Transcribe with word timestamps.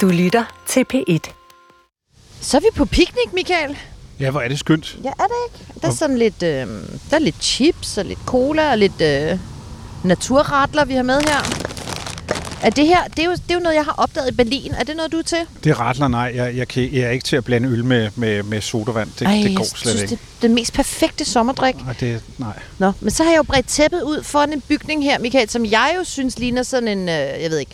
Du 0.00 0.06
lytter 0.08 0.44
til 0.68 0.84
P1. 0.94 1.30
Så 2.40 2.56
er 2.56 2.60
vi 2.60 2.66
på 2.76 2.84
picnic, 2.84 3.32
Michael. 3.32 3.78
Ja, 4.20 4.30
hvor 4.30 4.40
er 4.40 4.48
det 4.48 4.58
skønt. 4.58 4.98
Ja, 5.04 5.08
er 5.08 5.24
det 5.24 5.34
ikke? 5.48 5.80
Der 5.82 5.88
er 5.88 5.92
sådan 5.92 6.18
lidt, 6.18 6.42
øh, 6.42 6.66
der 7.10 7.16
er 7.16 7.18
lidt 7.18 7.42
chips 7.44 7.98
og 7.98 8.04
lidt 8.04 8.18
cola 8.26 8.70
og 8.70 8.78
lidt 8.78 9.00
øh, 9.00 9.38
naturratler, 10.04 10.84
vi 10.84 10.94
har 10.94 11.02
med 11.02 11.20
her. 11.20 11.64
Er 12.62 12.70
det 12.70 12.86
her, 12.86 13.04
det 13.08 13.18
er, 13.18 13.24
jo, 13.24 13.32
det 13.32 13.50
er 13.50 13.54
jo 13.54 13.60
noget, 13.60 13.74
jeg 13.76 13.84
har 13.84 13.94
opdaget 13.98 14.30
i 14.30 14.34
Berlin. 14.34 14.72
Er 14.72 14.84
det 14.84 14.96
noget, 14.96 15.12
du 15.12 15.18
er 15.18 15.22
til? 15.22 15.38
Det 15.64 15.80
retler 15.80 16.08
nej. 16.08 16.32
Jeg, 16.34 16.56
jeg, 16.56 16.68
kan, 16.68 16.92
jeg 16.92 17.02
er 17.02 17.10
ikke 17.10 17.24
til 17.24 17.36
at 17.36 17.44
blande 17.44 17.68
øl 17.68 17.84
med, 17.84 18.10
med, 18.16 18.42
med 18.42 18.60
sodavand. 18.60 19.10
Det, 19.18 19.26
Ej, 19.26 19.32
det 19.42 19.56
går 19.56 19.62
jeg 19.62 19.66
slet 19.66 19.78
synes, 19.78 20.02
ikke. 20.02 20.10
det 20.10 20.20
er 20.38 20.40
den 20.48 20.54
mest 20.54 20.72
perfekte 20.72 21.24
sommerdrik. 21.24 21.74
Nej, 21.84 21.94
det, 22.00 22.22
nej. 22.38 22.58
Nå, 22.78 22.92
men 23.00 23.10
så 23.10 23.22
har 23.22 23.30
jeg 23.30 23.38
jo 23.38 23.42
bredt 23.42 23.66
tæppet 23.66 24.02
ud 24.02 24.22
foran 24.22 24.52
en 24.52 24.60
bygning 24.60 25.04
her, 25.04 25.18
Michael, 25.18 25.50
som 25.50 25.64
jeg 25.64 25.94
jo 25.98 26.04
synes 26.04 26.38
ligner 26.38 26.62
sådan 26.62 26.88
en, 26.88 27.08
øh, 27.08 27.14
jeg 27.14 27.50
ved 27.50 27.58
ikke, 27.58 27.72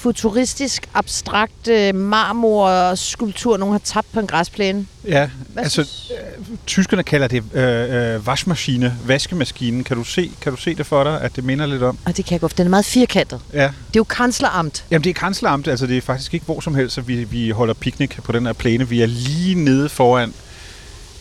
futuristisk, 0.00 0.88
abstrakt 0.94 1.68
øh, 1.68 1.94
marmorskulptur, 1.94 3.56
nogen 3.56 3.72
har 3.72 3.78
tabt 3.84 4.06
på 4.12 4.20
en 4.20 4.26
græsplæne. 4.26 4.86
Ja, 5.08 5.30
Hvad 5.48 5.62
altså, 5.62 5.82
synes- 5.84 6.12
øh, 6.50 6.56
tyskerne 6.66 7.02
kalder 7.02 7.28
det 7.28 7.42
øh, 7.54 8.14
øh, 8.14 8.26
vaskemaskine, 8.26 8.96
vaskemaskinen. 9.06 9.84
Kan 9.84 9.96
du, 9.96 10.04
se, 10.04 10.30
kan 10.40 10.52
du 10.52 10.58
se 10.60 10.74
det 10.74 10.86
for 10.86 11.04
dig, 11.04 11.20
at 11.20 11.36
det 11.36 11.44
minder 11.44 11.66
lidt 11.66 11.82
om? 11.82 11.98
Og 12.04 12.16
det 12.16 12.24
kan 12.24 12.32
jeg 12.32 12.40
godt, 12.40 12.58
den 12.58 12.66
er 12.66 12.70
meget 12.70 12.84
firkantet. 12.84 13.40
Ja. 13.52 13.62
Det 13.62 13.68
er 13.68 13.72
jo 13.96 14.04
kansleramt. 14.04 14.84
Jamen, 14.90 15.04
det 15.04 15.10
er 15.10 15.14
kansleramt. 15.14 15.68
Altså, 15.68 15.86
det 15.86 15.96
er 15.96 16.00
faktisk 16.02 16.34
ikke 16.34 16.46
hvor 16.46 16.60
som 16.60 16.74
helst, 16.74 16.98
at 16.98 17.08
vi, 17.08 17.24
vi 17.24 17.50
holder 17.50 17.74
picnic 17.74 18.10
på 18.24 18.32
den 18.32 18.46
her 18.46 18.52
plæne. 18.52 18.88
Vi 18.88 19.02
er 19.02 19.06
lige 19.06 19.54
nede 19.54 19.88
foran 19.88 20.34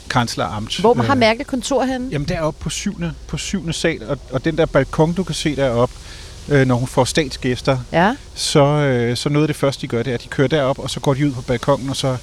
kansleramt. 0.09 0.80
Hvor 0.80 0.93
har 0.93 1.13
Øh, 1.13 1.19
Merkel 1.19 1.45
kontor 1.45 1.83
henne? 1.83 2.07
Jamen, 2.11 2.27
deroppe 2.27 2.63
på 2.63 2.69
syvende, 2.69 3.13
på 3.27 3.38
syvende 3.38 3.73
sal, 3.73 4.03
og, 4.09 4.17
og 4.31 4.45
den 4.45 4.57
der 4.57 4.66
balkon, 4.66 5.13
du 5.13 5.23
kan 5.23 5.35
se 5.35 5.55
deroppe, 5.55 5.95
øh, 6.52 6.67
når 6.67 6.76
hun 6.76 6.88
får 6.88 7.05
statsgæster, 7.05 7.77
Ja. 7.91 8.16
så, 8.35 8.63
øh, 8.66 9.17
så 9.17 9.30
noget 9.30 9.44
af 9.44 9.48
det 9.48 9.55
første, 9.55 9.81
de 9.81 9.88
gør, 9.88 10.03
det 10.03 10.12
er, 10.12 10.16
at 10.16 10.23
de 10.23 10.27
kører 10.27 10.48
derop, 10.48 10.80
og 10.80 10.89
så 10.89 10.99
går 10.99 11.13
de 11.13 11.27
ud 11.27 11.31
på 11.31 11.41
balkongen, 11.41 11.89
og 11.89 11.95
så 11.95 12.17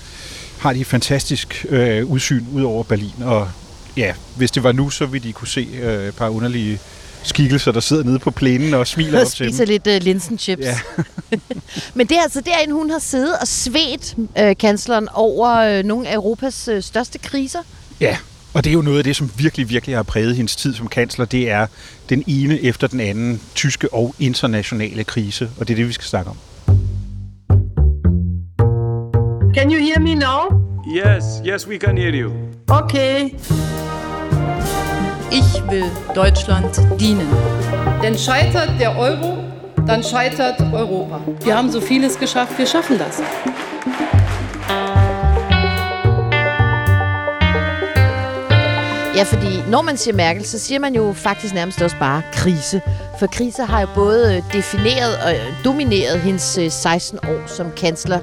har 0.59 0.73
de 0.73 0.81
et 0.81 0.87
fantastisk 0.87 1.67
øh, 1.69 2.05
udsyn 2.07 2.45
ud 2.53 2.63
over 2.63 2.83
Berlin. 2.83 3.13
Og 3.25 3.49
ja, 3.97 4.15
hvis 4.37 4.51
det 4.51 4.63
var 4.63 4.73
nu, 4.73 4.91
så 4.91 5.07
ville 5.07 5.29
de 5.29 5.33
kunne 5.33 5.49
se 5.49 5.69
øh, 5.83 6.09
et 6.09 6.15
par 6.17 6.29
underlige 6.29 6.79
skikkelser, 7.23 7.73
der 7.73 7.81
sidder 7.81 8.05
nede 8.05 8.19
på 8.19 8.31
plænen 8.31 8.75
og 8.75 8.87
smiler 8.87 9.19
Og 9.19 9.27
op 9.27 9.27
til 9.33 9.47
spiser 9.47 9.65
dem. 9.65 9.69
lidt 9.85 9.87
uh, 9.87 10.05
linsenchips. 10.05 10.63
Ja. 10.63 10.79
Men 11.95 12.07
det 12.07 12.17
er 12.19 12.23
altså 12.23 12.41
derinde, 12.41 12.75
hun 12.75 12.91
har 12.91 12.99
siddet 12.99 13.33
og 13.41 13.49
svedt 13.49 14.15
øh, 14.39 14.57
kansleren 14.57 15.09
over 15.15 15.57
øh, 15.57 15.85
nogle 15.85 16.09
af 16.09 16.15
Europas 16.15 16.69
øh, 16.69 16.83
største 16.83 17.19
kriser. 17.19 17.59
ja, 18.01 18.17
og 18.57 18.65
det 18.65 18.71
er 18.71 18.75
jo 18.75 18.83
noget 18.83 18.99
af 18.99 19.05
det, 19.05 19.17
som 19.17 19.31
virkelig, 19.39 19.71
virkelig 19.71 19.97
har 19.97 20.03
præget 20.03 20.37
hendes 20.37 20.57
tid 20.57 20.75
som 20.75 20.89
kansler. 20.89 21.25
Det 21.25 21.51
er 21.51 21.67
den 22.09 22.25
ene 22.27 22.63
efter 22.63 22.87
den 22.87 23.01
anden 23.01 23.41
tyske 23.55 23.95
og 23.95 24.15
internationale 24.19 25.05
krise, 25.05 25.51
og 25.59 25.69
det 25.69 25.75
er 25.75 25.77
det, 25.77 25.89
vi 25.89 25.93
skal 25.93 26.07
snakke 26.07 26.31
om. 26.31 26.37
Can 29.55 29.73
you 29.73 29.79
hear 29.79 30.01
me 30.01 30.15
now? 30.15 30.41
Yes, 30.87 31.25
yes, 31.47 31.69
we 31.69 31.79
can 31.79 31.99
hear 31.99 32.15
you. 32.15 32.31
Okay. 32.69 33.31
Ich 35.33 35.63
will 35.71 35.91
Deutschland 36.15 36.99
dienen. 36.99 37.29
Denn 38.03 38.15
scheitert 38.19 38.71
der 38.81 38.97
Euro, 38.99 39.37
dann 39.87 40.03
scheitert 40.03 40.61
Europa. 40.73 41.21
Wir 41.45 41.57
haben 41.57 41.71
so 41.71 41.81
vieles 41.81 42.19
geschafft, 42.19 42.59
wir 42.59 42.67
schaffen 42.67 42.99
das. 42.99 43.23
Ja, 49.17 49.23
fordi 49.23 49.71
når 49.71 49.83
man 49.83 49.97
siger 49.97 50.15
Merkel, 50.15 50.45
så 50.45 50.59
siger 50.59 50.79
man 50.79 50.95
jo 50.95 51.13
faktisk 51.13 51.55
nærmest 51.55 51.83
også 51.83 51.97
bare 51.99 52.23
krise. 52.33 52.81
For 53.19 53.27
krise 53.27 53.63
har 53.63 53.81
jo 53.81 53.87
både 53.95 54.37
øh, 54.37 54.43
defineret 54.53 55.17
og 55.25 55.35
øh, 55.35 55.65
domineret 55.65 56.21
hendes 56.21 56.59
øh, 56.59 56.71
16 56.71 57.19
år 57.29 57.47
som 57.47 57.71
kansler. 57.77 58.19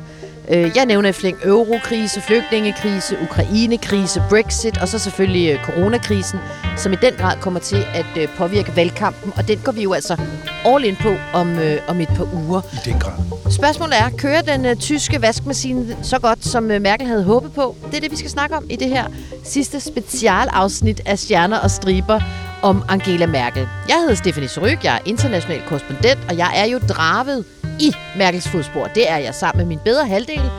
Jeg 0.49 0.85
nævner 0.85 1.09
i 1.09 1.11
flæng 1.11 1.37
eurokrise, 1.43 2.21
flygtningekrise, 2.21 3.17
ukrainekrise, 3.21 4.23
brexit 4.29 4.77
og 4.77 4.87
så 4.87 4.99
selvfølgelig 4.99 5.59
coronakrisen, 5.63 6.39
som 6.77 6.93
i 6.93 6.95
den 6.95 7.13
grad 7.17 7.37
kommer 7.41 7.59
til 7.59 7.85
at 7.93 8.29
påvirke 8.37 8.75
valgkampen. 8.75 9.33
Og 9.35 9.47
den 9.47 9.59
går 9.63 9.71
vi 9.71 9.83
jo 9.83 9.93
altså 9.93 10.17
all 10.65 10.85
in 10.85 10.95
på 10.95 11.15
om, 11.33 11.59
øh, 11.59 11.77
om 11.87 12.01
et 12.01 12.07
par 12.07 12.27
uger. 12.33 12.61
I 12.73 12.89
den 12.89 12.99
grad. 12.99 13.13
Spørgsmålet 13.51 13.99
er, 13.99 14.09
kører 14.17 14.41
den 14.41 14.65
øh, 14.65 14.75
tyske 14.75 15.21
vaskemaskine 15.21 15.97
så 16.01 16.19
godt, 16.19 16.45
som 16.45 16.71
øh, 16.71 16.81
Merkel 16.81 17.07
havde 17.07 17.23
håbet 17.23 17.53
på? 17.53 17.75
Det 17.85 17.97
er 17.97 18.01
det, 18.01 18.11
vi 18.11 18.17
skal 18.17 18.29
snakke 18.29 18.55
om 18.55 18.65
i 18.69 18.75
det 18.75 18.87
her 18.87 19.05
sidste 19.43 19.79
specialafsnit 19.79 21.01
af 21.05 21.19
Stjerner 21.19 21.57
og 21.59 21.71
Striber 21.71 22.19
om 22.61 22.83
Angela 22.89 23.25
Merkel. 23.25 23.67
Jeg 23.89 23.97
hedder 23.99 24.15
Stefanie 24.15 24.49
Suryk, 24.49 24.83
jeg 24.83 24.95
er 24.95 24.99
international 25.05 25.61
korrespondent, 25.67 26.19
og 26.29 26.37
jeg 26.37 26.51
er 26.55 26.65
jo 26.65 26.79
dravet 26.89 27.45
i 27.79 27.93
Merkels 28.17 28.47
fodspor. 28.47 28.85
Det 28.95 29.11
er 29.11 29.17
jeg 29.17 29.35
sammen 29.35 29.57
med 29.57 29.65
min 29.65 29.79
bedre 29.85 30.07
halvdel, 30.07 30.51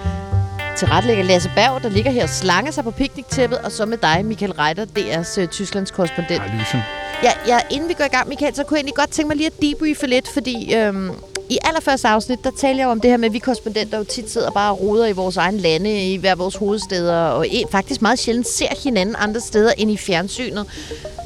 til 0.77 0.89
retlægger 0.89 1.25
Lasse 1.25 1.51
Berg, 1.55 1.83
der 1.83 1.89
ligger 1.89 2.11
her 2.11 2.23
og 2.23 2.29
slanger 2.29 2.73
sig 2.73 2.85
på 2.85 2.91
pikniktæppet, 2.91 3.59
og 3.59 3.73
så 3.73 3.87
med 3.87 3.99
dig, 3.99 4.25
Michael 4.25 4.53
Reiter, 4.53 4.85
DR's 4.85 5.41
øh, 5.41 5.49
Tysklands 5.49 5.91
korrespondent. 5.91 6.43
Hej, 6.43 6.59
Lysen. 6.59 6.81
Ja, 7.23 7.33
ja, 7.47 7.59
inden 7.71 7.89
vi 7.89 7.95
går 7.95 8.05
i 8.05 8.09
gang, 8.09 8.29
Michael, 8.29 8.55
så 8.55 8.65
kunne 8.65 8.77
jeg 8.77 8.81
egentlig 8.81 8.95
godt 8.95 9.11
tænke 9.11 9.29
mig 9.29 9.37
lige 9.37 9.47
at 9.47 9.63
debriefe 9.63 10.07
lidt, 10.07 10.29
fordi 10.29 10.75
øhm, 10.75 11.11
i 11.51 11.59
allerførste 11.65 12.09
afsnit, 12.09 12.39
der 12.45 12.51
taler 12.59 12.79
jeg 12.79 12.89
om 12.89 13.01
det 13.01 13.11
her 13.11 13.17
med, 13.17 13.27
at 13.29 13.33
vi 13.33 13.39
korrespondenter 13.39 13.99
jo 13.99 14.05
tit 14.05 14.31
sidder 14.31 14.51
bare 14.51 14.73
og 14.73 14.81
roder 14.81 15.07
i 15.07 15.13
vores 15.13 15.37
egen 15.37 15.57
lande, 15.57 16.13
i 16.13 16.17
hver 16.17 16.35
vores 16.35 16.57
hovedsteder, 16.57 17.17
og 17.17 17.47
faktisk 17.71 18.03
meget 18.03 18.19
sjældent 18.19 18.49
ser 18.49 18.83
hinanden 18.85 19.17
andre 19.19 19.41
steder 19.41 19.73
end 19.79 19.91
i 19.91 19.97
fjernsynet. 19.97 20.67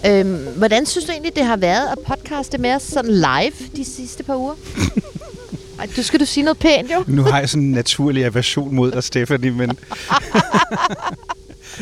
Øhm, 0.06 0.46
hvordan 0.56 0.86
synes 0.86 1.04
du 1.04 1.12
egentlig, 1.12 1.36
det 1.36 1.44
har 1.44 1.56
været 1.56 1.88
at 1.92 1.98
podcaste 2.06 2.58
med 2.58 2.74
os 2.74 2.82
sådan 2.82 3.10
live 3.10 3.68
de 3.76 3.84
sidste 3.84 4.22
par 4.22 4.36
uger? 4.36 4.54
Ej, 5.78 5.88
du 5.96 6.02
skal 6.02 6.20
du 6.20 6.24
sige 6.24 6.44
noget 6.44 6.58
pænt, 6.58 6.90
jo. 6.90 7.04
Nu 7.06 7.22
har 7.22 7.38
jeg 7.38 7.48
sådan 7.48 7.62
en 7.62 7.72
naturlig 7.72 8.24
aversion 8.24 8.74
mod 8.74 8.90
dig, 8.90 9.04
Stephanie, 9.04 9.50
men... 9.50 9.78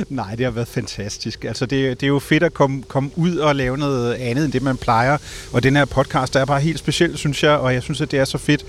Nej, 0.09 0.35
det 0.35 0.45
har 0.45 0.51
været 0.51 0.69
fantastisk. 0.69 1.45
Altså, 1.45 1.67
det, 1.67 2.01
det 2.01 2.07
er 2.07 2.09
jo 2.09 2.19
fedt 2.19 2.43
at 2.43 2.55
komme, 2.55 2.83
komme 2.83 3.11
ud 3.17 3.37
og 3.37 3.57
lave 3.57 3.79
noget 3.79 4.15
andet 4.15 4.45
end 4.45 4.53
det, 4.53 4.63
man 4.63 4.77
plejer. 4.77 5.19
Og 5.53 5.63
den 5.63 5.77
her 5.77 5.85
podcast 5.85 6.35
der 6.35 6.41
er 6.41 6.45
bare 6.45 6.61
helt 6.61 6.79
speciel, 6.79 7.19
synes 7.19 7.43
jeg. 7.43 7.51
Og 7.51 7.75
jeg 7.75 7.83
synes, 7.83 8.01
at 8.01 8.11
det 8.11 8.19
er 8.19 8.25
så 8.25 8.39
fedt, 8.39 8.65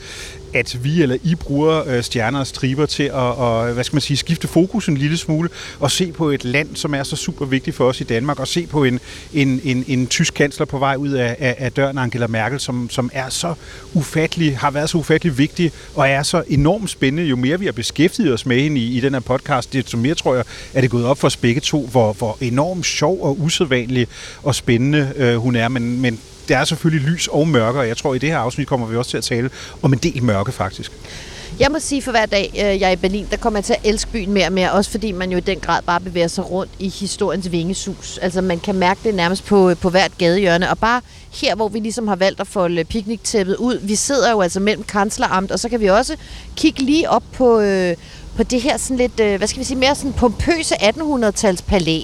at 0.54 0.84
vi 0.84 1.02
eller 1.02 1.18
I 1.24 1.36
bruger 1.36 1.84
øh, 1.88 2.04
stjerner 2.04 2.40
og 2.40 2.48
striber 2.48 2.86
til 2.86 3.04
at 3.04 3.12
og, 3.14 3.74
hvad 3.74 3.84
skal 3.84 3.96
man 3.96 4.02
sige, 4.02 4.18
skifte 4.18 4.48
fokus 4.48 4.88
en 4.88 4.98
lille 4.98 5.18
smule 5.18 5.50
og 5.80 5.92
se 5.92 6.12
på 6.12 6.30
et 6.30 6.46
land, 6.46 6.76
som 6.76 6.94
er 6.94 7.04
så 7.04 7.16
super 7.16 7.46
vigtigt 7.46 7.76
for 7.76 7.90
os 7.90 8.02
i 8.02 8.04
Danmark, 8.04 8.40
og 8.40 8.48
se 8.48 8.68
på 8.68 8.84
en, 8.84 9.00
en, 9.34 9.62
en, 9.64 9.84
en 9.88 10.08
tysk 10.08 10.34
kansler 10.34 10.66
på 10.66 10.78
vej 10.78 10.96
ud 10.96 11.10
af, 11.10 11.36
af, 11.40 11.56
af 11.58 11.72
døren, 11.72 11.98
Angela 11.98 12.28
Merkel, 12.28 12.60
som, 12.60 12.90
som 12.90 13.10
er 13.14 13.30
så 13.30 13.54
ufattelig, 13.94 14.58
har 14.58 14.72
været 14.72 14.90
så 14.90 14.98
ufattelig 14.98 15.38
vigtig, 15.38 15.72
og 15.96 16.10
er 16.10 16.24
så 16.24 16.44
enormt 16.48 16.90
spændende. 16.90 17.30
Jo 17.30 17.36
mere 17.36 17.60
vi 17.60 17.66
har 17.66 17.72
beskæftiget 17.72 18.34
os 18.34 18.46
med 18.46 18.62
hende 18.62 18.82
i, 18.82 18.98
i 18.98 19.00
den 19.00 19.14
her 19.14 19.20
podcast, 19.20 19.74
desto 19.74 19.98
mere 19.98 20.16
tror 20.16 20.36
jeg, 20.36 20.44
er 20.74 20.82
det 20.82 20.90
gået 20.90 21.06
op 21.06 21.18
for 21.18 21.28
os 21.28 21.38
begge 21.38 21.62
to, 21.62 21.88
hvor, 21.88 22.14
hvor 22.14 22.38
enormt 22.42 22.86
sjov 22.86 23.22
og 23.22 23.40
usædvanlig 23.40 24.08
og 24.44 24.56
spændende 24.56 25.14
øh, 25.16 25.36
hun 25.36 25.56
er, 25.56 25.68
men, 25.68 26.02
men 26.02 26.20
der 26.48 26.58
er 26.58 26.66
selvfølgelig 26.66 27.10
lys 27.10 27.28
og 27.28 27.48
mørke, 27.48 27.80
og 27.80 27.88
jeg 27.88 27.98
tror, 27.98 28.14
i 28.14 28.18
det 28.18 28.30
her 28.30 28.38
afsnit 28.38 28.68
kommer 28.68 28.88
vi 28.88 28.96
også 28.96 29.12
til 29.12 29.18
at 29.18 29.24
tale 29.24 29.50
om 29.82 29.94
en 29.94 30.00
del 30.00 30.24
mørke, 30.24 30.52
faktisk. 30.52 30.92
Jeg 31.60 31.72
må 31.72 31.80
sige, 31.80 32.02
for 32.02 32.12
hver 32.12 32.26
dag 32.26 32.50
øh, 32.54 32.82
jeg 32.82 32.88
er 32.88 32.92
i 32.92 32.96
Berlin, 32.96 33.28
der 33.32 33.38
kommer 33.38 33.60
jeg 33.60 33.66
til 33.66 33.74
at 33.74 33.80
elske 33.84 34.12
byen 34.12 34.32
mere 34.32 34.46
og 34.46 34.54
mere, 34.54 34.72
også 34.72 34.92
fordi 34.92 35.12
man 35.12 35.32
jo 35.32 35.38
i 35.38 35.42
den 35.42 35.60
grad 35.60 35.82
bare 35.82 36.00
bevæger 36.00 36.28
sig 36.28 36.52
rundt 36.52 36.72
i 36.80 36.90
historiens 36.90 37.52
vingesus. 37.52 38.18
Altså 38.18 38.42
man 38.42 38.60
kan 38.60 38.76
mærke 38.76 39.00
det 39.04 39.16
nærmest 39.16 39.46
på, 39.46 39.70
øh, 39.70 39.78
på 39.78 39.90
hvert 39.90 40.12
gadehjørne, 40.18 40.70
og 40.70 40.78
bare 40.78 41.02
her, 41.32 41.56
hvor 41.56 41.68
vi 41.68 41.80
ligesom 41.80 42.08
har 42.08 42.16
valgt 42.16 42.40
at 42.40 42.48
folde 42.48 42.84
pikniktæppet 42.84 43.56
ud, 43.56 43.80
vi 43.82 43.96
sidder 43.96 44.32
jo 44.32 44.42
altså 44.42 44.60
mellem 44.60 44.84
kansleramt, 44.84 45.52
og 45.52 45.60
så 45.60 45.70
kan 45.70 45.80
vi 45.80 45.90
også 45.90 46.16
kigge 46.56 46.84
lige 46.84 47.10
op 47.10 47.24
på, 47.34 47.60
øh, 47.60 47.96
på 48.36 48.44
det 48.44 48.62
her 48.62 48.78
sådan 48.78 48.98
lidt, 48.98 49.20
øh, 49.20 49.38
hvad 49.38 49.48
skal 49.48 49.60
vi 49.60 49.66
sige, 49.66 49.78
mere 49.78 49.96
sådan 49.96 50.14
pompøse 50.14 50.76
1800-tals 50.76 51.62
palæ, 51.62 52.00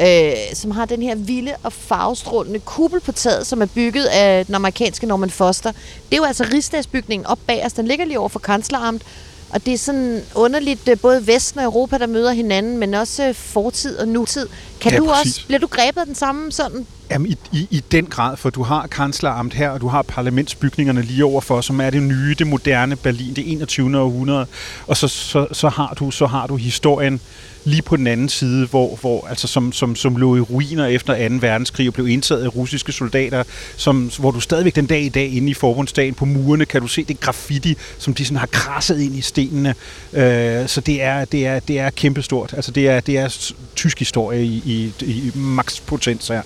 øh, 0.00 0.32
som 0.54 0.70
har 0.70 0.84
den 0.84 1.02
her 1.02 1.14
vilde 1.14 1.52
og 1.62 1.72
farvestrålende 1.72 2.58
kuppel 2.58 3.00
på 3.00 3.12
taget, 3.12 3.46
som 3.46 3.62
er 3.62 3.66
bygget 3.66 4.04
af 4.04 4.46
den 4.46 4.54
amerikanske 4.54 5.06
Norman 5.06 5.30
Foster. 5.30 5.72
Det 5.72 6.12
er 6.12 6.16
jo 6.16 6.24
altså 6.24 6.46
rigsdagsbygningen 6.52 7.26
op 7.26 7.38
bag 7.46 7.66
os. 7.66 7.72
Den 7.72 7.86
ligger 7.86 8.04
lige 8.04 8.18
over 8.18 8.28
for 8.28 8.38
kansleramt, 8.38 9.02
og 9.50 9.66
det 9.66 9.74
er 9.74 9.78
sådan 9.78 10.20
underligt, 10.34 10.88
øh, 10.88 10.98
både 10.98 11.26
Vesten 11.26 11.58
og 11.58 11.64
Europa, 11.64 11.98
der 11.98 12.06
møder 12.06 12.32
hinanden, 12.32 12.78
men 12.78 12.94
også 12.94 13.28
øh, 13.28 13.34
fortid 13.34 13.98
og 13.98 14.08
nutid. 14.08 14.48
Kan 14.80 14.92
Ja, 14.92 14.98
du 14.98 15.06
præcis. 15.06 15.32
også, 15.36 15.46
bliver 15.46 15.58
du 15.60 15.66
grebet 15.66 16.00
af 16.00 16.06
den 16.06 16.14
samme 16.14 16.52
sådan? 16.52 16.86
Jamen, 17.10 17.26
i, 17.30 17.36
i, 17.52 17.66
i 17.70 17.82
den 17.92 18.06
grad, 18.06 18.36
for 18.36 18.50
du 18.50 18.62
har 18.62 18.86
kansleramt 18.86 19.54
her, 19.54 19.70
og 19.70 19.80
du 19.80 19.88
har 19.88 20.02
parlamentsbygningerne 20.02 21.02
lige 21.02 21.24
overfor, 21.24 21.60
som 21.60 21.80
er 21.80 21.90
det 21.90 22.02
nye, 22.02 22.34
det 22.38 22.46
moderne 22.46 22.96
Berlin, 22.96 23.34
det 23.34 23.52
21. 23.52 23.98
århundrede, 24.00 24.46
og 24.86 24.96
så, 24.96 25.08
så, 25.08 25.46
så, 25.52 25.68
har, 25.68 25.94
du, 25.98 26.10
så 26.10 26.26
har 26.26 26.46
du 26.46 26.56
historien 26.56 27.20
lige 27.64 27.82
på 27.82 27.96
den 27.96 28.06
anden 28.06 28.28
side, 28.28 28.66
hvor, 28.66 28.98
hvor 29.00 29.26
altså 29.28 29.48
som, 29.48 29.72
som, 29.72 29.96
som 29.96 30.16
lå 30.16 30.36
i 30.36 30.40
ruiner 30.40 30.86
efter 30.86 31.28
2. 31.28 31.34
verdenskrig 31.40 31.88
og 31.88 31.94
blev 31.94 32.08
indtaget 32.08 32.44
af 32.44 32.56
russiske 32.56 32.92
soldater, 32.92 33.44
som, 33.76 34.10
hvor 34.18 34.30
du 34.30 34.40
stadigvæk 34.40 34.76
den 34.76 34.86
dag 34.86 35.02
i 35.02 35.08
dag 35.08 35.32
inde 35.32 35.50
i 35.50 35.54
forbundsdagen 35.54 36.14
på 36.14 36.24
murene 36.24 36.64
kan 36.64 36.80
du 36.80 36.86
se 36.86 37.04
det 37.04 37.20
graffiti, 37.20 37.76
som 37.98 38.14
de 38.14 38.24
sådan 38.24 38.36
har 38.36 38.46
krasset 38.46 39.00
ind 39.00 39.16
i 39.16 39.20
stenene. 39.20 39.74
Øh, 40.12 40.68
så 40.68 40.80
det 40.80 41.02
er, 41.02 41.24
det 41.24 41.46
er, 41.46 41.60
det 41.60 41.78
er 41.78 41.90
kæmpestort. 41.90 42.52
Altså 42.56 42.70
det 42.70 42.88
er, 42.88 43.00
det 43.00 43.18
er 43.18 43.52
tysk 43.76 43.98
historie 43.98 44.44
i, 44.44 44.62
i, 44.64 45.04
i 45.04 45.32
max 45.34 45.80
potens 45.86 46.28
her. 46.28 46.42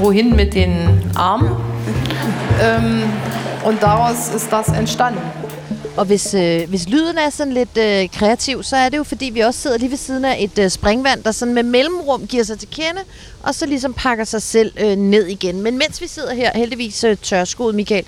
Wohin 0.00 0.36
mit 0.36 0.52
den 0.52 0.70
Armen? 1.16 1.48
ähm, 2.64 3.02
und 3.64 3.82
daraus 3.82 4.34
ist 4.34 4.52
das 4.52 4.68
entstanden. 4.68 5.20
Og 5.98 6.04
hvis, 6.04 6.34
øh, 6.34 6.68
hvis 6.68 6.88
lyden 6.88 7.18
er 7.18 7.30
sådan 7.30 7.52
lidt 7.52 7.78
øh, 7.78 8.08
kreativ, 8.08 8.62
så 8.62 8.76
er 8.76 8.88
det 8.88 8.96
jo 8.96 9.02
fordi, 9.04 9.24
vi 9.24 9.40
også 9.40 9.60
sidder 9.60 9.78
lige 9.78 9.90
ved 9.90 9.96
siden 9.96 10.24
af 10.24 10.36
et 10.40 10.58
øh, 10.58 10.70
springvand, 10.70 11.22
der 11.22 11.32
sådan 11.32 11.54
med 11.54 11.62
mellemrum 11.62 12.26
giver 12.26 12.44
sig 12.44 12.58
til 12.58 12.68
kende, 12.68 13.00
og 13.42 13.54
så 13.54 13.66
ligesom 13.66 13.94
pakker 13.94 14.24
sig 14.24 14.42
selv 14.42 14.72
øh, 14.80 14.96
ned 14.96 15.26
igen. 15.26 15.62
Men 15.62 15.78
mens 15.78 16.00
vi 16.00 16.06
sidder 16.06 16.34
her, 16.34 16.50
heldigvis 16.54 17.04
øh, 17.04 17.16
tørskoet, 17.16 17.74
Michael, 17.74 18.04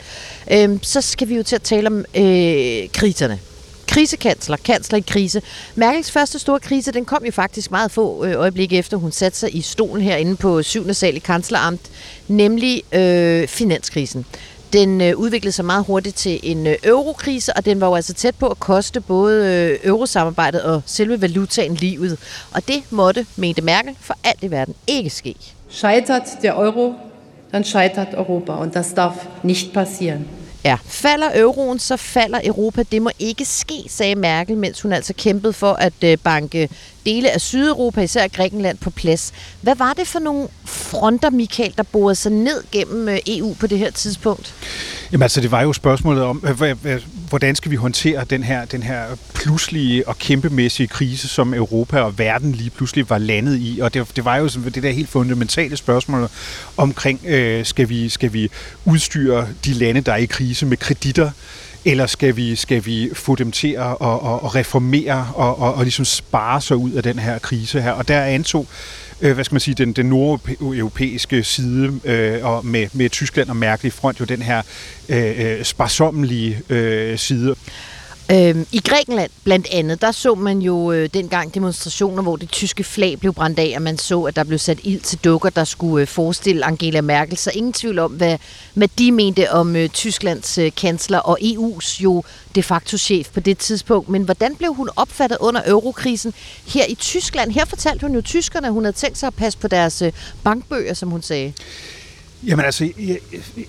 øh, 0.50 0.78
så 0.82 1.00
skal 1.00 1.28
vi 1.28 1.36
jo 1.36 1.42
til 1.42 1.54
at 1.54 1.62
tale 1.62 1.86
om 1.86 2.04
øh, 2.14 2.88
kriserne 2.92 3.38
krisekansler, 3.90 4.56
kansler 4.56 4.98
i 4.98 5.04
krise. 5.08 5.42
Merkels 5.74 6.10
første 6.10 6.38
store 6.38 6.60
krise, 6.60 6.92
den 6.92 7.04
kom 7.04 7.24
jo 7.24 7.32
faktisk 7.32 7.70
meget 7.70 7.90
få 7.90 8.24
øh, 8.24 8.34
øjeblikke 8.34 8.76
efter, 8.78 8.96
hun 8.96 9.12
satte 9.12 9.38
sig 9.38 9.56
i 9.56 9.60
stolen 9.60 10.02
herinde 10.04 10.36
på 10.36 10.62
7. 10.62 10.94
sal 10.94 11.16
i 11.16 11.18
kansleramt, 11.18 11.80
nemlig 12.28 12.82
øh, 12.94 13.48
finanskrisen. 13.48 14.26
Den 14.72 15.00
øh, 15.00 15.16
udviklede 15.16 15.52
sig 15.52 15.64
meget 15.64 15.84
hurtigt 15.84 16.16
til 16.16 16.40
en 16.42 16.66
øh, 16.66 16.74
eurokrise, 16.84 17.52
og 17.56 17.64
den 17.64 17.80
var 17.80 17.86
jo 17.86 17.94
altså 17.94 18.14
tæt 18.14 18.34
på 18.34 18.46
at 18.46 18.60
koste 18.60 19.00
både 19.00 19.46
øh, 19.54 19.78
eurosamarbejdet 19.84 20.62
og 20.62 20.82
selve 20.86 21.22
valutaen 21.22 21.74
livet. 21.74 22.18
Og 22.54 22.68
det 22.68 22.82
måtte, 22.90 23.26
mente 23.36 23.62
Merkel, 23.62 23.96
for 24.00 24.14
alt 24.24 24.42
i 24.42 24.50
verden 24.50 24.74
ikke 24.86 25.10
ske. 25.10 25.34
Scheitert 25.68 26.22
der 26.42 26.52
Euro, 26.54 26.94
dann 27.52 27.64
scheitert 27.64 28.08
Europa. 28.14 28.52
Und 28.52 28.74
das 28.74 28.94
darf 28.94 29.14
nicht 29.42 29.72
passieren. 29.72 30.39
Ja, 30.64 30.78
falder 30.84 31.30
euroen, 31.34 31.78
så 31.78 31.96
falder 31.96 32.40
Europa. 32.44 32.82
Det 32.92 33.02
må 33.02 33.10
ikke 33.18 33.44
ske, 33.44 33.84
sagde 33.88 34.14
Merkel, 34.14 34.56
mens 34.56 34.80
hun 34.80 34.92
altså 34.92 35.14
kæmpede 35.14 35.52
for 35.52 35.72
at 35.72 35.92
øh, 36.04 36.18
banke 36.24 36.68
dele 37.06 37.30
af 37.30 37.40
Sydeuropa, 37.40 38.00
især 38.00 38.28
Grækenland, 38.28 38.78
på 38.78 38.90
plads. 38.90 39.32
Hvad 39.60 39.74
var 39.76 39.92
det 39.92 40.06
for 40.06 40.18
nogle 40.18 40.48
fronter, 40.64 41.30
Michael, 41.30 41.74
der 41.76 41.82
borede 41.82 42.14
sig 42.14 42.32
ned 42.32 42.64
gennem 42.72 43.08
øh, 43.08 43.18
EU 43.26 43.54
på 43.60 43.66
det 43.66 43.78
her 43.78 43.90
tidspunkt? 43.90 44.54
Jamen 45.12 45.22
altså, 45.22 45.40
det 45.40 45.50
var 45.50 45.62
jo 45.62 45.72
spørgsmålet 45.72 46.22
om, 46.22 46.44
hvordan 47.30 47.56
skal 47.56 47.70
vi 47.70 47.76
håndtere 47.76 48.24
den 48.24 48.42
her, 48.42 48.64
den 48.64 48.82
her 48.82 49.04
pludselige 49.34 50.08
og 50.08 50.18
kæmpemæssige 50.18 50.86
krise, 50.86 51.28
som 51.28 51.54
Europa 51.54 52.00
og 52.00 52.18
verden 52.18 52.52
lige 52.52 52.70
pludselig 52.70 53.10
var 53.10 53.18
landet 53.18 53.58
i. 53.60 53.78
Og 53.82 53.94
det, 53.94 54.16
det 54.16 54.24
var 54.24 54.36
jo 54.36 54.48
det 54.48 54.82
der 54.82 54.90
helt 54.90 55.08
fundamentale 55.08 55.76
spørgsmål 55.76 56.28
omkring, 56.76 57.20
øh, 57.26 57.64
skal, 57.64 57.88
vi, 57.88 58.08
skal 58.08 58.32
vi 58.32 58.50
udstyre 58.84 59.48
de 59.64 59.72
lande, 59.72 60.00
der 60.00 60.12
er 60.12 60.16
i 60.16 60.24
krise 60.24 60.66
med 60.66 60.76
kreditter, 60.76 61.30
eller 61.84 62.06
skal 62.06 62.36
vi, 62.36 62.56
skal 62.56 62.86
vi 62.86 63.10
få 63.14 63.34
dem 63.34 63.52
til 63.52 63.68
at, 63.68 63.86
at, 63.86 64.18
at 64.44 64.54
reformere 64.54 65.28
og, 65.34 65.58
og, 65.58 65.74
og 65.74 65.82
ligesom 65.82 66.04
spare 66.04 66.60
sig 66.60 66.76
ud 66.76 66.90
af 66.90 67.02
den 67.02 67.18
her 67.18 67.38
krise 67.38 67.82
her? 67.82 67.92
Og 67.92 68.08
der 68.08 68.22
antog 68.22 68.66
øh, 69.22 69.34
hvad 69.34 69.44
skal 69.44 69.54
man 69.54 69.60
sige, 69.60 69.74
den, 69.74 69.92
den 69.92 70.06
nordeuropæiske 70.06 71.44
side 71.44 72.00
øh, 72.04 72.44
og 72.44 72.66
med, 72.66 72.88
med 72.92 73.10
Tyskland 73.10 73.48
og 73.48 73.56
Merkel 73.56 73.86
i 73.86 73.90
front 73.90 74.20
jo 74.20 74.24
den 74.24 74.42
her 74.42 74.62
øh, 75.08 75.58
øh 75.58 75.64
sparsommelige 75.64 76.60
øh, 76.68 77.18
side. 77.18 77.56
Øhm, 78.32 78.66
I 78.72 78.80
Grækenland 78.80 79.30
blandt 79.44 79.66
andet, 79.72 80.02
der 80.02 80.12
så 80.12 80.34
man 80.34 80.58
jo 80.58 80.92
øh, 80.92 81.08
dengang 81.14 81.54
demonstrationer, 81.54 82.22
hvor 82.22 82.36
det 82.36 82.50
tyske 82.50 82.84
flag 82.84 83.20
blev 83.20 83.32
brændt 83.32 83.58
af, 83.58 83.72
og 83.76 83.82
man 83.82 83.98
så, 83.98 84.22
at 84.22 84.36
der 84.36 84.44
blev 84.44 84.58
sat 84.58 84.78
ild 84.84 85.00
til 85.00 85.18
dukker, 85.18 85.50
der 85.50 85.64
skulle 85.64 86.02
øh, 86.02 86.08
forestille 86.08 86.64
Angela 86.64 87.00
Merkel. 87.00 87.36
Så 87.36 87.50
ingen 87.54 87.72
tvivl 87.72 87.98
om, 87.98 88.12
hvad, 88.12 88.38
hvad 88.74 88.88
de 88.98 89.12
mente 89.12 89.50
om 89.50 89.76
øh, 89.76 89.88
Tysklands 89.88 90.58
øh, 90.58 90.72
kansler 90.76 91.18
og 91.18 91.38
EU's 91.40 92.02
jo 92.02 92.22
de 92.54 92.62
facto 92.62 92.96
chef 92.96 93.28
på 93.28 93.40
det 93.40 93.58
tidspunkt. 93.58 94.08
Men 94.08 94.22
hvordan 94.22 94.56
blev 94.56 94.74
hun 94.74 94.88
opfattet 94.96 95.38
under 95.40 95.62
eurokrisen 95.66 96.34
her 96.66 96.84
i 96.88 96.94
Tyskland? 96.94 97.52
Her 97.52 97.64
fortalte 97.64 98.06
hun 98.06 98.14
jo 98.14 98.20
tyskerne, 98.20 98.66
at 98.66 98.72
hun 98.72 98.84
havde 98.84 98.96
tænkt 98.96 99.18
sig 99.18 99.26
at 99.26 99.34
passe 99.34 99.58
på 99.58 99.68
deres 99.68 100.02
øh, 100.02 100.12
bankbøger, 100.44 100.94
som 100.94 101.10
hun 101.10 101.22
sagde. 101.22 101.52
Jamen 102.46 102.64
altså, 102.64 102.88
jeg, 102.98 103.18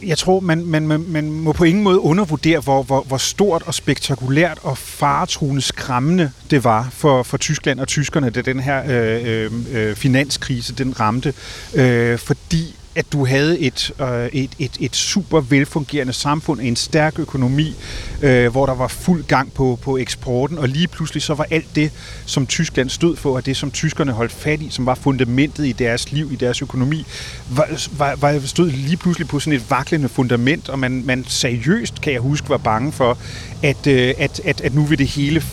jeg 0.03 0.17
tror, 0.17 0.39
man, 0.39 0.65
man, 0.65 0.87
man, 0.87 1.05
man 1.07 1.31
må 1.31 1.51
på 1.51 1.63
ingen 1.63 1.83
måde 1.83 1.99
undervurdere, 1.99 2.59
hvor, 2.59 2.83
hvor, 2.83 3.03
hvor 3.03 3.17
stort 3.17 3.63
og 3.65 3.73
spektakulært 3.73 4.59
og 4.61 4.77
faretruende 4.77 5.61
skræmmende 5.61 6.31
det 6.49 6.63
var 6.63 6.89
for, 6.91 7.23
for 7.23 7.37
Tyskland 7.37 7.79
og 7.79 7.87
tyskerne, 7.87 8.29
da 8.29 8.41
den 8.41 8.59
her 8.59 8.83
øh, 8.87 9.21
øh, 9.25 9.51
øh 9.71 9.95
finanskrise 9.95 10.73
den 10.73 10.99
ramte. 10.99 11.33
Øh, 11.73 12.17
fordi 12.19 12.75
at 12.95 13.13
du 13.13 13.25
havde 13.25 13.59
et, 13.59 13.91
øh, 14.01 14.25
et, 14.25 14.51
et, 14.59 14.77
et 14.79 14.95
super 14.95 15.39
velfungerende 15.39 16.13
samfund, 16.13 16.59
en 16.61 16.75
stærk 16.75 17.19
økonomi, 17.19 17.75
øh, 18.21 18.51
hvor 18.51 18.65
der 18.65 18.75
var 18.75 18.87
fuld 18.87 19.23
gang 19.23 19.53
på, 19.53 19.79
på 19.81 19.97
eksporten, 19.97 20.57
og 20.57 20.69
lige 20.69 20.87
pludselig 20.87 21.23
så 21.23 21.33
var 21.33 21.47
alt 21.51 21.75
det, 21.75 21.91
som 22.25 22.47
Tyskland 22.47 22.89
stod 22.89 23.15
for, 23.15 23.35
og 23.35 23.45
det, 23.45 23.57
som 23.57 23.71
tyskerne 23.71 24.11
holdt 24.11 24.31
fat 24.31 24.61
i, 24.61 24.69
som 24.69 24.85
var 24.85 24.95
fundamentet 24.95 25.67
i 25.67 25.71
deres 25.71 26.11
liv, 26.11 26.29
i 26.31 26.35
deres 26.35 26.61
økonomi, 26.61 27.05
var, 27.49 27.87
var, 27.97 28.15
var 28.15 28.39
stod 28.45 28.69
lige 28.69 28.97
pludselig 28.97 29.27
på 29.27 29.39
sådan 29.39 29.59
et 29.59 29.69
vaklende 29.69 30.09
fundament, 30.09 30.69
og 30.69 30.79
man, 30.79 31.03
man 31.05 31.25
seriøst, 31.27 32.01
kan 32.01 32.13
jeg 32.13 32.21
huske, 32.21 32.49
var 32.49 32.57
bange 32.57 32.91
for, 32.91 33.17
at, 33.63 33.87
øh, 33.87 34.13
at, 34.17 34.41
at, 34.45 34.61
at 34.61 34.75
nu 34.75 34.85
vil 34.85 34.97
det 34.97 35.07
hele 35.07 35.43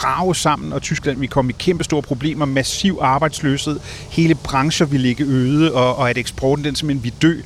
brage 0.00 0.34
sammen, 0.34 0.72
og 0.72 0.82
Tyskland 0.82 1.18
vil 1.18 1.28
komme 1.28 1.50
i 1.50 1.54
kæmpe 1.58 1.84
store 1.84 2.02
problemer, 2.02 2.44
massiv 2.44 2.98
arbejdsløshed, 3.00 3.80
hele 4.10 4.34
brancher 4.34 4.86
vil 4.86 5.00
ligge 5.00 5.24
øde, 5.24 5.74
og, 5.74 5.96
og 5.96 6.10
at 6.10 6.18
eksporten 6.18 6.64
den 6.64 6.74
simpelthen 6.74 7.04
vil 7.04 7.12
dø 7.22 7.40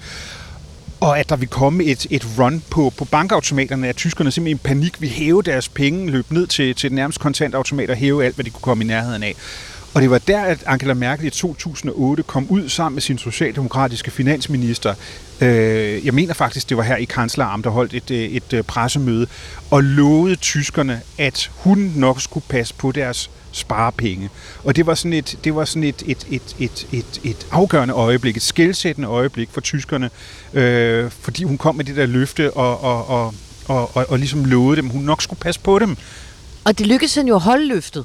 og 1.00 1.18
at 1.18 1.28
der 1.28 1.36
vil 1.36 1.48
komme 1.48 1.84
et, 1.84 2.06
et 2.10 2.26
run 2.38 2.62
på, 2.70 2.92
på 2.98 3.04
bankautomaterne, 3.04 3.88
at 3.88 3.96
tyskerne 3.96 4.30
simpelthen 4.30 4.56
i 4.56 4.68
panik 4.68 5.00
vil 5.00 5.08
hæve 5.08 5.42
deres 5.42 5.68
penge, 5.68 6.10
løbe 6.10 6.34
ned 6.34 6.46
til, 6.46 6.74
til 6.74 6.90
den 6.90 6.96
nærmeste 6.96 7.20
kontantautomat 7.20 7.90
og 7.90 7.96
hæve 7.96 8.24
alt, 8.24 8.34
hvad 8.34 8.44
de 8.44 8.50
kunne 8.50 8.62
komme 8.62 8.84
i 8.84 8.86
nærheden 8.86 9.22
af. 9.22 9.36
Og 9.94 10.02
det 10.02 10.10
var 10.10 10.18
der, 10.18 10.42
at 10.42 10.64
Angela 10.66 10.94
Merkel 10.94 11.26
i 11.26 11.30
2008 11.30 12.22
kom 12.22 12.46
ud 12.48 12.68
sammen 12.68 12.94
med 12.94 13.02
sin 13.02 13.18
socialdemokratiske 13.18 14.10
finansminister. 14.10 14.94
Øh, 15.40 16.06
jeg 16.06 16.14
mener 16.14 16.34
faktisk, 16.34 16.68
det 16.68 16.76
var 16.76 16.82
her 16.82 16.96
i 16.96 17.04
kansleramt, 17.04 17.64
der 17.64 17.70
holdt 17.70 17.94
et, 17.94 18.10
et, 18.10 18.52
et 18.52 18.66
pressemøde, 18.66 19.26
og 19.70 19.82
lovede 19.82 20.36
tyskerne, 20.36 21.00
at 21.18 21.50
hun 21.56 21.92
nok 21.96 22.20
skulle 22.20 22.44
passe 22.48 22.74
på 22.74 22.92
deres 22.92 23.30
sparepenge. 23.52 24.30
Og 24.64 24.76
det 24.76 24.86
var 24.86 24.94
sådan 24.94 25.12
et, 25.12 25.38
det 25.44 25.54
var 25.54 25.64
sådan 25.64 25.84
et, 25.84 26.02
et, 26.06 26.26
et, 26.30 26.56
et, 26.58 26.86
et, 26.92 27.20
et 27.24 27.46
afgørende 27.50 27.94
øjeblik, 27.94 28.36
et 28.36 28.42
skældsættende 28.42 29.08
øjeblik 29.08 29.48
for 29.52 29.60
tyskerne, 29.60 30.10
øh, 30.52 31.10
fordi 31.10 31.44
hun 31.44 31.58
kom 31.58 31.74
med 31.74 31.84
det 31.84 31.96
der 31.96 32.06
løfte 32.06 32.52
og, 32.52 32.80
og, 32.80 33.08
og, 33.08 33.34
og, 33.68 33.96
og, 33.96 34.06
og 34.08 34.18
ligesom 34.18 34.44
lovede 34.44 34.76
dem, 34.76 34.88
hun 34.88 35.02
nok 35.02 35.22
skulle 35.22 35.40
passe 35.40 35.60
på 35.60 35.78
dem. 35.78 35.96
Og 36.64 36.78
det 36.78 36.86
lykkedes 36.86 37.14
hende 37.14 37.28
jo 37.28 37.34
at 37.34 37.42
holde 37.42 37.68
løftet 37.68 38.04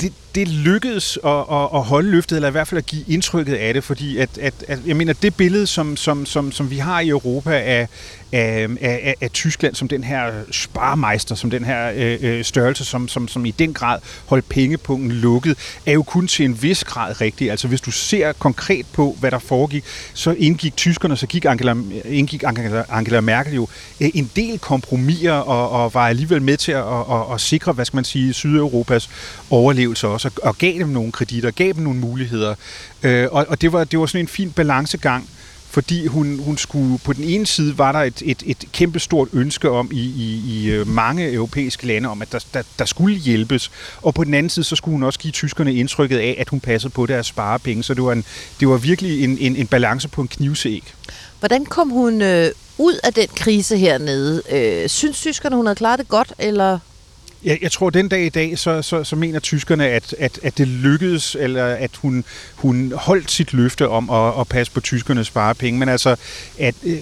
det, 0.00 0.12
det 0.34 0.48
lykkedes 0.48 1.18
at, 1.24 1.30
at, 1.30 1.68
at 1.74 1.82
holde 1.82 2.10
løftet, 2.10 2.36
eller 2.36 2.48
i 2.48 2.52
hvert 2.52 2.68
fald 2.68 2.78
at 2.78 2.86
give 2.86 3.04
indtrykket 3.08 3.54
af 3.54 3.74
det, 3.74 3.84
fordi 3.84 4.18
at, 4.18 4.38
at, 4.38 4.54
at 4.68 4.78
jeg 4.86 4.96
mener, 4.96 5.12
det 5.12 5.34
billede, 5.34 5.66
som, 5.66 5.96
som, 5.96 6.26
som, 6.26 6.52
som 6.52 6.70
vi 6.70 6.78
har 6.78 7.00
i 7.00 7.08
Europa 7.08 7.50
af, 7.50 7.88
af, 8.32 8.68
af, 8.80 9.14
af 9.20 9.30
Tyskland 9.30 9.74
som 9.74 9.88
den 9.88 10.04
her 10.04 10.32
sparmeister, 10.50 11.34
som 11.34 11.50
den 11.50 11.64
her 11.64 11.92
øh, 11.94 12.18
øh, 12.20 12.44
størrelse, 12.44 12.84
som, 12.84 13.08
som, 13.08 13.28
som 13.28 13.46
i 13.46 13.50
den 13.50 13.74
grad 13.74 13.98
holdt 14.26 14.48
pengepunkten 14.48 15.12
lukket, 15.12 15.58
er 15.86 15.92
jo 15.92 16.02
kun 16.02 16.28
til 16.28 16.44
en 16.44 16.62
vis 16.62 16.84
grad 16.84 17.20
rigtigt. 17.20 17.50
Altså 17.50 17.68
hvis 17.68 17.80
du 17.80 17.90
ser 17.90 18.32
konkret 18.32 18.86
på, 18.92 19.16
hvad 19.20 19.30
der 19.30 19.38
foregik, 19.38 19.84
så 20.14 20.30
indgik 20.30 20.76
tyskerne, 20.76 21.16
så 21.16 21.26
gik 21.26 21.44
Angela, 21.44 21.76
indgik 22.04 22.42
Angela, 22.46 22.84
Angela 22.88 23.20
Merkel 23.20 23.54
jo 23.54 23.68
øh, 24.00 24.10
en 24.14 24.30
del 24.36 24.58
kompromiser 24.58 25.32
og, 25.32 25.70
og 25.70 25.94
var 25.94 26.08
alligevel 26.08 26.42
med 26.42 26.56
til 26.56 26.72
at, 26.72 26.84
at, 26.84 27.34
at 27.34 27.40
sikre, 27.40 27.72
hvad 27.72 27.84
skal 27.84 27.96
man 27.96 28.04
sige, 28.04 28.32
Sydeuropas 28.32 29.10
overlevelse 29.50 30.08
også, 30.08 30.23
og, 30.24 30.32
og 30.42 30.58
gav 30.58 30.78
dem 30.78 30.88
nogle 30.88 31.12
kreditter, 31.12 31.50
gav 31.50 31.72
dem 31.72 31.82
nogle 31.82 31.98
muligheder. 31.98 32.54
Øh, 33.02 33.28
og 33.30 33.46
og 33.48 33.60
det, 33.60 33.72
var, 33.72 33.84
det 33.84 33.98
var 33.98 34.06
sådan 34.06 34.24
en 34.24 34.28
fin 34.28 34.50
balancegang, 34.50 35.28
fordi 35.70 36.06
hun, 36.06 36.38
hun 36.44 36.58
skulle, 36.58 36.98
på 36.98 37.12
den 37.12 37.24
ene 37.24 37.46
side 37.46 37.78
var 37.78 37.92
der 37.92 37.98
et, 37.98 38.22
et, 38.24 38.42
et 38.46 38.64
kæmpestort 38.72 39.28
ønske 39.32 39.70
om 39.70 39.90
i, 39.92 40.00
i, 40.00 40.42
i 40.46 40.70
øh, 40.70 40.88
mange 40.88 41.32
europæiske 41.32 41.86
lande 41.86 42.08
om, 42.08 42.22
at 42.22 42.32
der, 42.32 42.44
der, 42.54 42.62
der 42.78 42.84
skulle 42.84 43.16
hjælpes, 43.16 43.70
og 44.02 44.14
på 44.14 44.24
den 44.24 44.34
anden 44.34 44.50
side, 44.50 44.64
så 44.64 44.76
skulle 44.76 44.92
hun 44.92 45.02
også 45.02 45.18
give 45.18 45.32
tyskerne 45.32 45.74
indtrykket 45.74 46.18
af, 46.18 46.36
at 46.38 46.48
hun 46.48 46.60
passede 46.60 46.92
på 46.92 47.06
deres 47.06 47.26
sparepenge, 47.26 47.82
så 47.82 47.94
det 47.94 48.02
var, 48.02 48.12
en, 48.12 48.24
det 48.60 48.68
var 48.68 48.76
virkelig 48.76 49.24
en, 49.24 49.38
en, 49.38 49.56
en 49.56 49.66
balance 49.66 50.08
på 50.08 50.20
en 50.20 50.28
knivsæg. 50.28 50.94
Hvordan 51.38 51.64
kom 51.64 51.90
hun 51.90 52.22
øh, 52.22 52.50
ud 52.78 52.94
af 53.04 53.14
den 53.14 53.28
krise 53.36 53.76
hernede? 53.76 54.42
Øh, 54.50 54.88
synes 54.88 55.20
tyskerne, 55.20 55.56
hun 55.56 55.66
havde 55.66 55.76
klaret 55.76 55.98
det 55.98 56.08
godt, 56.08 56.32
eller 56.38 56.78
jeg, 57.44 57.58
jeg 57.62 57.72
tror, 57.72 57.86
at 57.86 57.94
den 57.94 58.08
dag 58.08 58.26
i 58.26 58.28
dag, 58.28 58.58
så, 58.58 58.82
så, 58.82 59.04
så 59.04 59.16
mener 59.16 59.40
tyskerne, 59.40 59.88
at, 59.88 60.14
at, 60.18 60.38
at 60.42 60.58
det 60.58 60.68
lykkedes, 60.68 61.36
eller 61.40 61.64
at 61.64 61.90
hun, 61.96 62.24
hun 62.54 62.92
holdt 62.96 63.30
sit 63.30 63.52
løfte 63.52 63.88
om 63.88 64.10
at, 64.10 64.40
at 64.40 64.48
passe 64.48 64.72
på 64.72 64.80
tyskernes 64.80 65.26
sparepenge. 65.26 65.78
Men 65.78 65.88
altså, 65.88 66.16
at 66.58 66.74
øh, 66.84 66.98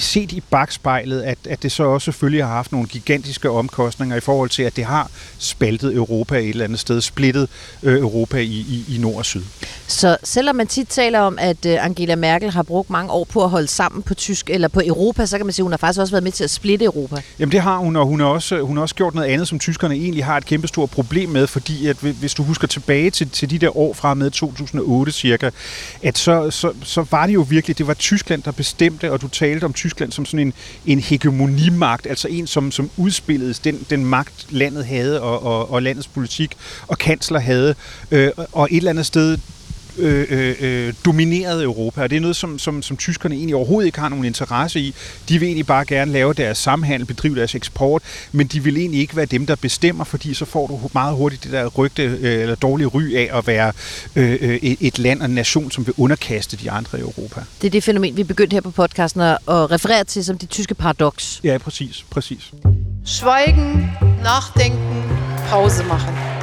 set 0.00 0.32
i 0.32 0.42
bagspejlet, 0.50 1.22
at, 1.22 1.38
at 1.50 1.62
det 1.62 1.72
så 1.72 1.82
også 1.82 2.04
selvfølgelig 2.04 2.44
har 2.44 2.52
haft 2.52 2.72
nogle 2.72 2.88
gigantiske 2.88 3.50
omkostninger 3.50 4.16
i 4.16 4.20
forhold 4.20 4.50
til, 4.50 4.62
at 4.62 4.76
det 4.76 4.84
har 4.84 5.10
spaltet 5.38 5.94
Europa 5.94 6.38
et 6.38 6.48
eller 6.48 6.64
andet 6.64 6.80
sted, 6.80 7.00
splittet 7.00 7.48
øh, 7.82 7.98
Europa 7.98 8.38
i, 8.38 8.44
i, 8.44 8.84
i 8.94 8.98
nord 8.98 9.16
og 9.16 9.24
syd. 9.24 9.42
Så 9.86 10.16
selvom 10.22 10.56
man 10.56 10.66
tit 10.66 10.88
taler 10.88 11.20
om, 11.20 11.38
at 11.40 11.66
øh, 11.66 11.84
Angela 11.84 12.16
Merkel 12.16 12.50
har 12.50 12.62
brugt 12.62 12.90
mange 12.90 13.10
år 13.10 13.24
på 13.24 13.44
at 13.44 13.50
holde 13.50 13.68
sammen 13.68 14.02
på 14.02 14.14
tysk 14.14 14.50
eller 14.50 14.68
på 14.68 14.80
Europa, 14.84 15.26
så 15.26 15.36
kan 15.36 15.46
man 15.46 15.52
sige, 15.52 15.62
at 15.62 15.64
hun 15.64 15.72
har 15.72 15.76
faktisk 15.76 16.00
også 16.00 16.12
været 16.12 16.24
med 16.24 16.32
til 16.32 16.44
at 16.44 16.50
splitte 16.50 16.84
Europa. 16.84 17.22
Jamen 17.38 17.52
det 17.52 17.60
har 17.60 17.76
hun, 17.76 17.96
og 17.96 18.06
hun 18.06 18.20
har 18.20 18.26
også, 18.26 18.60
hun 18.60 18.76
har 18.76 18.82
også 18.82 18.94
gjort 18.94 19.14
noget 19.14 19.28
andet, 19.28 19.48
som 19.48 19.58
tyskerne 19.58 19.94
egentlig 19.94 20.24
har 20.24 20.36
et 20.36 20.46
kæmpe 20.46 20.68
stort 20.68 20.90
problem 20.90 21.28
med, 21.28 21.46
fordi 21.46 21.86
at 21.86 21.96
hvis 21.96 22.34
du 22.34 22.42
husker 22.42 22.66
tilbage 22.66 23.10
til, 23.10 23.30
til 23.30 23.50
de 23.50 23.58
der 23.58 23.76
år 23.76 23.94
fra 23.94 24.14
med 24.14 24.30
2008 24.30 25.12
cirka, 25.12 25.50
at 26.02 26.18
så, 26.18 26.50
så, 26.50 26.72
så 26.82 27.06
var 27.10 27.26
det 27.26 27.34
jo 27.34 27.46
virkelig, 27.48 27.78
det 27.78 27.86
var 27.86 27.94
Tyskland, 27.94 28.42
der 28.42 28.50
bestemte, 28.50 29.12
og 29.12 29.22
du 29.22 29.28
talte 29.28 29.64
om 29.64 29.72
Tyskland 29.72 29.85
Tyskland 29.86 30.12
som 30.12 30.24
sådan 30.24 30.46
en, 30.46 30.52
en 30.86 31.00
hegemonimagt, 31.00 32.06
altså 32.06 32.28
en, 32.28 32.46
som, 32.46 32.70
som 32.70 32.90
udspillede 32.96 33.54
den, 33.64 33.86
den 33.90 34.04
magt, 34.04 34.46
landet 34.50 34.86
havde, 34.86 35.22
og, 35.22 35.42
og, 35.42 35.70
og 35.70 35.82
landets 35.82 36.08
politik, 36.08 36.54
og 36.86 36.98
kansler 36.98 37.38
havde. 37.38 37.74
Øh, 38.10 38.30
og 38.52 38.68
et 38.70 38.76
eller 38.76 38.90
andet 38.90 39.06
sted 39.06 39.38
øh, 39.98 40.26
øh, 40.30 40.54
øh, 40.60 40.94
dominerede 41.04 41.64
Europa, 41.64 42.02
og 42.02 42.10
det 42.10 42.16
er 42.16 42.20
noget, 42.20 42.36
som, 42.36 42.58
som, 42.58 42.82
som 42.82 42.96
tyskerne 42.96 43.34
egentlig 43.34 43.56
overhovedet 43.56 43.86
ikke 43.86 44.00
har 44.00 44.08
nogen 44.08 44.24
interesse 44.24 44.80
i. 44.80 44.94
De 45.28 45.38
vil 45.38 45.46
egentlig 45.46 45.66
bare 45.66 45.84
gerne 45.84 46.12
lave 46.12 46.34
deres 46.34 46.58
samhandel, 46.58 47.06
bedrive 47.06 47.36
deres 47.36 47.54
eksport, 47.54 48.02
men 48.32 48.46
de 48.46 48.62
vil 48.62 48.76
egentlig 48.76 49.00
ikke 49.00 49.16
være 49.16 49.26
dem, 49.26 49.46
der 49.46 49.56
bestemmer, 49.56 50.04
fordi 50.04 50.34
så 50.34 50.44
får 50.44 50.66
du 50.66 50.80
meget 50.92 51.16
hurtigt 51.16 51.44
det 51.44 51.52
der 51.52 51.66
rygte 51.66 52.02
øh, 52.02 52.42
eller 52.42 52.54
dårlige 52.54 52.86
ry 52.86 53.14
af 53.14 53.38
at 53.38 53.46
være 53.46 53.72
øh, 54.16 54.38
øh, 54.40 54.58
et 54.62 54.98
land 54.98 55.20
og 55.20 55.26
en 55.26 55.34
nation, 55.34 55.70
som 55.70 55.86
vil 55.86 55.94
underkaste 55.98 56.56
de 56.56 56.70
andre 56.70 56.98
i 56.98 57.00
Europa. 57.00 57.40
Det 57.60 57.66
er 57.66 57.70
det 57.70 57.84
fænomen, 57.84 58.16
vi 58.16 58.24
begyndte 58.24 58.54
her 58.54 58.60
på 58.60 58.70
podcasten 58.70 59.20
at, 59.20 59.38
at 59.48 59.70
referere 59.70 60.04
til 60.04 60.24
som 60.24 60.38
det 60.38 60.50
tyske 60.50 60.74
paradoks. 60.74 61.40
Ja, 61.44 61.58
præcis, 61.58 62.04
præcis. 62.10 62.52
Schweigen, 63.04 63.90
nachdenken, 64.22 65.02
Pause 65.48 65.84
machen. 65.84 66.35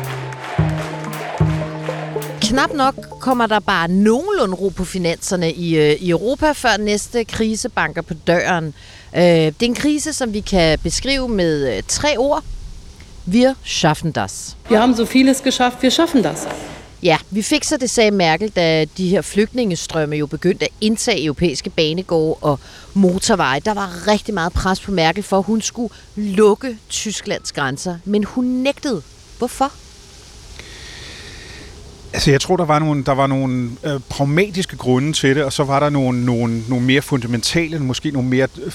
Knap 2.54 2.74
nok 2.74 2.96
kommer 3.20 3.48
der 3.48 3.60
bare 3.60 3.88
nogenlunde 3.88 4.56
ro 4.56 4.70
på 4.70 4.86
finanserne 4.86 5.54
i, 5.54 5.78
øh, 5.78 5.92
i 5.92 6.10
Europa, 6.10 6.52
før 6.52 6.78
næste 6.78 7.24
krise 7.24 7.70
banker 7.70 8.02
på 8.02 8.14
døren. 8.14 8.74
Øh, 9.16 9.22
det 9.22 9.48
er 9.48 9.66
en 9.66 9.76
krise, 9.76 10.14
som 10.14 10.34
vi 10.34 10.40
kan 10.40 10.80
beskrive 10.80 11.30
med 11.30 11.78
øh, 11.78 11.84
tre 11.88 12.18
ord. 12.18 12.44
Wir 13.28 13.54
schaffen 13.64 14.12
das. 14.12 14.58
Wir 14.70 14.80
haben 14.80 14.96
so 14.96 15.06
vieles 15.06 15.42
geschafft, 15.42 15.84
wir 15.84 15.90
schaffen 15.90 16.24
das. 16.24 16.48
Ja, 17.04 17.18
vi 17.30 17.42
fik 17.42 17.64
så 17.64 17.78
det, 17.78 17.90
sagde 17.90 18.12
Merkel, 18.12 18.50
da 18.50 18.86
de 18.86 19.10
her 19.10 19.22
flygtningestrømme 19.22 20.16
jo 20.16 20.26
begyndte 20.26 20.66
at 20.66 20.72
indtage 20.82 21.24
europæiske 21.26 21.70
banegårde 21.70 22.36
og 22.42 22.60
motorveje. 22.94 23.60
Der 23.60 23.74
var 23.74 24.08
rigtig 24.08 24.34
meget 24.34 24.54
pres 24.54 24.80
på 24.80 24.92
Merkel 24.92 25.24
for, 25.24 25.38
at 25.38 25.44
hun 25.44 25.62
skulle 25.62 25.94
lukke 26.16 26.78
Tysklands 26.90 27.52
grænser. 27.52 27.98
Men 28.06 28.24
hun 28.24 28.46
nægtede. 28.46 29.02
Hvorfor? 29.38 29.72
Altså, 32.14 32.32
jeg 32.32 32.42
tror, 32.42 32.58
der 32.58 32.66
var 32.66 32.80
nogle, 32.80 33.04
der 33.04 33.12
var 33.12 33.28
nogle 33.28 33.70
øh, 33.84 34.00
pragmatiske 34.10 34.78
grunde 34.78 35.14
til 35.14 35.36
det, 35.36 35.44
og 35.44 35.54
så 35.54 35.64
var 35.64 35.80
der 35.80 35.90
nogle, 35.90 36.26
nogle, 36.26 36.64
nogle 36.68 36.86
mere 36.86 37.02
fundamentale, 37.02 37.80
måske 37.80 38.12
nogle 38.12 38.30
mere 38.30 38.48
øh, 38.64 38.72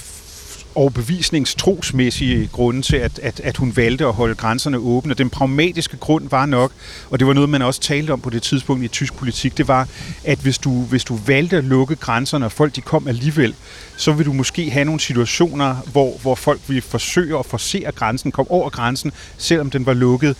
overbevisningstrosmæssige 0.75 2.49
grunde 2.51 2.81
til, 2.81 2.95
at, 2.95 3.19
at, 3.19 3.39
at 3.39 3.57
hun 3.57 3.75
valgte 3.75 4.05
at 4.05 4.13
holde 4.13 4.35
grænserne 4.35 4.77
åbne. 4.77 5.13
Den 5.13 5.29
pragmatiske 5.29 5.97
grund 5.97 6.29
var 6.29 6.45
nok, 6.45 6.71
og 7.09 7.19
det 7.19 7.27
var 7.27 7.33
noget, 7.33 7.49
man 7.49 7.61
også 7.61 7.81
talte 7.81 8.11
om 8.11 8.21
på 8.21 8.29
det 8.29 8.41
tidspunkt 8.41 8.83
i 8.83 8.87
tysk 8.87 9.13
politik, 9.13 9.57
det 9.57 9.67
var, 9.67 9.87
at 10.23 10.39
hvis 10.39 10.57
du, 10.57 10.81
hvis 10.83 11.03
du 11.03 11.19
valgte 11.25 11.57
at 11.57 11.63
lukke 11.63 11.95
grænserne, 11.95 12.45
og 12.45 12.51
folk 12.51 12.75
de 12.75 12.81
kom 12.81 13.07
alligevel, 13.07 13.55
så 13.97 14.11
vil 14.11 14.25
du 14.25 14.33
måske 14.33 14.71
have 14.71 14.85
nogle 14.85 14.99
situationer, 14.99 15.75
hvor, 15.91 16.17
hvor 16.21 16.35
folk 16.35 16.61
vil 16.67 16.81
forsøge 16.81 17.39
at 17.39 17.45
forsere 17.45 17.91
grænsen, 17.91 18.31
komme 18.31 18.51
over 18.51 18.69
grænsen, 18.69 19.11
selvom 19.37 19.69
den 19.69 19.85
var 19.85 19.93
lukket. 19.93 20.35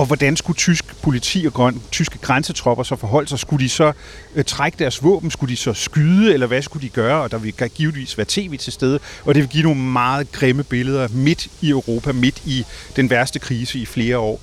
Og 0.00 0.06
hvordan 0.06 0.36
skulle 0.36 0.56
tysk 0.56 1.02
politi 1.02 1.44
og 1.46 1.52
grøn, 1.52 1.82
tyske 1.90 2.18
grænsetropper 2.18 2.84
så 2.84 2.96
forholde 2.96 3.28
sig? 3.28 3.38
Skulle 3.38 3.64
de 3.64 3.68
så 3.68 3.92
øh, 4.34 4.44
trække 4.44 4.78
deres 4.78 5.02
våben? 5.02 5.30
Skulle 5.30 5.50
de 5.50 5.56
så 5.56 5.72
skyde, 5.72 6.32
eller 6.32 6.46
hvad 6.46 6.62
skulle 6.62 6.82
de 6.82 6.88
gøre? 6.88 7.22
Og 7.22 7.30
der 7.30 7.38
vil 7.38 7.54
givetvis 7.74 8.18
være 8.18 8.26
tv 8.28 8.56
til 8.56 8.72
stede, 8.72 8.98
og 9.24 9.34
det 9.34 9.42
vil 9.42 9.50
give 9.50 9.62
nogle 9.62 9.80
meget 9.80 10.32
grimme 10.32 10.64
billeder 10.64 11.08
midt 11.08 11.48
i 11.60 11.70
Europa, 11.70 12.12
midt 12.12 12.42
i 12.44 12.64
den 12.96 13.10
værste 13.10 13.38
krise 13.38 13.78
i 13.78 13.86
flere 13.86 14.18
år. 14.18 14.40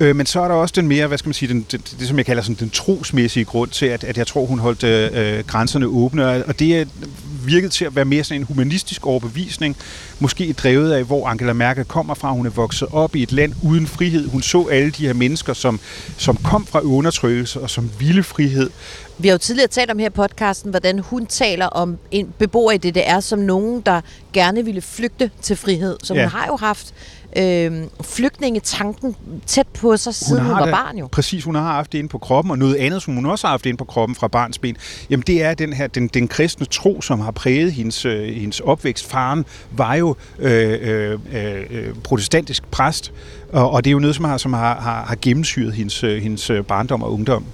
Øh, 0.00 0.16
men 0.16 0.26
så 0.26 0.40
er 0.40 0.48
der 0.48 0.54
også 0.54 0.72
den 0.76 0.88
mere, 0.88 1.06
hvad 1.06 1.18
skal 1.18 1.28
man 1.28 1.34
sige, 1.34 1.48
den, 1.48 1.66
det, 1.72 1.96
det 2.00 2.08
som 2.08 2.16
jeg 2.16 2.26
kalder 2.26 2.42
sådan, 2.42 2.56
den 2.60 2.70
trosmæssige 2.70 3.44
grund 3.44 3.70
til, 3.70 3.86
at, 3.86 4.04
at 4.04 4.18
jeg 4.18 4.26
tror, 4.26 4.46
hun 4.46 4.58
holdt 4.58 4.84
øh, 4.84 5.44
grænserne 5.46 5.86
åbne. 5.86 6.44
Og 6.44 6.58
det 6.58 6.76
er 6.76 6.84
virket 7.46 7.72
til 7.72 7.84
at 7.84 7.96
være 7.96 8.04
mere 8.04 8.24
sådan 8.24 8.40
en 8.40 8.46
humanistisk 8.46 9.06
overbevisning, 9.06 9.76
måske 10.20 10.52
drevet 10.52 10.92
af, 10.92 11.04
hvor 11.04 11.28
Angela 11.28 11.52
Merkel 11.52 11.84
kommer 11.84 12.14
fra. 12.14 12.32
Hun 12.32 12.46
er 12.46 12.50
vokset 12.50 12.88
op 12.92 13.16
i 13.16 13.22
et 13.22 13.32
land 13.32 13.52
uden 13.62 13.86
frihed. 13.86 14.28
Hun 14.28 14.42
så 14.42 14.66
alle 14.66 14.90
de 14.90 15.06
her 15.06 15.14
mennesker, 15.14 15.52
som, 15.52 15.80
som 16.16 16.36
kom 16.36 16.66
fra 16.66 16.80
undertrykkelse 16.80 17.60
og 17.60 17.70
som 17.70 17.90
ville 17.98 18.22
frihed. 18.22 18.70
Vi 19.18 19.28
har 19.28 19.34
jo 19.34 19.38
tidligere 19.38 19.68
talt 19.68 19.90
om 19.90 19.98
her 19.98 20.06
i 20.06 20.10
podcasten, 20.10 20.70
hvordan 20.70 20.98
hun 20.98 21.26
taler 21.26 21.66
om 21.66 21.98
en 22.10 22.28
beboer 22.38 22.72
i 22.72 22.78
DDR 22.78 23.20
som 23.20 23.38
nogen, 23.38 23.80
der 23.80 24.00
gerne 24.32 24.64
ville 24.64 24.80
flygte 24.80 25.30
til 25.42 25.56
frihed. 25.56 25.96
Så 26.02 26.14
ja. 26.14 26.22
hun 26.22 26.30
har 26.30 26.46
jo 26.46 26.56
haft 26.56 26.94
øh, 27.36 27.84
flygtningetanken 28.04 29.16
tæt 29.46 29.66
på 29.66 29.96
sig, 29.96 30.14
siden 30.14 30.42
hun, 30.42 30.50
hun 30.50 30.60
var 30.60 30.64
det, 30.64 30.74
barn 30.74 30.98
jo. 30.98 31.08
Præcis, 31.12 31.44
hun 31.44 31.54
har 31.54 31.62
haft 31.62 31.92
det 31.92 31.98
inde 31.98 32.08
på 32.08 32.18
kroppen, 32.18 32.50
og 32.50 32.58
noget 32.58 32.74
andet, 32.74 33.02
som 33.02 33.14
hun 33.14 33.26
også 33.26 33.46
har 33.46 33.52
haft 33.52 33.66
inde 33.66 33.76
på 33.76 33.84
kroppen 33.84 34.14
fra 34.14 34.28
barns 34.28 34.58
ben, 34.58 34.76
jamen 35.10 35.24
det 35.26 35.42
er 35.42 35.54
den 35.54 35.72
her, 35.72 35.86
den, 35.86 36.08
den 36.08 36.28
kristne 36.28 36.66
tro, 36.66 37.00
som 37.00 37.20
har 37.20 37.30
præget 37.30 37.72
hendes, 37.72 38.04
øh, 38.04 38.34
hendes 38.34 38.60
opvækst. 38.60 39.06
Faren 39.06 39.44
var 39.70 39.94
jo 39.94 40.16
øh, 40.38 40.78
øh, 40.82 41.18
øh, 41.32 41.94
protestantisk 42.04 42.70
præst, 42.70 43.12
og, 43.52 43.70
og 43.70 43.84
det 43.84 43.90
er 43.90 43.92
jo 43.92 43.98
noget, 43.98 44.16
som 44.16 44.24
har, 44.24 44.38
som 44.38 44.52
har, 44.52 44.80
har, 44.80 45.04
har 45.04 45.16
gennemsyret 45.22 45.72
hendes, 45.72 46.04
øh, 46.04 46.22
hendes 46.22 46.50
øh, 46.50 46.64
barndom 46.64 47.02
og 47.02 47.12
ungdom. 47.12 47.44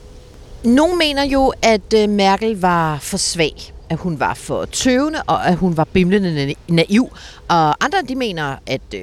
Nogle 0.65 0.97
mener 0.97 1.25
jo, 1.25 1.53
at 1.63 1.95
øh, 1.95 2.09
Merkel 2.09 2.61
var 2.61 2.99
for 2.99 3.17
svag 3.17 3.73
at 3.93 3.99
hun 3.99 4.21
var 4.21 4.35
for 4.35 4.65
tøvende, 4.65 5.23
og 5.27 5.47
at 5.47 5.57
hun 5.57 5.77
var 5.77 5.85
bimlende 5.85 6.55
naiv. 6.69 7.13
Og 7.49 7.85
andre, 7.85 7.99
de 8.09 8.15
mener, 8.15 8.57
at 8.67 8.81
øh, 8.95 9.01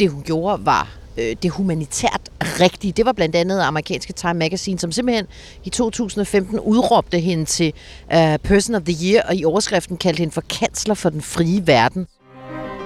det 0.00 0.10
hun 0.10 0.22
gjorde 0.22 0.66
var 0.66 0.98
øh, 1.18 1.36
det 1.42 1.50
humanitært 1.50 2.20
rigtige. 2.40 2.92
Det 2.92 3.06
var 3.06 3.12
blandt 3.12 3.36
andet 3.36 3.60
amerikanske 3.60 4.12
Time 4.12 4.34
Magazine, 4.34 4.78
som 4.78 4.92
simpelthen 4.92 5.26
i 5.64 5.70
2015 5.70 6.60
udråbte 6.60 7.20
hende 7.20 7.44
til 7.44 7.72
uh, 8.14 8.36
Person 8.44 8.74
of 8.74 8.82
the 8.82 9.06
Year, 9.06 9.22
og 9.28 9.36
i 9.36 9.44
overskriften 9.44 9.96
kaldte 9.96 10.18
hende 10.18 10.32
for 10.32 10.40
kansler 10.40 10.94
for 10.94 11.10
den 11.10 11.22
frie 11.22 11.66
verden. 11.66 12.06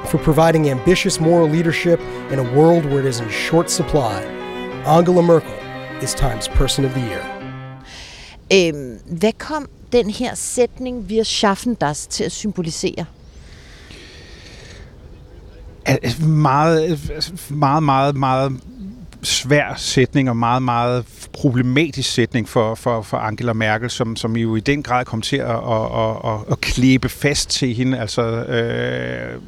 For 0.05 0.19
providing 0.19 0.71
ambitious 0.71 1.21
moral 1.21 1.51
leadership 1.51 2.01
in 2.33 2.39
a 2.39 2.57
world 2.57 2.85
where 2.85 3.01
it 3.01 3.15
is 3.15 3.21
in 3.21 3.31
short 3.31 3.71
supply, 3.71 4.15
Angela 4.87 5.23
Merkel 5.23 5.51
is 6.03 6.15
Times 6.15 6.49
Person 6.49 6.85
of 6.85 6.91
the 6.91 7.05
Year. 7.11 7.43
Øhm, 8.53 8.99
hvad 9.07 9.33
kom 9.39 9.69
den 9.93 10.11
her 10.11 10.35
sætning, 10.35 11.09
wir 11.09 11.23
schaffen 11.23 11.75
das, 11.75 12.07
til 12.07 12.25
at 12.25 12.33
symbolisere? 12.33 13.05
Altså, 15.85 16.23
meget, 16.25 17.11
altså, 17.15 17.33
meget, 17.51 17.83
meget, 17.83 18.17
meget 18.17 18.61
svær 19.23 19.75
sætning 19.77 20.29
og 20.29 20.37
meget, 20.37 20.63
meget 20.63 21.05
problematisk 21.33 22.13
sætning 22.13 22.49
for, 22.49 22.75
for, 22.75 23.03
for 23.03 23.17
Angela 23.17 23.53
Merkel, 23.53 23.91
som, 23.91 24.17
som 24.17 24.37
jo 24.37 24.57
i 24.57 24.61
den 24.61 24.83
grad 24.83 25.05
kom 25.05 25.23
til 25.23 25.37
at, 25.37 25.51
at, 25.51 26.17
at, 26.25 26.39
at 26.51 26.61
klæbe 26.61 27.09
fast 27.09 27.51
til 27.51 27.75
hende. 27.75 27.99
Altså, 27.99 28.23
øh, 28.45 29.41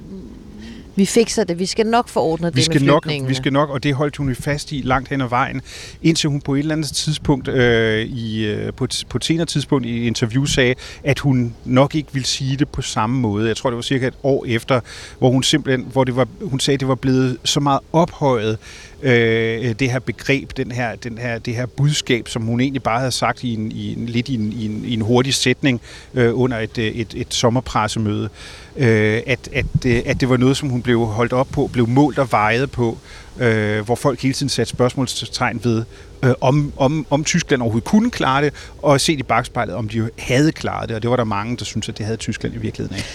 vi 0.96 1.06
fikser 1.06 1.44
det. 1.44 1.58
Vi 1.58 1.66
skal 1.66 1.86
nok 1.86 2.08
forordne 2.08 2.46
det 2.46 2.56
vi 2.56 2.62
skal 2.62 2.80
med 2.80 2.86
nok, 2.86 3.06
Vi 3.28 3.34
skal 3.34 3.52
nok, 3.52 3.70
og 3.70 3.82
det 3.82 3.94
holdt 3.94 4.16
hun 4.16 4.34
fast 4.34 4.72
i 4.72 4.82
langt 4.84 5.08
hen 5.08 5.20
ad 5.20 5.28
vejen, 5.28 5.62
indtil 6.02 6.30
hun 6.30 6.40
på 6.40 6.54
et 6.54 6.58
eller 6.58 6.74
andet 6.74 6.88
tidspunkt, 6.88 7.48
øh, 7.48 8.06
i, 8.06 8.46
øh, 8.46 8.72
på, 8.72 8.84
et, 8.84 9.04
på 9.08 9.18
et 9.18 9.24
senere 9.24 9.46
tidspunkt 9.46 9.86
i 9.86 10.02
et 10.02 10.06
interview 10.06 10.44
sagde, 10.44 10.74
at 11.04 11.18
hun 11.18 11.54
nok 11.64 11.94
ikke 11.94 12.08
ville 12.12 12.26
sige 12.26 12.56
det 12.56 12.68
på 12.68 12.82
samme 12.82 13.20
måde. 13.20 13.48
Jeg 13.48 13.56
tror, 13.56 13.70
det 13.70 13.76
var 13.76 13.82
cirka 13.82 14.06
et 14.06 14.14
år 14.22 14.44
efter, 14.48 14.80
hvor 15.18 15.30
hun 15.30 15.42
simpelthen, 15.42 15.88
hvor 15.92 16.04
det 16.04 16.16
var, 16.16 16.28
hun 16.42 16.60
sagde, 16.60 16.74
at 16.74 16.80
det 16.80 16.88
var 16.88 16.94
blevet 16.94 17.36
så 17.44 17.60
meget 17.60 17.80
ophøjet, 17.92 18.58
øh, 19.04 19.74
det 19.78 19.90
her 19.90 19.98
begreb, 19.98 20.50
den 20.56 20.72
her, 20.72 20.96
den 20.96 21.18
her, 21.18 21.38
det 21.38 21.54
her 21.54 21.66
budskab, 21.66 22.28
som 22.28 22.42
hun 22.42 22.60
egentlig 22.60 22.82
bare 22.82 22.98
havde 22.98 23.12
sagt 23.12 23.44
i 23.44 23.54
en, 23.54 23.72
i 23.72 23.92
en, 23.92 24.06
lidt 24.06 24.28
i 24.28 24.34
en, 24.34 24.52
i 24.52 24.66
en, 24.66 24.84
i 24.84 24.94
en 24.94 25.00
hurtig 25.00 25.34
sætning 25.34 25.80
øh, 26.14 26.40
under 26.40 26.58
et, 26.58 26.78
øh, 26.78 26.86
et, 26.86 27.14
et 27.16 27.34
sommerpressemøde, 27.34 28.28
øh, 28.76 29.22
at, 29.26 29.48
at, 29.52 29.66
øh, 29.86 30.02
at 30.06 30.20
det 30.20 30.28
var 30.28 30.36
noget, 30.36 30.56
som 30.56 30.68
hun 30.68 30.82
blev 30.82 31.06
holdt 31.06 31.32
op 31.32 31.48
på, 31.52 31.70
blev 31.72 31.88
målt 31.88 32.18
og 32.18 32.32
vejet 32.32 32.70
på, 32.70 32.98
øh, 33.38 33.80
hvor 33.84 33.94
folk 33.94 34.22
hele 34.22 34.34
tiden 34.34 34.48
satte 34.48 34.70
spørgsmålstegn 34.70 35.60
ved, 35.64 35.84
øh, 36.22 36.34
om, 36.40 36.72
om, 36.76 37.06
om 37.10 37.24
Tyskland 37.24 37.62
overhovedet 37.62 37.88
kunne 37.88 38.10
klare 38.10 38.44
det, 38.44 38.54
og 38.82 39.00
set 39.00 39.18
i 39.18 39.22
bagspejlet, 39.22 39.74
om 39.74 39.88
de 39.88 40.10
havde 40.18 40.52
klaret 40.52 40.88
det, 40.88 40.96
og 40.96 41.02
det 41.02 41.10
var 41.10 41.16
der 41.16 41.24
mange, 41.24 41.56
der 41.56 41.64
syntes, 41.64 41.88
at 41.88 41.98
det 41.98 42.06
havde 42.06 42.16
Tyskland 42.16 42.54
i 42.54 42.58
virkeligheden 42.58 42.96
ikke. 42.96 43.08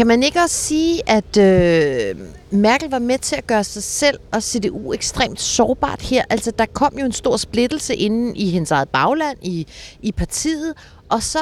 Kan 0.00 0.06
man 0.06 0.22
ikke 0.22 0.40
også 0.40 0.56
sige, 0.56 1.02
at 1.06 1.36
øh, 1.36 2.16
Merkel 2.50 2.90
var 2.90 2.98
med 2.98 3.18
til 3.18 3.36
at 3.36 3.46
gøre 3.46 3.64
sig 3.64 3.82
selv 3.82 4.18
og 4.32 4.42
CDU 4.42 4.92
ekstremt 4.92 5.40
sårbart 5.40 6.02
her? 6.02 6.24
Altså, 6.30 6.50
der 6.50 6.66
kom 6.66 6.98
jo 6.98 7.04
en 7.04 7.12
stor 7.12 7.36
splittelse 7.36 7.94
inde 7.94 8.36
i 8.36 8.50
hendes 8.50 8.70
eget 8.70 8.88
bagland, 8.88 9.38
i, 9.42 9.66
i 10.02 10.12
partiet, 10.12 10.74
og 11.08 11.22
så 11.22 11.38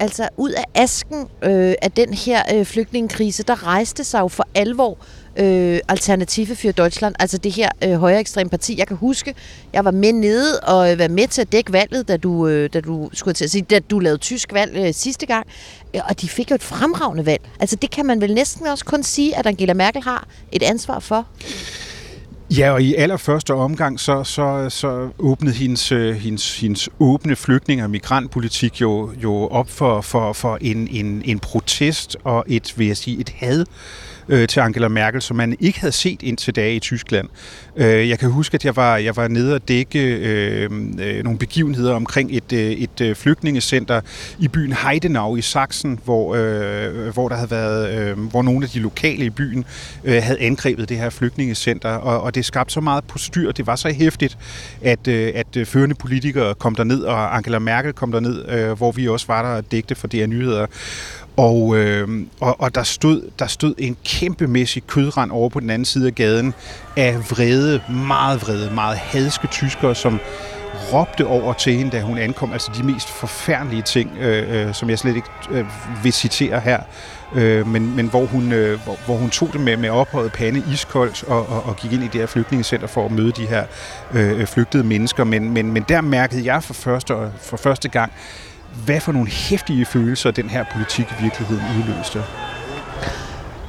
altså 0.00 0.28
ud 0.36 0.50
af 0.50 0.64
asken 0.74 1.20
øh, 1.42 1.74
af 1.82 1.92
den 1.96 2.14
her 2.14 2.42
øh, 2.54 2.64
flygtningekrise, 2.64 3.42
der 3.42 3.66
rejste 3.66 4.04
sig 4.04 4.20
jo 4.20 4.28
for 4.28 4.46
alvor 4.54 4.90
øh, 4.90 5.21
øh, 5.36 5.80
Alternative 5.88 6.56
for 6.56 6.72
Deutschland, 6.72 7.14
altså 7.18 7.38
det 7.38 7.52
her 7.52 7.68
øh, 7.84 7.92
højere 7.92 8.20
ekstrem 8.20 8.48
parti. 8.48 8.78
Jeg 8.78 8.86
kan 8.86 8.96
huske, 8.96 9.34
jeg 9.72 9.84
var 9.84 9.90
med 9.90 10.12
nede 10.12 10.60
og 10.60 10.92
øh, 10.92 10.98
var 10.98 11.08
med 11.08 11.28
til 11.28 11.40
at 11.40 11.52
dække 11.52 11.72
valget, 11.72 12.08
da 12.08 12.16
du, 12.16 12.48
øh, 12.48 12.70
da 12.72 12.80
du 12.80 13.10
skulle 13.12 13.34
til 13.34 13.44
at 13.44 13.50
sige, 13.50 13.62
da 13.62 13.78
du 13.78 13.98
lavede 13.98 14.18
tysk 14.18 14.52
valg 14.52 14.76
øh, 14.76 14.94
sidste 14.94 15.26
gang. 15.26 15.46
Og 16.08 16.20
de 16.20 16.28
fik 16.28 16.50
jo 16.50 16.54
et 16.54 16.62
fremragende 16.62 17.26
valg. 17.26 17.42
Altså 17.60 17.76
det 17.76 17.90
kan 17.90 18.06
man 18.06 18.20
vel 18.20 18.34
næsten 18.34 18.66
også 18.66 18.84
kun 18.84 19.02
sige, 19.02 19.36
at 19.36 19.46
Angela 19.46 19.74
Merkel 19.74 20.02
har 20.02 20.28
et 20.52 20.62
ansvar 20.62 20.98
for. 20.98 21.26
Ja, 22.58 22.72
og 22.72 22.82
i 22.82 22.94
allerførste 22.94 23.54
omgang, 23.54 24.00
så, 24.00 24.24
så, 24.24 24.66
så 24.68 25.08
åbnede 25.18 25.54
hendes, 25.54 25.92
øh, 25.92 26.14
hendes, 26.14 26.60
hendes 26.60 26.88
åbne 27.00 27.36
flygtninge- 27.36 27.84
og 27.84 27.90
migrantpolitik 27.90 28.80
jo, 28.80 29.10
jo 29.22 29.48
op 29.48 29.70
for, 29.70 30.00
for, 30.00 30.32
for 30.32 30.58
en, 30.60 30.88
en, 30.88 31.22
en 31.24 31.38
protest 31.38 32.16
og 32.24 32.44
et, 32.48 32.78
vil 32.78 32.86
jeg 32.86 32.96
sige, 32.96 33.20
et 33.20 33.28
had 33.28 33.64
øh, 34.28 34.48
til 34.48 34.60
Angela 34.60 34.88
Merkel, 34.88 35.22
som 35.22 35.36
man 35.36 35.56
ikke 35.60 35.80
havde 35.80 35.92
set 35.92 36.22
indtil 36.22 36.56
da 36.56 36.70
i 36.70 36.78
Tyskland. 36.78 37.28
Øh, 37.76 38.08
jeg 38.08 38.18
kan 38.18 38.30
huske, 38.30 38.54
at 38.54 38.64
jeg 38.64 38.76
var, 38.76 38.96
jeg 38.96 39.16
var 39.16 39.28
nede 39.28 39.54
og 39.54 39.68
dække 39.68 40.16
øh, 40.16 40.70
øh, 40.98 41.24
nogle 41.24 41.38
begivenheder 41.38 41.94
omkring 41.94 42.36
et, 42.36 42.52
øh, 42.52 42.60
et 42.60 43.00
øh, 43.00 43.16
flygtningecenter 43.16 44.00
i 44.38 44.48
byen 44.48 44.72
Heidenau 44.72 45.36
i 45.36 45.40
Sachsen, 45.40 45.98
hvor, 46.04 46.34
øh, 46.34 47.12
hvor 47.12 47.28
der 47.28 47.36
havde 47.36 47.50
været, 47.50 47.98
øh, 47.98 48.18
hvor 48.18 48.42
nogle 48.42 48.64
af 48.64 48.70
de 48.70 48.78
lokale 48.78 49.24
i 49.24 49.30
byen 49.30 49.64
øh, 50.04 50.22
havde 50.22 50.40
angrebet 50.40 50.88
det 50.88 50.98
her 50.98 51.10
flygtningecenter, 51.10 51.90
og, 51.90 52.20
og 52.20 52.34
det 52.34 52.44
skabte 52.44 52.74
så 52.74 52.80
meget 52.80 53.04
postyr, 53.04 53.52
det 53.52 53.66
var 53.66 53.76
så 53.76 53.88
hæftigt, 53.88 54.38
at, 54.82 55.08
øh, 55.08 55.32
at 55.34 55.56
øh, 55.56 55.66
førende 55.66 55.94
politikere 55.94 56.54
kom 56.54 56.74
der 56.74 56.84
ned 56.84 57.02
og 57.02 57.36
Angela 57.36 57.58
Merkel 57.58 57.92
kom 57.92 58.12
derned, 58.12 58.48
øh, 58.48 58.72
hvor 58.72 58.92
vi 58.92 59.08
også 59.08 59.26
var 59.26 59.42
der 59.42 59.56
og 59.56 59.72
dækte 59.72 59.94
for 59.94 60.08
DR 60.08 60.26
Nyheder. 60.26 60.66
Og, 61.36 61.76
øh, 61.76 62.08
og, 62.40 62.60
og 62.60 62.74
der, 62.74 62.82
stod, 62.82 63.30
der 63.38 63.46
stod 63.46 63.74
en 63.78 63.96
kæmpemæssig 64.04 64.86
kødrand 64.86 65.30
over 65.30 65.48
på 65.48 65.60
den 65.60 65.70
anden 65.70 65.84
side 65.84 66.06
af 66.06 66.14
gaden 66.14 66.54
af 66.96 67.30
vrede, 67.30 67.61
meget 67.88 68.42
vrede, 68.42 68.70
meget 68.74 68.96
hadske 68.96 69.46
tyskere, 69.46 69.94
som 69.94 70.20
råbte 70.92 71.26
over 71.26 71.52
til 71.52 71.72
hende, 71.74 71.90
da 71.90 72.00
hun 72.00 72.18
ankom. 72.18 72.52
Altså 72.52 72.70
de 72.76 72.82
mest 72.82 73.08
forfærdelige 73.10 73.82
ting, 73.82 74.10
øh, 74.20 74.66
øh, 74.66 74.74
som 74.74 74.90
jeg 74.90 74.98
slet 74.98 75.16
ikke 75.16 75.28
øh, 75.50 75.66
vil 76.02 76.12
citere 76.12 76.60
her. 76.60 76.80
Øh, 77.34 77.66
men, 77.66 77.96
men 77.96 78.06
hvor, 78.06 78.26
hun, 78.26 78.52
øh, 78.52 78.80
hvor, 78.84 78.98
hvor 79.06 79.16
hun 79.16 79.30
tog 79.30 79.48
det 79.52 79.60
med, 79.60 79.76
med 79.76 79.90
ophøjet 79.90 80.32
pande 80.32 80.62
iskoldt 80.72 81.24
og, 81.24 81.48
og, 81.48 81.66
og 81.66 81.76
gik 81.76 81.92
ind 81.92 82.02
i 82.02 82.06
det 82.06 82.20
her 82.20 82.26
flygtningecenter 82.26 82.86
for 82.86 83.04
at 83.04 83.10
møde 83.10 83.32
de 83.32 83.46
her 83.46 83.64
øh, 84.12 84.40
øh 84.40 84.46
flygtede 84.46 84.84
mennesker. 84.84 85.24
Men, 85.24 85.50
men, 85.50 85.72
men 85.72 85.84
der 85.88 86.00
mærkede 86.00 86.44
jeg 86.44 86.62
for 86.62 86.74
første, 86.74 87.14
for 87.40 87.56
første 87.56 87.88
gang, 87.88 88.12
hvad 88.84 89.00
for 89.00 89.12
nogle 89.12 89.30
hæftige 89.30 89.84
følelser 89.84 90.30
den 90.30 90.50
her 90.50 90.64
politik 90.72 91.06
i 91.18 91.22
virkeligheden 91.22 91.64
udløste. 91.78 92.22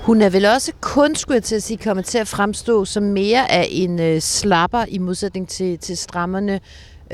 Hun 0.03 0.21
er 0.21 0.29
vel 0.29 0.45
også 0.45 0.71
kun, 0.81 1.15
skulle 1.15 1.35
jeg 1.35 1.43
til 1.43 1.55
at 1.55 1.63
sige, 1.63 1.77
kommet 1.77 2.05
til 2.05 2.17
at 2.17 2.27
fremstå 2.27 2.85
som 2.85 3.03
mere 3.03 3.51
af 3.51 3.67
en 3.71 3.99
øh, 3.99 4.21
slapper 4.21 4.85
i 4.87 4.97
modsætning 4.97 5.49
til, 5.49 5.79
til 5.79 5.97
strammerne 5.97 6.59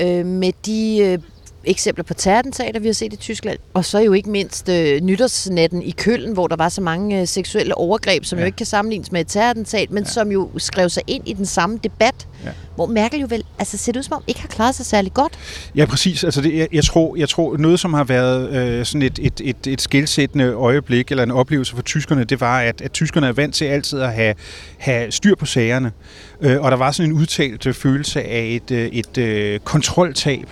øh, 0.00 0.26
med 0.26 0.52
de 0.66 0.98
øh, 0.98 1.18
eksempler 1.64 2.04
på 2.04 2.14
terrorattentater, 2.14 2.80
vi 2.80 2.88
har 2.88 2.92
set 2.92 3.12
i 3.12 3.16
Tyskland, 3.16 3.58
og 3.74 3.84
så 3.84 3.98
jo 3.98 4.12
ikke 4.12 4.30
mindst 4.30 4.68
øh, 4.68 5.00
nytårsnatten 5.00 5.82
i 5.82 5.90
Køln, 5.90 6.32
hvor 6.32 6.46
der 6.46 6.56
var 6.56 6.68
så 6.68 6.80
mange 6.80 7.20
øh, 7.20 7.26
seksuelle 7.26 7.74
overgreb, 7.74 8.24
som 8.24 8.38
ja. 8.38 8.42
jo 8.42 8.46
ikke 8.46 8.56
kan 8.56 8.66
sammenlignes 8.66 9.12
med 9.12 9.20
et 9.20 9.26
terrorattentat, 9.26 9.90
men 9.90 10.02
ja. 10.02 10.10
som 10.10 10.32
jo 10.32 10.50
skrev 10.58 10.88
sig 10.88 11.02
ind 11.06 11.28
i 11.28 11.32
den 11.32 11.46
samme 11.46 11.78
debat, 11.84 12.28
ja. 12.44 12.50
hvor 12.74 12.86
Merkel 12.86 13.20
jo 13.20 13.26
vel 13.30 13.44
altså, 13.58 13.76
ser 13.76 13.92
ud 13.96 14.02
som 14.02 14.12
om 14.12 14.22
ikke 14.26 14.40
har 14.40 14.48
klaret 14.48 14.74
sig 14.74 14.86
særlig 14.86 15.14
godt. 15.14 15.32
Ja, 15.76 15.84
præcis. 15.84 16.24
Altså 16.24 16.40
det, 16.40 16.56
jeg, 16.56 16.68
jeg, 16.72 16.84
tror, 16.84 17.16
jeg 17.16 17.28
tror, 17.28 17.56
noget 17.56 17.80
som 17.80 17.94
har 17.94 18.04
været 18.04 18.50
øh, 18.50 18.84
sådan 18.84 19.02
et, 19.02 19.18
et, 19.22 19.40
et, 19.44 19.66
et 19.66 19.80
skilsættende 19.80 20.52
øjeblik, 20.52 21.10
eller 21.10 21.22
en 21.22 21.30
oplevelse 21.30 21.74
for 21.74 21.82
tyskerne, 21.82 22.24
det 22.24 22.40
var, 22.40 22.60
at, 22.60 22.80
at 22.80 22.92
tyskerne 22.92 23.26
er 23.26 23.32
vant 23.32 23.54
til 23.54 23.64
altid 23.64 24.00
at 24.00 24.12
have, 24.12 24.34
have 24.78 25.10
styr 25.12 25.34
på 25.34 25.46
sagerne. 25.46 25.92
Øh, 26.40 26.60
og 26.60 26.70
der 26.70 26.76
var 26.76 26.90
sådan 26.90 27.10
en 27.10 27.16
udtalt 27.16 27.76
følelse 27.76 28.22
af 28.22 28.44
et, 28.44 28.70
øh, 28.70 28.86
et, 28.86 29.06
et 29.16 29.18
øh, 29.18 29.60
kontroltab 29.60 30.48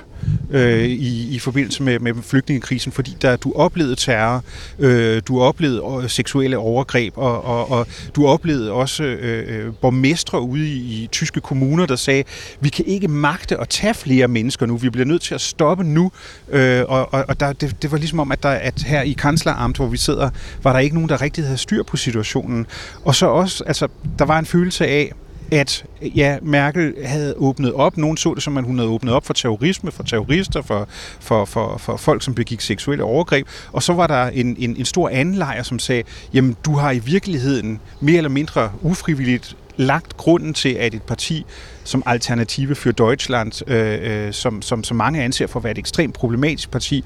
øh, 0.50 0.84
i, 0.84 1.34
i 1.34 1.38
forbindelse 1.38 1.82
med, 1.82 1.98
med 1.98 2.14
flygtningekrisen, 2.22 2.92
fordi 2.92 3.16
der, 3.22 3.36
du 3.36 3.52
oplevede 3.52 3.96
terror, 3.96 4.44
øh, 4.78 5.22
du 5.28 5.40
oplevede 5.40 6.08
seksuelle 6.08 6.58
overgreb, 6.58 7.12
og, 7.16 7.44
og, 7.44 7.70
og 7.70 7.86
du 8.16 8.26
oplevede 8.26 8.72
også 8.72 9.04
øh, 9.04 9.66
øh, 9.66 9.72
borgmestre 9.74 10.40
ude 10.40 10.68
i, 10.68 11.02
i 11.02 11.08
tyske 11.12 11.40
kommuner, 11.40 11.86
der 11.86 11.96
sagde, 11.96 12.24
vi 12.60 12.68
kan 12.68 12.84
ikke 12.84 13.08
magte 13.08 13.60
at 13.60 13.68
tage 13.68 13.94
flere 13.94 14.28
mennesker 14.28 14.66
nu, 14.66 14.76
vi 14.76 14.90
bliver 14.90 15.06
nødt 15.06 15.22
til 15.22 15.34
at 15.34 15.40
stoppe 15.40 15.84
nu, 15.84 16.12
øh, 16.48 16.84
og, 16.88 17.14
og, 17.14 17.24
og 17.28 17.40
der, 17.40 17.52
det, 17.52 17.82
det 17.82 17.92
var 17.92 17.98
ligesom 17.98 18.20
om, 18.20 18.32
at, 18.32 18.42
der, 18.42 18.48
at 18.48 18.82
her 18.82 19.02
i 19.02 19.12
kansleramt, 19.12 19.76
hvor 19.76 19.86
vi 19.86 19.96
sidder, 19.96 20.30
var 20.62 20.72
der 20.72 20.80
ikke 20.80 20.94
nogen, 20.94 21.08
der 21.08 21.22
rigtig 21.22 21.44
havde 21.44 21.58
styr 21.58 21.82
på 21.82 21.96
situationen. 21.96 22.66
Og 23.04 23.14
så 23.14 23.26
også, 23.26 23.64
altså, 23.64 23.88
der 24.18 24.24
var 24.24 24.38
en 24.38 24.46
følelse 24.46 24.86
af, 24.86 25.12
at 25.52 25.84
ja, 26.02 26.38
Merkel 26.42 26.94
havde 27.04 27.34
åbnet 27.36 27.72
op. 27.72 27.96
Nogen 27.96 28.16
så 28.16 28.34
det 28.34 28.42
som, 28.42 28.56
at 28.56 28.64
hun 28.64 28.78
havde 28.78 28.90
åbnet 28.90 29.14
op 29.14 29.26
for 29.26 29.34
terrorisme, 29.34 29.90
for 29.90 30.02
terrorister, 30.02 30.62
for, 30.62 30.88
for, 31.20 31.44
for, 31.44 31.76
for 31.78 31.96
folk, 31.96 32.22
som 32.22 32.34
begik 32.34 32.60
seksuelle 32.60 33.04
overgreb. 33.04 33.46
Og 33.72 33.82
så 33.82 33.92
var 33.92 34.06
der 34.06 34.26
en, 34.26 34.56
en, 34.58 34.76
en 34.76 34.84
stor 34.84 35.08
anden 35.08 35.34
lejr, 35.34 35.62
som 35.62 35.78
sagde, 35.78 36.02
jamen 36.34 36.56
du 36.64 36.76
har 36.76 36.90
i 36.90 36.98
virkeligheden 36.98 37.80
mere 38.00 38.16
eller 38.16 38.30
mindre 38.30 38.72
ufrivilligt 38.82 39.56
lagt 39.76 40.16
grunden 40.16 40.54
til, 40.54 40.68
at 40.68 40.94
et 40.94 41.02
parti 41.02 41.46
som 41.84 42.02
Alternative 42.06 42.74
for 42.74 42.90
Deutschland, 42.90 43.70
øh, 43.70 44.26
øh, 44.26 44.32
som, 44.32 44.62
som, 44.62 44.84
som 44.84 44.96
mange 44.96 45.22
anser 45.22 45.46
for 45.46 45.60
at 45.60 45.64
være 45.64 45.70
et 45.70 45.78
ekstremt 45.78 46.14
problematisk 46.14 46.70
parti, 46.70 47.04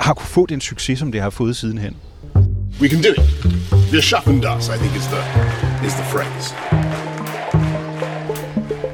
har 0.00 0.14
kunne 0.14 0.26
få 0.26 0.46
den 0.46 0.60
succes, 0.60 0.98
som 0.98 1.12
det 1.12 1.20
har 1.20 1.30
fået 1.30 1.56
sidenhen. 1.56 1.96
We 2.80 2.88
can 2.88 3.02
do 3.02 3.08
it. 3.08 3.20
Wir 3.92 4.00
schaffen 4.00 4.42
das, 4.42 4.68
I 4.68 4.78
think 4.78 4.96
is 4.96 5.06
the, 5.06 5.22
is 5.86 5.92
the 5.92 6.04
phrase. 6.04 7.15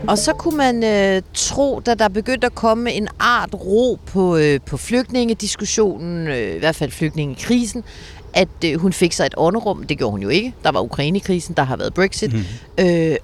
Og 0.08 0.18
så 0.18 0.32
kunne 0.32 0.56
man 0.56 0.84
øh, 0.84 1.22
tro, 1.34 1.80
da 1.80 1.94
der 1.94 2.08
begyndte 2.08 2.46
at 2.46 2.54
komme 2.54 2.92
en 2.92 3.08
art 3.20 3.54
ro 3.54 3.98
på, 4.06 4.36
øh, 4.36 4.60
på 4.66 4.76
flygtningediskussionen, 4.76 6.28
øh, 6.28 6.56
i 6.56 6.58
hvert 6.58 6.76
fald 6.76 6.90
flygtningekrisen, 6.90 7.84
at 8.34 8.48
øh, 8.64 8.80
hun 8.80 8.92
fik 8.92 9.12
sig 9.12 9.26
et 9.26 9.34
ånderum. 9.36 9.84
Det 9.84 9.98
gjorde 9.98 10.10
hun 10.10 10.22
jo 10.22 10.28
ikke. 10.28 10.54
Der 10.64 10.72
var 10.72 10.80
Ukrainekrisen, 10.80 11.54
der 11.56 11.62
har 11.62 11.76
været 11.76 11.94
Brexit. 11.94 12.32
Mm. 12.32 12.84
Øh, 12.84 13.16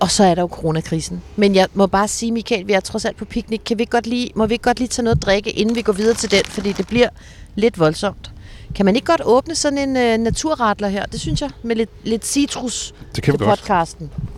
og 0.00 0.10
så 0.10 0.24
er 0.24 0.34
der 0.34 0.42
jo 0.42 0.48
coronakrisen. 0.48 1.22
Men 1.36 1.54
jeg 1.54 1.68
må 1.74 1.86
bare 1.86 2.08
sige, 2.08 2.32
Michael, 2.32 2.66
vi 2.66 2.72
er 2.72 2.80
trods 2.80 3.04
alt 3.04 3.16
på 3.16 3.24
piknik. 3.24 3.60
Kan 3.66 3.78
vi 3.78 3.86
godt 3.90 4.06
lige, 4.06 4.30
må 4.34 4.46
vi 4.46 4.58
godt 4.62 4.78
lige 4.78 4.88
tage 4.88 5.04
noget 5.04 5.16
at 5.16 5.22
drikke, 5.22 5.50
inden 5.50 5.76
vi 5.76 5.82
går 5.82 5.92
videre 5.92 6.14
til 6.14 6.30
den? 6.30 6.44
Fordi 6.44 6.72
det 6.72 6.86
bliver 6.86 7.08
lidt 7.54 7.78
voldsomt. 7.78 8.30
Kan 8.74 8.84
man 8.84 8.96
ikke 8.96 9.06
godt 9.06 9.22
åbne 9.24 9.54
sådan 9.54 9.78
en 9.78 9.96
øh, 9.96 10.18
naturratler 10.18 10.88
her? 10.88 11.06
Det 11.06 11.20
synes 11.20 11.40
jeg, 11.40 11.50
med 11.62 11.76
lidt, 11.76 11.90
lidt 12.04 12.26
citrus 12.26 12.94
det 13.14 13.22
kan 13.22 13.38
til 13.38 13.44
podcasten. 13.44 14.10
Godt. 14.16 14.33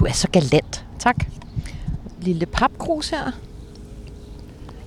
Du 0.00 0.04
er 0.04 0.12
så 0.12 0.28
galant. 0.28 0.84
Tak. 0.98 1.16
Lille 2.22 2.46
papkrus 2.46 3.08
her. 3.08 3.32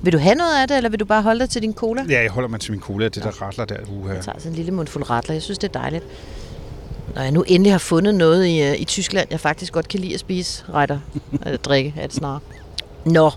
Vil 0.02 0.14
du 0.14 0.18
have 0.18 0.36
noget 0.36 0.62
af 0.62 0.68
det, 0.68 0.78
eller 0.78 0.90
vil 0.90 1.00
du 1.00 1.06
bare 1.06 1.22
holde 1.22 1.40
dig 1.40 1.50
til 1.50 1.62
din 1.62 1.74
cola? 1.74 2.06
Ja, 2.10 2.22
jeg 2.22 2.32
holder 2.32 2.50
mig 2.50 2.60
til 2.60 2.72
min 2.72 2.82
cola. 2.82 3.06
Det 3.06 3.24
der 3.24 3.42
ratler 3.42 3.66
der. 3.66 3.78
Uh, 3.90 4.10
jeg 4.10 4.24
tager 4.24 4.40
sådan 4.40 4.52
en 4.52 4.56
lille 4.56 4.72
mundfuld 4.72 5.10
ratler. 5.10 5.36
Jeg 5.36 5.42
synes, 5.42 5.58
det 5.58 5.76
er 5.76 5.80
dejligt. 5.80 6.04
Når 7.16 7.22
jeg 7.22 7.32
nu 7.32 7.44
endelig 7.48 7.74
har 7.74 7.78
fundet 7.78 8.16
noget 8.16 8.48
i, 8.48 8.72
uh, 8.72 8.82
i 8.82 8.86
Tyskland, 8.86 9.28
jeg 9.32 9.40
faktisk 9.40 9.74
godt 9.74 9.88
kan 9.88 10.00
lide 10.00 10.14
at 10.14 10.20
spise, 10.20 10.64
retter, 10.74 11.00
eller 11.46 11.58
drikke, 11.68 11.94
er 11.98 12.08
det 12.08 12.16
snarere. 12.16 12.40
Nå, 13.06 13.32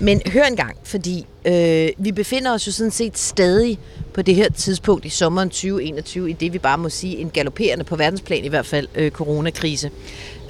men 0.00 0.22
hør 0.26 0.42
en 0.42 0.56
gang, 0.56 0.76
fordi 0.82 1.26
øh, 1.44 1.88
vi 1.98 2.12
befinder 2.12 2.54
os 2.54 2.66
jo 2.66 2.72
sådan 2.72 2.90
set 2.90 3.18
stadig 3.18 3.78
på 4.14 4.22
det 4.22 4.34
her 4.34 4.48
tidspunkt 4.50 5.04
i 5.04 5.08
sommeren 5.08 5.48
2021, 5.48 6.30
i 6.30 6.32
det 6.32 6.52
vi 6.52 6.58
bare 6.58 6.78
må 6.78 6.88
sige 6.88 7.16
en 7.16 7.30
galopperende 7.30 7.84
på 7.84 7.96
verdensplan 7.96 8.44
i 8.44 8.48
hvert 8.48 8.66
fald 8.66 8.88
øh, 8.94 9.10
coronakrise. 9.10 9.90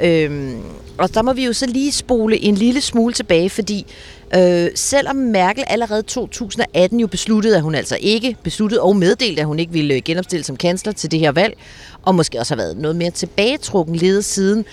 Øhm, 0.00 0.62
og 0.98 1.14
der 1.14 1.22
må 1.22 1.33
vi 1.33 1.44
jo 1.44 1.52
så 1.52 1.66
lige 1.66 1.92
spole 1.92 2.38
en 2.38 2.54
lille 2.54 2.80
smule 2.80 3.14
tilbage, 3.14 3.50
fordi 3.50 3.87
øh, 4.37 4.68
selvom 4.74 5.16
Merkel 5.16 5.64
allerede 5.66 6.02
2018 6.02 7.00
jo 7.00 7.07
besluttede, 7.07 7.57
at 7.57 7.62
hun 7.62 7.74
altså 7.74 7.98
ikke 8.00 8.37
besluttede 8.42 8.83
og 8.83 8.96
meddelte, 8.96 9.40
at 9.40 9.46
hun 9.46 9.59
ikke 9.59 9.72
ville 9.72 9.94
øh, 9.94 10.02
genopstille 10.04 10.44
som 10.44 10.57
kansler 10.57 10.92
til 10.92 11.11
det 11.11 11.20
her 11.20 11.33
valg, 11.33 11.54
og 12.02 12.14
måske 12.14 12.38
også 12.38 12.54
har 12.54 12.62
været 12.62 12.76
noget 12.76 12.96
mere 12.96 13.11
tilbagetrukken 13.11 13.96
leder 13.96 14.20
siden, 14.20 14.64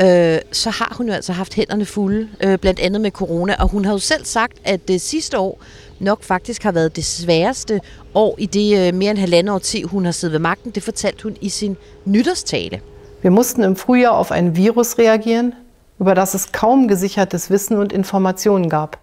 øh, 0.00 0.38
så 0.52 0.70
har 0.70 0.94
hun 0.96 1.08
jo 1.08 1.14
altså 1.14 1.32
haft 1.32 1.54
hænderne 1.54 1.84
fulde, 1.84 2.28
øh, 2.40 2.58
blandt 2.58 2.80
andet 2.80 3.00
med 3.00 3.10
corona, 3.10 3.56
og 3.58 3.68
hun 3.68 3.84
har 3.84 3.92
jo 3.92 3.98
selv 3.98 4.24
sagt, 4.24 4.58
at 4.64 4.88
det 4.88 5.00
sidste 5.00 5.38
år 5.38 5.62
nok 6.00 6.22
faktisk 6.22 6.62
har 6.62 6.72
været 6.72 6.96
det 6.96 7.04
sværeste 7.04 7.80
år 8.14 8.34
i 8.38 8.46
det 8.46 8.88
øh, 8.88 8.94
mere 8.94 9.10
end 9.10 9.18
halvandet 9.18 9.54
år 9.54 9.58
til, 9.58 9.82
hun 9.82 10.04
har 10.04 10.12
siddet 10.12 10.32
ved 10.32 10.40
magten. 10.40 10.70
Det 10.70 10.82
fortalte 10.82 11.22
hun 11.22 11.36
i 11.40 11.48
sin 11.48 11.76
nytårstale. 12.04 12.80
Wir 13.22 13.30
mussten 13.30 13.62
im 13.62 13.76
Frühjahr 13.76 14.18
auf 14.18 14.32
ein 14.32 14.56
Virus 14.56 14.98
reagieren, 14.98 15.54
über 16.00 16.16
das 16.16 16.34
es 16.34 16.50
kaum 16.50 16.88
gesichertes 16.88 17.50
Wissen 17.50 17.78
und 17.78 17.92
Informationen 17.92 18.68
gab. 18.68 18.98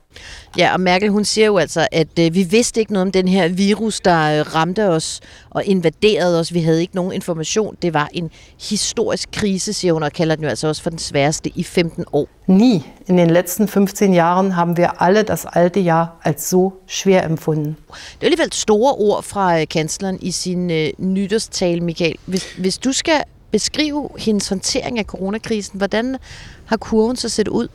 Ja, 0.58 0.73
og 0.73 0.79
Merkel 0.79 1.10
hun 1.10 1.25
siger 1.25 1.47
jo 1.47 1.58
altså, 1.58 1.88
at 1.91 2.19
øh, 2.19 2.34
vi 2.34 2.43
vidste 2.43 2.79
ikke 2.79 2.93
noget 2.93 3.05
om 3.05 3.12
den 3.12 3.27
her 3.27 3.47
virus, 3.47 3.99
der 3.99 4.39
øh, 4.39 4.55
ramte 4.55 4.89
os 4.89 5.21
og 5.49 5.65
invaderede 5.65 6.39
os. 6.39 6.53
Vi 6.53 6.60
havde 6.60 6.82
ikke 6.82 6.95
nogen 6.95 7.13
information. 7.13 7.77
Det 7.82 7.93
var 7.93 8.10
en 8.13 8.32
historisk 8.69 9.29
krise, 9.32 9.73
siger 9.73 9.93
hun, 9.93 10.03
og 10.03 10.12
kalder 10.12 10.36
den 10.36 10.43
jo 10.43 10.49
altså 10.49 10.67
også 10.67 10.82
for 10.82 10.89
den 10.89 10.99
sværeste 10.99 11.51
i 11.55 11.63
15 11.63 12.05
år. 12.13 12.27
Nie 12.47 12.82
in 13.08 13.17
den 13.17 13.29
letzten 13.29 13.67
15 13.67 14.13
Jahren 14.13 14.55
haben 14.55 14.77
wir 14.77 15.01
alle 15.01 15.23
das 15.23 15.45
alte 15.53 15.79
Jahr 15.79 16.19
als 16.23 16.49
so 16.49 16.73
schwer 16.88 17.25
empfunden. 17.25 17.77
Det 17.88 18.21
er 18.21 18.25
alligevel 18.25 18.53
store 18.53 18.93
ord 18.93 19.23
fra 19.23 19.62
øh, 19.62 19.67
kansleren 19.67 20.17
i 20.21 20.32
sin 20.32 20.71
øh, 20.71 20.89
nytårstale, 20.97 21.82
Michael. 21.82 22.15
Hvis, 22.25 22.53
hvis 22.58 22.77
du 22.77 22.91
skal 22.91 23.23
beskrive 23.51 24.09
hendes 24.19 24.49
håndtering 24.49 24.99
af 24.99 25.05
coronakrisen. 25.05 25.77
Hvordan 25.77 26.17
har 26.65 26.77
kurven 26.77 27.15
så 27.15 27.29
set 27.29 27.47
ud? 27.47 27.67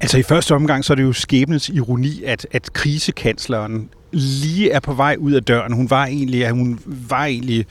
Altså 0.00 0.18
i 0.18 0.22
første 0.22 0.54
omgang, 0.54 0.84
så 0.84 0.92
er 0.92 0.94
det 0.94 1.02
jo 1.02 1.12
skæbnens 1.12 1.68
ironi, 1.68 2.22
at, 2.22 2.46
at 2.52 2.72
krisekansleren 2.72 3.88
lige 4.12 4.70
er 4.70 4.80
på 4.80 4.94
vej 4.94 5.16
ud 5.18 5.32
af 5.32 5.42
døren. 5.42 5.72
Hun 5.72 5.90
var 5.90 6.06
egentlig, 6.06 6.50
hun 6.50 6.80
var 6.86 7.24
egentlig 7.24 7.66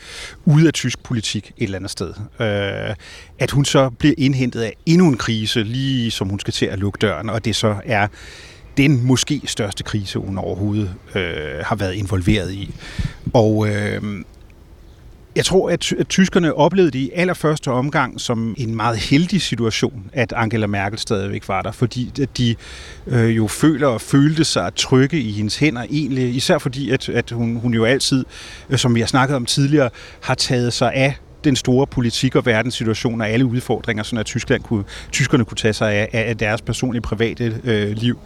ude 0.46 0.68
af 0.68 0.74
tysk 0.74 1.04
politik 1.04 1.52
et 1.58 1.64
eller 1.64 1.78
andet 1.78 1.92
sted. 1.92 2.14
Øh, 2.40 2.96
at 3.40 3.52
hun 3.52 3.66
så 3.66 3.90
bliver 3.90 4.16
indhentet 4.18 4.62
af 4.62 4.74
endnu 4.86 5.08
en 5.08 5.18
krise, 5.18 5.64
lige 5.64 6.12
som 6.12 6.30
hun 6.30 6.40
skal 6.40 6.54
til 6.54 6.66
at 6.66 6.80
lukke 6.80 6.98
døren, 7.02 7.30
og 7.30 7.46
det 7.46 7.56
så 7.56 7.76
er 7.86 8.08
den 8.78 9.06
måske 9.06 9.42
største 9.46 9.84
krise, 9.84 10.20
hun 10.20 10.38
overhovedet 10.38 10.94
øh, 11.16 11.66
har 11.66 11.76
været 11.76 11.94
involveret 11.94 12.52
i. 12.54 12.76
Og 13.34 13.68
øh, 13.70 14.02
jeg 15.36 15.46
tror, 15.46 15.70
at, 15.70 15.94
at 15.94 16.08
tyskerne 16.08 16.54
oplevede 16.54 16.92
det 16.92 17.00
i 17.00 17.12
allerførste 17.16 17.72
omgang 17.72 18.22
som 18.22 18.56
en 18.58 18.76
meget 18.76 18.98
heldig 18.98 19.42
situation, 19.42 20.10
at 20.14 20.34
Angela 20.36 20.68
Merkel 20.68 21.00
stadigvæk 21.00 21.48
var 21.48 21.62
der, 21.62 21.72
fordi 21.72 22.12
at 22.22 22.38
de 22.38 22.56
øh, 23.08 23.38
jo 23.38 23.48
føler 23.48 23.88
og 23.88 24.02
følte 24.02 24.44
sig 24.44 24.76
trygge 24.76 25.20
i 25.20 25.32
hendes 25.32 25.58
hænder 25.58 25.84
egentlig, 25.84 26.36
især 26.36 26.58
fordi, 26.58 26.90
at, 26.90 27.10
at 27.10 27.32
hun, 27.32 27.56
hun 27.56 27.74
jo 27.74 27.86
altid, 27.86 28.26
øh, 28.70 28.78
som 28.78 28.96
vi 28.96 29.00
har 29.00 29.08
snakket 29.08 29.36
om 29.36 29.46
tidligere, 29.46 29.90
har 30.22 30.36
taget 30.36 30.74
sig 30.74 30.94
af 30.94 31.16
den 31.44 31.56
store 31.56 31.88
politik 31.88 32.36
og 32.36 32.46
verdenssituation 32.46 33.22
og 33.22 33.30
alle 33.30 33.46
udfordringer, 33.46 34.04
så 34.04 34.16
at 34.16 34.26
Tyskland 34.26 34.64
kunne, 34.64 34.84
tyskerne 35.12 35.46
kunne 35.46 35.58
tage 35.58 35.74
sig 35.74 35.94
af, 35.94 36.10
af 36.14 36.38
deres 36.38 36.62
personlige 36.62 37.02
private 37.02 37.62
øh, 37.64 37.92
liv. 37.92 38.20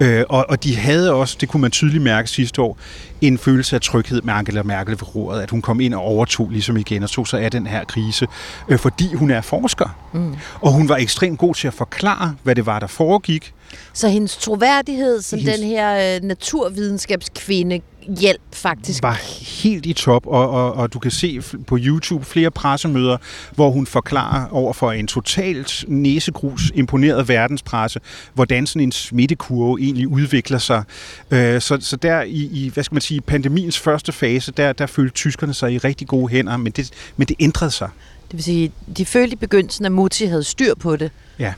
Øh, 0.00 0.24
og, 0.28 0.46
og 0.48 0.64
de 0.64 0.76
havde 0.76 1.12
også, 1.12 1.36
det 1.40 1.48
kunne 1.48 1.60
man 1.60 1.70
tydeligt 1.70 2.02
mærke 2.02 2.30
sidste 2.30 2.62
år, 2.62 2.78
en 3.20 3.38
følelse 3.38 3.76
af 3.76 3.80
tryghed 3.80 4.22
med 4.22 4.34
Angela 4.34 4.62
Merkel 4.62 4.92
ved 4.92 5.14
roret, 5.14 5.42
at 5.42 5.50
hun 5.50 5.62
kom 5.62 5.80
ind 5.80 5.94
og 5.94 6.00
overtog 6.00 6.50
ligesom 6.50 6.76
igen 6.76 7.02
og 7.02 7.10
tog 7.10 7.28
sig 7.28 7.40
af 7.40 7.50
den 7.50 7.66
her 7.66 7.84
krise, 7.84 8.26
øh, 8.68 8.78
fordi 8.78 9.14
hun 9.14 9.30
er 9.30 9.40
forsker. 9.40 10.08
Mm. 10.12 10.34
Og 10.60 10.72
hun 10.72 10.88
var 10.88 10.96
ekstremt 10.96 11.38
god 11.38 11.54
til 11.54 11.66
at 11.66 11.74
forklare, 11.74 12.36
hvad 12.42 12.54
det 12.54 12.66
var, 12.66 12.78
der 12.78 12.86
foregik. 12.86 13.52
Så 13.92 14.08
hendes 14.08 14.36
troværdighed 14.36 15.22
som 15.22 15.38
hendes... 15.38 15.58
den 15.58 15.68
her 15.68 16.16
øh, 16.16 16.22
naturvidenskabskvinde 16.22 17.80
hjælp 18.18 18.40
faktisk. 18.52 19.02
Var 19.02 19.20
helt 19.62 19.86
i 19.86 19.92
top, 19.92 20.26
og, 20.26 20.50
og, 20.50 20.72
og 20.72 20.92
du 20.92 20.98
kan 20.98 21.10
se 21.10 21.42
på 21.66 21.78
YouTube 21.80 22.24
flere 22.24 22.50
pressemøder, 22.50 23.16
hvor 23.54 23.70
hun 23.70 23.86
forklarer 23.86 24.46
over 24.50 24.72
for 24.72 24.92
en 24.92 25.06
totalt 25.06 25.84
næsegrus 25.88 26.72
imponeret 26.74 27.28
verdenspresse, 27.28 28.00
hvordan 28.34 28.66
sådan 28.66 28.82
en 28.82 28.92
smittekurve 28.92 29.80
egentlig 29.80 30.08
udvikler 30.08 30.58
sig. 30.58 30.84
Øh, 31.30 31.60
så, 31.60 31.78
så 31.80 31.96
der 31.96 32.22
i, 32.22 32.48
i, 32.52 32.70
hvad 32.74 32.84
skal 32.84 32.94
man 32.94 33.02
sige, 33.02 33.20
pandemiens 33.20 33.78
første 33.78 34.12
fase, 34.12 34.52
der, 34.52 34.72
der 34.72 34.86
følte 34.86 35.14
tyskerne 35.14 35.54
sig 35.54 35.72
i 35.72 35.78
rigtig 35.78 36.06
gode 36.06 36.28
hænder, 36.28 36.56
men 36.56 36.72
det, 36.72 36.90
men 37.16 37.28
det 37.28 37.36
ændrede 37.40 37.70
sig. 37.70 37.88
Det 38.30 38.36
vil 38.36 38.44
sige, 38.44 38.72
de 38.96 39.04
følte 39.04 39.32
i 39.32 39.36
begyndelsen, 39.36 39.84
at 39.84 39.92
Mutti 39.92 40.24
havde 40.24 40.44
styr 40.44 40.74
på 40.74 40.96
det. 40.96 41.10
Ja. 41.38 41.54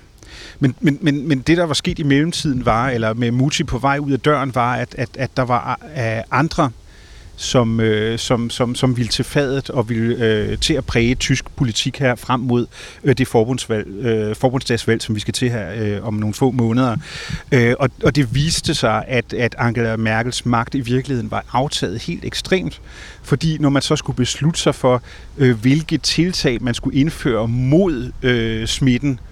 Men, 0.61 0.74
men, 0.81 0.98
men, 1.00 1.28
men 1.28 1.40
det, 1.40 1.57
der 1.57 1.64
var 1.64 1.74
sket 1.74 1.98
i 1.98 2.02
mellemtiden, 2.02 2.66
var, 2.66 2.88
eller 2.88 3.14
med 3.14 3.31
Mutti 3.31 3.64
på 3.64 3.78
vej 3.78 3.98
ud 3.98 4.12
af 4.12 4.20
døren, 4.20 4.55
var, 4.55 4.74
at, 4.74 4.94
at, 4.98 5.09
at 5.18 5.31
der 5.37 5.42
var 5.42 5.81
uh, 5.96 6.38
andre 6.38 6.70
som, 7.37 7.81
øh, 7.81 8.18
som, 8.18 8.50
som, 8.50 8.74
som 8.74 8.96
ville 8.96 9.09
til 9.09 9.24
fadet 9.24 9.70
og 9.70 9.88
ville 9.88 10.24
øh, 10.26 10.59
til 10.59 10.74
at 10.74 10.85
præge 10.85 11.14
tysk 11.14 11.57
politik 11.57 11.98
her 11.98 12.14
frem 12.14 12.40
mod 12.40 12.66
øh, 13.05 13.18
det 13.18 13.28
forbundsvalg, 13.28 13.87
øh, 13.88 14.37
forbundsdagsvalg, 14.37 15.02
som 15.02 15.14
vi 15.14 15.20
skal 15.20 15.35
til 15.35 15.50
her 15.50 15.72
øh, 15.76 16.07
om 16.07 16.14
nogle 16.14 16.35
få 16.35 16.50
måneder. 16.50 16.96
Øh, 17.52 17.74
og, 17.78 17.90
og 18.05 18.16
det 18.16 18.35
viste 18.35 18.74
sig, 18.74 19.05
at, 19.09 19.33
at 19.33 19.55
Angela 19.59 19.96
Merkels 19.96 20.46
magt 20.46 20.74
i 20.74 20.81
virkeligheden 20.81 21.31
var 21.31 21.44
aftaget 21.52 22.02
helt 22.02 22.24
ekstremt, 22.24 22.81
fordi 23.22 23.59
når 23.59 23.68
man 23.68 23.83
så 23.83 23.96
skulle 23.96 24.16
beslutte 24.16 24.61
sig 24.61 24.74
for, 24.74 25.02
øh, 25.38 25.61
hvilke 25.61 25.98
tiltag 25.98 26.62
man 26.62 26.74
skulle 26.74 26.98
indføre 26.98 27.48
mod 27.48 28.12
øh, 28.22 28.66
smitten, 28.66 29.11
øh, 29.11 29.32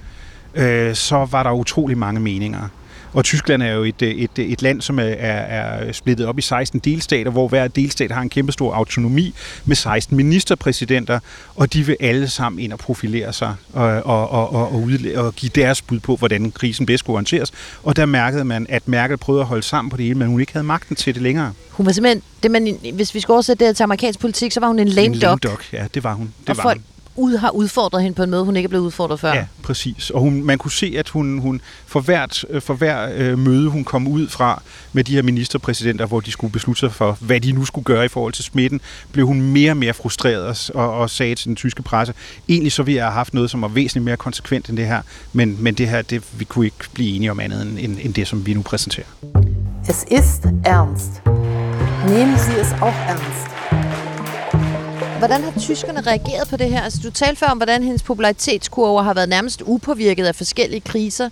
så 0.94 1.28
var 1.30 1.42
der 1.42 1.52
utrolig 1.52 1.98
mange 1.98 2.20
meninger. 2.20 2.68
Og 3.12 3.24
Tyskland 3.24 3.62
er 3.62 3.72
jo 3.72 3.82
et, 3.82 4.02
et, 4.02 4.30
et 4.38 4.62
land, 4.62 4.80
som 4.80 4.98
er, 4.98 5.02
er 5.02 5.92
splittet 5.92 6.26
op 6.26 6.38
i 6.38 6.42
16 6.42 6.80
delstater, 6.80 7.30
hvor 7.30 7.48
hver 7.48 7.68
delstat 7.68 8.10
har 8.10 8.22
en 8.22 8.28
kæmpestor 8.28 8.74
autonomi 8.74 9.34
med 9.64 9.76
16 9.76 10.16
ministerpræsidenter, 10.16 11.18
og 11.56 11.72
de 11.72 11.86
vil 11.86 11.96
alle 12.00 12.28
sammen 12.28 12.60
ind 12.60 12.72
og 12.72 12.78
profilere 12.78 13.32
sig 13.32 13.54
og, 13.72 13.84
og, 13.84 14.30
og, 14.30 14.52
og, 14.52 14.72
og, 14.72 14.92
og 15.16 15.34
give 15.34 15.50
deres 15.54 15.82
bud 15.82 16.00
på, 16.00 16.16
hvordan 16.16 16.50
krisen 16.50 16.86
bedst 16.86 16.98
skulle 16.98 17.16
håndteres. 17.16 17.52
Og 17.82 17.96
der 17.96 18.06
mærkede 18.06 18.44
man, 18.44 18.66
at 18.68 18.88
Merkel 18.88 19.16
prøvede 19.16 19.40
at 19.40 19.46
holde 19.46 19.62
sammen 19.62 19.90
på 19.90 19.96
det 19.96 20.04
hele, 20.04 20.18
men 20.18 20.28
hun 20.28 20.40
ikke 20.40 20.52
havde 20.52 20.66
magten 20.66 20.96
til 20.96 21.14
det 21.14 21.22
længere. 21.22 21.52
Hun 21.70 21.86
var 21.86 21.92
simpelthen, 21.92 22.22
det 22.42 22.50
man, 22.50 22.78
hvis 22.94 23.14
vi 23.14 23.20
skal 23.20 23.32
oversætte 23.32 23.66
det 23.66 23.76
til 23.76 23.82
amerikansk 23.82 24.20
politik, 24.20 24.52
så 24.52 24.60
var 24.60 24.66
hun 24.66 24.78
en 24.78 24.88
lame 24.88 25.06
en 25.06 25.20
dog. 25.20 25.38
Lame 25.42 25.54
dog, 25.54 25.58
ja, 25.72 25.86
det 25.94 26.04
var 26.04 26.14
hun. 26.14 26.32
Det 26.40 26.50
og 26.50 26.56
var 26.56 26.62
folk, 26.62 26.76
hun 26.76 26.84
ud 27.20 27.37
har 27.37 27.50
udfordret 27.50 28.02
hende 28.02 28.16
på 28.16 28.22
en 28.22 28.30
måde, 28.30 28.44
hun 28.44 28.56
ikke 28.56 28.66
er 28.66 28.68
blevet 28.68 28.85
udfordret 28.85 29.20
før. 29.20 29.35
Ja, 29.35 29.44
præcis. 29.62 30.11
Og 30.11 30.20
hun, 30.20 30.44
man 30.44 30.59
kunne 30.59 30.72
se, 30.72 30.94
at 30.98 31.09
hun, 31.09 31.38
hun 31.38 31.61
for, 31.87 32.00
hvert, 32.00 32.44
for 32.61 32.74
hver 32.74 33.09
øh, 33.14 33.38
møde, 33.38 33.68
hun 33.68 33.85
kom 33.85 34.09
ud 34.09 34.28
fra 34.28 34.62
med 34.92 35.04
de 35.04 35.14
her 35.14 35.22
ministerpræsidenter, 35.22 36.06
hvor 36.06 36.20
de 36.20 36.33
skulle 36.33 36.52
beslutte 36.52 36.80
sig 36.80 36.92
for, 36.92 37.18
hvad 37.20 37.40
de 37.40 37.52
nu 37.52 37.64
skulle 37.64 37.85
gøre 37.85 38.04
i 38.04 38.09
forhold 38.09 38.33
til 38.33 38.44
smitten, 38.44 38.80
blev 39.12 39.26
hun 39.26 39.40
mere 39.40 39.70
og 39.70 39.76
mere 39.76 39.94
frustreret 39.94 40.70
og, 40.74 40.98
og 40.98 41.11
sagde 41.11 41.35
til 41.35 41.46
den 41.46 41.56
tyske 41.56 41.83
presse, 41.83 42.14
egentlig 42.48 42.72
så 42.72 42.83
vi 42.83 42.96
have 42.96 43.12
haft 43.12 43.35
noget, 43.35 43.50
som 43.50 43.62
var 43.62 43.68
væsentligt 43.68 44.04
mere 44.04 44.16
konsekvent 44.16 44.68
end 44.68 44.76
det 44.76 44.87
her, 44.87 45.02
men, 45.33 45.56
men 45.61 45.74
det 45.74 45.88
her, 45.88 46.02
det, 46.02 46.24
vi 46.38 46.44
kunne 46.44 46.64
ikke 46.64 46.76
blive 46.94 47.16
enige 47.16 47.30
om 47.30 47.40
andet 47.40 47.62
end, 47.62 47.98
end 48.02 48.14
det, 48.14 48.28
som 48.28 48.46
vi 48.46 48.54
nu 48.54 48.62
præsenterer. 48.62 49.06
Es 49.88 50.04
ist 50.11 50.44
ernst. 50.64 51.22
Nehmen 52.06 52.38
Sie 52.38 52.61
es 52.61 52.72
auch 52.83 52.94
ernst. 53.09 53.49
Hvordan 55.20 55.42
har 55.42 55.52
tyskerne 55.61 56.00
reageret 56.00 56.48
på 56.48 56.56
det 56.56 56.70
her? 56.70 56.83
Altså, 56.83 57.00
du 57.04 57.11
talte 57.11 57.37
før 57.37 57.46
om, 57.46 57.56
hvordan 57.56 57.83
hendes 57.83 58.02
popularitetskurve 58.02 59.04
har 59.04 59.14
været 59.14 59.28
nærmest 59.28 59.62
upåvirket 59.66 60.26
af 60.26 60.35
forskellige 60.35 60.80
kriser. 60.80 61.28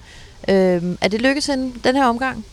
Øh, 0.48 0.82
er 1.00 1.08
det 1.08 1.22
lykkedes 1.22 1.46
hende 1.46 1.72
den 1.84 1.96
her 1.96 2.04
omgang? 2.04 2.44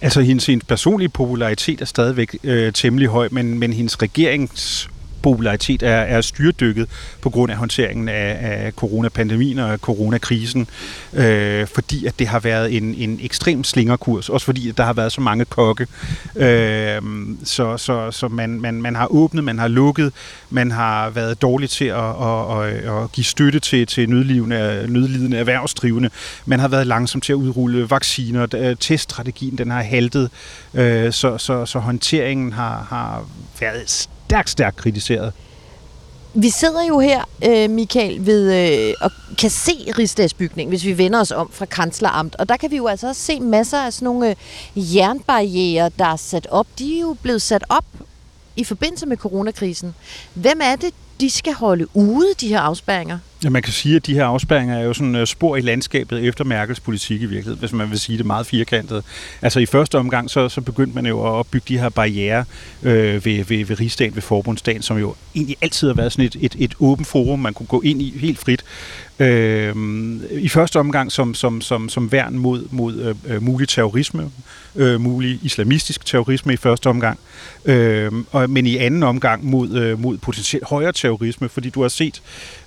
Altså, 0.00 0.20
hendes, 0.20 0.46
hendes 0.46 0.64
personlige 0.64 1.08
popularitet 1.08 1.80
er 1.80 1.84
stadigvæk 1.84 2.36
øh, 2.42 2.72
temmelig 2.72 3.08
høj, 3.08 3.28
men, 3.30 3.58
men 3.58 3.72
hendes 3.72 4.02
regerings 4.02 4.90
popularitet 5.24 5.82
er, 5.82 5.88
er 5.90 6.20
styrdykket 6.20 6.88
på 7.20 7.30
grund 7.30 7.52
af 7.52 7.58
håndteringen 7.58 8.08
af, 8.08 8.38
af 8.40 8.72
coronapandemien 8.72 9.58
og 9.58 9.78
coronakrisen, 9.78 10.66
øh, 11.12 11.66
fordi 11.66 12.06
at 12.06 12.18
det 12.18 12.26
har 12.26 12.40
været 12.40 12.76
en, 12.76 12.94
en 12.94 13.18
ekstrem 13.22 13.64
slingerkurs, 13.64 14.28
også 14.28 14.44
fordi 14.44 14.68
at 14.68 14.76
der 14.78 14.84
har 14.84 14.92
været 14.92 15.12
så 15.12 15.20
mange 15.20 15.44
kokke. 15.44 15.86
Øh, 16.36 17.02
så 17.44 17.76
så, 17.76 18.10
så 18.10 18.28
man, 18.28 18.60
man, 18.60 18.82
man 18.82 18.96
har 18.96 19.06
åbnet, 19.10 19.44
man 19.44 19.58
har 19.58 19.68
lukket, 19.68 20.12
man 20.50 20.70
har 20.70 21.10
været 21.10 21.42
dårlig 21.42 21.70
til 21.70 21.84
at, 21.84 22.10
at, 22.22 22.62
at, 22.62 23.02
at 23.02 23.12
give 23.12 23.24
støtte 23.24 23.60
til, 23.60 23.86
til 23.86 24.10
nødlidende, 24.10 24.86
nødlidende 24.88 25.36
erhvervsdrivende. 25.36 26.10
Man 26.46 26.60
har 26.60 26.68
været 26.68 26.86
langsom 26.86 27.20
til 27.20 27.32
at 27.32 27.36
udrulle 27.36 27.90
vacciner. 27.90 28.46
Øh, 28.54 28.76
teststrategien 28.80 29.58
den 29.58 29.70
har 29.70 29.82
haltet, 29.82 30.30
øh, 30.74 31.12
så, 31.12 31.38
så, 31.38 31.66
så 31.66 31.78
håndteringen 31.78 32.52
har, 32.52 32.86
har 32.90 33.24
været 33.60 34.08
stærkt, 34.34 34.50
stærkt 34.50 34.76
kritiseret. 34.76 35.32
Vi 36.34 36.50
sidder 36.50 36.84
jo 36.84 36.98
her, 36.98 37.24
øh, 37.44 37.70
Michael, 37.70 38.26
ved, 38.26 38.54
øh, 38.54 38.94
og 39.00 39.10
kan 39.38 39.50
se 39.50 39.72
Rigsdagsbygningen, 39.98 40.68
hvis 40.68 40.84
vi 40.84 40.98
vender 40.98 41.20
os 41.20 41.30
om 41.30 41.50
fra 41.52 41.66
Kansleramt. 41.66 42.36
Og 42.36 42.48
der 42.48 42.56
kan 42.56 42.70
vi 42.70 42.76
jo 42.76 42.86
altså 42.86 43.08
også 43.08 43.20
se 43.20 43.40
masser 43.40 43.78
af 43.78 43.92
sådan 43.92 44.04
nogle 44.04 44.30
øh, 44.30 44.96
jernbarriere, 44.96 45.90
der 45.98 46.04
er 46.04 46.16
sat 46.16 46.46
op. 46.50 46.66
De 46.78 46.96
er 46.96 47.00
jo 47.00 47.16
blevet 47.22 47.42
sat 47.42 47.64
op 47.68 47.84
i 48.56 48.64
forbindelse 48.64 49.06
med 49.06 49.16
coronakrisen. 49.16 49.94
Hvem 50.34 50.60
er 50.62 50.76
det, 50.76 50.94
de 51.20 51.30
skal 51.30 51.52
holde 51.52 51.86
ude, 51.96 52.26
de 52.40 52.48
her 52.48 52.60
afspærringer? 52.60 53.18
Ja, 53.44 53.48
man 53.50 53.62
kan 53.62 53.72
sige, 53.72 53.96
at 53.96 54.06
de 54.06 54.14
her 54.14 54.24
afspærringer 54.24 54.78
er 54.78 54.82
jo 54.82 54.92
sådan 54.92 55.14
uh, 55.14 55.24
spor 55.24 55.56
i 55.56 55.60
landskabet 55.60 56.24
efter 56.24 56.44
Merkels 56.44 56.80
politik 56.80 57.22
i 57.22 57.26
virkeligheden, 57.26 57.58
hvis 57.58 57.72
man 57.72 57.90
vil 57.90 58.00
sige 58.00 58.18
det 58.18 58.26
meget 58.26 58.46
firkantet. 58.46 59.04
Altså 59.42 59.60
i 59.60 59.66
første 59.66 59.98
omgang, 59.98 60.30
så, 60.30 60.48
så 60.48 60.60
begyndte 60.60 60.94
man 60.94 61.06
jo 61.06 61.20
at 61.20 61.30
opbygge 61.30 61.64
de 61.68 61.78
her 61.78 61.88
barriere 61.88 62.44
øh, 62.82 63.24
ved, 63.24 63.44
ved, 63.44 63.64
ved 63.64 63.80
rigsdagen, 63.80 64.14
ved 64.14 64.22
forbundsdagen, 64.22 64.82
som 64.82 64.98
jo 64.98 65.14
egentlig 65.34 65.56
altid 65.60 65.88
har 65.88 65.94
været 65.94 66.12
sådan 66.12 66.24
et, 66.24 66.36
et, 66.40 66.56
et 66.58 66.74
åbent 66.80 67.08
forum, 67.08 67.38
man 67.38 67.54
kunne 67.54 67.66
gå 67.66 67.80
ind 67.80 68.02
i 68.02 68.18
helt 68.18 68.38
frit. 68.38 68.64
Øh, 69.18 69.74
I 70.30 70.48
første 70.48 70.80
omgang 70.80 71.12
som, 71.12 71.34
som, 71.34 71.60
som, 71.60 71.88
som 71.88 72.12
værn 72.12 72.38
mod, 72.38 72.64
mod 72.70 72.94
øh, 72.94 73.34
øh 73.34 73.42
mulig 73.42 73.68
terrorisme, 73.68 74.30
øh, 74.76 75.00
mulig 75.00 75.38
islamistisk 75.42 76.06
terrorisme 76.06 76.52
i 76.52 76.56
første 76.56 76.86
omgang, 76.86 77.18
øh, 77.64 78.12
og, 78.32 78.50
men 78.50 78.66
i 78.66 78.76
anden 78.76 79.02
omgang 79.02 79.44
mod, 79.44 79.70
øh, 79.70 80.00
mod 80.00 80.18
potentielt 80.18 80.68
højere 80.68 80.92
terrorisme, 80.92 81.48
fordi 81.48 81.70
du 81.70 81.82
har 81.82 81.88
set 81.88 82.22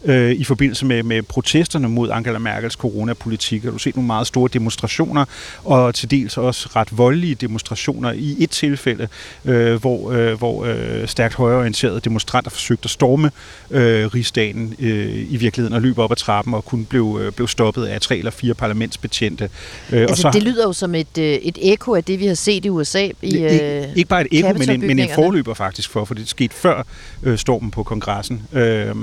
øh, 0.05 0.31
i 0.31 0.43
forbindelse 0.43 0.85
med, 0.85 1.03
med 1.03 1.21
protesterne 1.21 1.89
mod 1.89 2.09
Angela 2.09 2.39
Merkels 2.39 2.73
coronapolitik. 2.73 3.65
Og 3.65 3.73
du 3.73 3.77
set 3.77 3.95
nogle 3.95 4.07
meget 4.07 4.27
store 4.27 4.49
demonstrationer, 4.53 5.25
og 5.63 5.95
til 5.95 6.11
dels 6.11 6.37
også 6.37 6.69
ret 6.75 6.97
voldelige 6.97 7.35
demonstrationer 7.35 8.11
i 8.11 8.35
et 8.39 8.49
tilfælde, 8.49 9.07
øh, 9.45 9.75
hvor, 9.75 10.11
øh, 10.11 10.37
hvor 10.37 10.65
øh, 10.65 11.07
stærkt 11.07 11.35
højreorienterede 11.35 11.99
demonstranter 11.99 12.51
forsøgte 12.51 12.85
at 12.85 12.89
storme 12.89 13.31
øh, 13.71 14.07
rigsdagen 14.07 14.75
øh, 14.79 15.31
i 15.31 15.37
virkeligheden 15.37 15.73
og 15.73 15.81
løbe 15.81 16.03
op 16.03 16.11
ad 16.11 16.15
trappen 16.15 16.53
og 16.53 16.65
kun 16.65 16.85
blev, 16.85 17.19
øh, 17.21 17.31
blev 17.31 17.47
stoppet 17.47 17.85
af 17.85 18.01
tre 18.01 18.17
eller 18.17 18.31
fire 18.31 18.53
parlamentsbetjente. 18.53 19.49
Øh, 19.91 20.01
altså, 20.01 20.11
og 20.11 20.17
så, 20.17 20.39
det 20.39 20.43
lyder 20.43 20.63
jo 20.63 20.73
som 20.73 20.95
et, 20.95 21.17
øh, 21.17 21.25
et 21.25 21.57
ekko 21.61 21.95
af 21.95 22.03
det, 22.03 22.19
vi 22.19 22.25
har 22.25 22.35
set 22.35 22.65
i 22.65 22.69
USA. 22.69 23.03
I, 23.03 23.13
ikke, 23.21 23.79
øh, 23.81 23.87
ikke 23.95 24.09
bare 24.09 24.21
et 24.21 24.27
ekko, 24.31 24.53
men 24.53 24.69
en, 24.69 24.87
men 24.87 24.99
en 24.99 25.09
forløber 25.15 25.53
faktisk 25.53 25.89
for, 25.89 26.05
for 26.05 26.13
det 26.13 26.29
skete 26.29 26.55
før 26.55 26.83
øh, 27.23 27.37
stormen 27.37 27.71
på 27.71 27.83
kongressen. 27.83 28.41
Øh, 28.53 28.95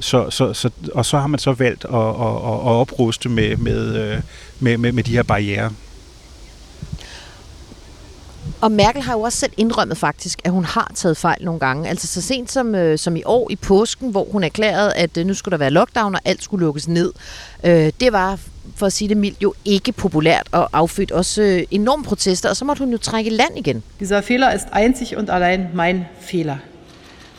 så, 0.00 0.27
så, 0.30 0.52
så, 0.52 0.70
og 0.94 1.06
så 1.06 1.18
har 1.18 1.26
man 1.26 1.38
så 1.38 1.52
valgt 1.52 1.84
at, 1.84 1.94
at, 1.94 2.00
at, 2.00 2.58
at 2.68 2.74
opruste 2.82 3.28
med, 3.28 3.56
med, 3.56 3.96
øh, 3.96 4.20
med, 4.60 4.78
med, 4.78 4.92
med 4.92 5.02
de 5.02 5.12
her 5.12 5.22
barriere. 5.22 5.70
Og 8.60 8.72
Merkel 8.72 9.02
har 9.02 9.12
jo 9.12 9.20
også 9.20 9.38
selv 9.38 9.52
indrømmet 9.56 9.96
faktisk, 9.96 10.40
at 10.44 10.50
hun 10.50 10.64
har 10.64 10.92
taget 10.94 11.16
fejl 11.16 11.44
nogle 11.44 11.60
gange. 11.60 11.88
Altså 11.88 12.06
så 12.06 12.22
sent 12.22 12.52
som, 12.52 12.74
øh, 12.74 12.98
som 12.98 13.16
i 13.16 13.22
år 13.24 13.50
i 13.50 13.56
påsken, 13.56 14.10
hvor 14.10 14.28
hun 14.32 14.44
erklærede, 14.44 14.94
at 14.94 15.16
øh, 15.16 15.26
nu 15.26 15.34
skulle 15.34 15.52
der 15.52 15.58
være 15.58 15.70
lockdown, 15.70 16.14
og 16.14 16.20
alt 16.24 16.42
skulle 16.42 16.64
lukkes 16.64 16.88
ned. 16.88 17.12
Øh, 17.64 17.92
det 18.00 18.12
var, 18.12 18.38
for 18.76 18.86
at 18.86 18.92
sige 18.92 19.08
det 19.08 19.16
mildt, 19.16 19.42
jo 19.42 19.54
ikke 19.64 19.92
populært 19.92 20.48
og 20.52 20.68
affødt 20.72 21.12
også 21.12 21.42
øh, 21.42 21.62
enorme 21.70 22.04
protester, 22.04 22.48
og 22.48 22.56
så 22.56 22.64
måtte 22.64 22.80
hun 22.80 22.90
jo 22.90 22.98
trække 22.98 23.30
land 23.30 23.58
igen. 23.58 23.82
Dieser 24.00 24.20
Fehler 24.20 24.54
ist 24.54 24.66
einzig 24.76 25.16
und 25.18 25.30
allein 25.30 25.66
mein 25.74 26.04
Fehler. 26.20 26.56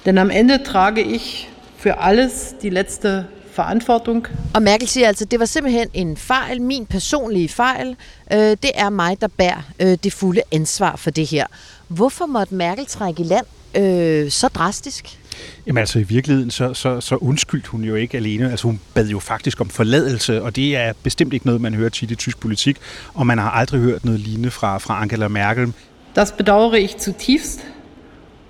Denn 0.06 0.18
am 0.18 0.32
Ende 0.32 0.64
trage 0.64 1.16
ich 1.16 1.50
für 1.80 1.98
alles 1.98 2.56
die 2.62 2.70
letzte 2.70 3.26
Verantwortung. 3.54 4.28
Og 4.54 4.62
Merkel 4.62 4.88
siger 4.88 5.08
altså, 5.08 5.26
det 5.26 5.40
var 5.40 5.46
simpelthen 5.46 5.88
en 5.94 6.18
fejl, 6.18 6.62
min 6.62 6.86
personlige 6.86 7.50
fejl. 7.50 7.96
Øh, 8.34 8.40
det 8.40 8.72
er 8.76 8.90
mig, 8.90 9.22
der 9.22 9.28
bærer 9.28 9.62
øh, 9.80 9.98
det 10.04 10.14
fulde 10.14 10.42
ansvar 10.52 10.96
for 10.96 11.12
det 11.12 11.28
her. 11.28 11.46
Hvorfor 11.88 12.26
måtte 12.26 12.56
Merkel 12.56 12.86
trække 12.86 13.22
i 13.22 13.26
land 13.26 13.46
øh, 13.76 14.32
så 14.32 14.48
drastisk? 14.48 15.20
Jamen 15.68 15.78
altså 15.78 16.00
i 16.00 16.04
virkeligheden, 16.04 16.52
så, 16.52 16.74
så, 16.74 17.02
så 17.02 17.16
undskyldte 17.16 17.70
hun 17.70 17.84
jo 17.84 17.96
ikke 17.96 18.18
alene. 18.18 18.52
Altså 18.52 18.68
hun 18.68 18.80
bad 18.94 19.08
jo 19.08 19.20
faktisk 19.20 19.62
om 19.62 19.70
forladelse, 19.70 20.44
og 20.44 20.56
det 20.56 20.76
er 20.76 20.94
bestemt 21.04 21.34
ikke 21.34 21.46
noget, 21.46 21.62
man 21.62 21.74
hører 21.74 21.90
tit 21.90 22.12
i 22.12 22.16
tysk 22.16 22.40
politik, 22.40 22.78
og 23.14 23.28
man 23.28 23.38
har 23.38 23.50
aldrig 23.50 23.82
hørt 23.82 24.06
noget 24.06 24.20
lignende 24.20 24.52
fra, 24.52 24.78
fra 24.78 25.02
Angela 25.02 25.28
Merkel. 25.28 25.74
Das 26.16 26.32
bedauere 26.32 26.82
ich 26.82 26.96
zutiefst, 27.00 27.66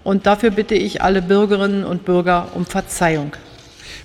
und 0.03 0.25
dafür 0.25 0.51
bitte 0.51 0.75
ich 0.75 1.01
alle 1.01 1.21
Bürgerinnen 1.21 1.83
und 1.83 2.05
Bürger 2.05 2.47
um 2.55 2.65
Verzeihung. 2.65 3.33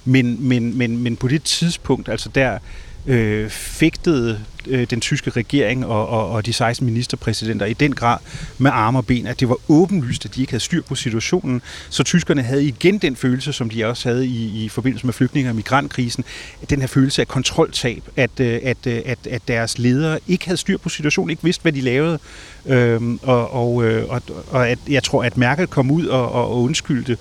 Men, 0.05 0.39
men, 0.41 0.77
men, 0.77 1.03
men 1.03 1.17
på 1.17 1.29
det 1.29 1.45
tidspunkt, 1.45 2.09
altså 2.09 2.29
der 2.29 2.61
øh, 3.07 3.51
fægtede 3.51 4.41
øh, 4.67 4.87
den 4.91 5.01
tyske 5.01 5.31
regering 5.31 5.87
og, 5.87 6.09
og, 6.09 6.31
og 6.31 6.47
de 6.47 6.53
16 6.53 6.87
ministerpræsidenter 6.87 7.67
i 7.67 7.73
den 7.73 7.95
grad 7.95 8.19
med 8.59 8.71
arme 8.75 8.99
og 8.99 9.07
ben, 9.07 9.27
at 9.27 9.41
det 9.41 9.49
var 9.49 9.57
åbenlyst, 9.69 10.25
at 10.25 10.35
de 10.35 10.41
ikke 10.41 10.53
havde 10.53 10.65
styr 10.65 10.83
på 10.83 10.95
situationen. 10.95 11.63
Så 11.91 12.03
tyskerne 12.03 12.43
havde 12.43 12.65
igen 12.65 12.99
den 12.99 13.17
følelse, 13.17 13.53
som 13.53 13.71
de 13.71 13.85
også 13.85 14.09
havde 14.09 14.27
i, 14.27 14.65
i 14.65 14.69
forbindelse 14.69 15.07
med 15.07 15.15
flygtninge- 15.15 15.51
og 15.51 15.57
migrantkrisen, 15.57 16.25
den 16.71 16.81
her 16.81 16.87
følelse 16.87 17.23
af 17.23 17.29
kontroltab, 17.29 18.03
at, 18.17 18.41
øh, 18.41 18.61
at, 18.63 18.87
øh, 18.87 19.03
at, 19.05 19.19
at 19.27 19.43
deres 19.49 19.79
ledere 19.79 20.19
ikke 20.29 20.45
havde 20.45 20.57
styr 20.57 20.79
på 20.79 20.89
situationen, 20.89 21.31
ikke 21.31 21.45
vidste, 21.45 21.63
hvad 21.63 21.73
de 21.73 21.81
lavede. 21.81 22.19
Øhm, 22.67 23.19
og, 23.23 23.55
og, 23.55 23.85
øh, 23.85 24.09
og, 24.09 24.23
og 24.51 24.69
at, 24.69 24.79
jeg 24.89 25.03
tror, 25.03 25.25
at 25.25 25.37
Merkel 25.37 25.67
kom 25.67 25.91
ud 25.91 26.07
og, 26.07 26.33
og, 26.33 26.51
og 26.51 26.63
undskyldte 26.63 27.17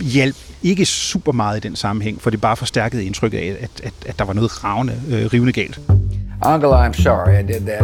hjælp 0.00 0.36
ikke 0.62 0.86
super 0.86 1.32
meget 1.32 1.56
i 1.56 1.60
den 1.68 1.76
sammenhæng, 1.76 2.22
for 2.22 2.30
det 2.30 2.40
bare 2.40 2.56
forstærkede 2.56 3.04
indtrykket 3.04 3.38
af, 3.38 3.56
at, 3.60 3.70
at, 3.82 3.92
at 4.06 4.18
der 4.18 4.24
var 4.24 4.32
noget 4.32 4.64
ravne, 4.64 5.02
øh, 5.08 5.26
rivende 5.32 5.52
galt. 5.52 5.80
Angela, 6.42 6.88
I'm 6.88 7.02
sorry 7.02 7.44
I 7.44 7.52
did 7.52 7.60
that. 7.60 7.82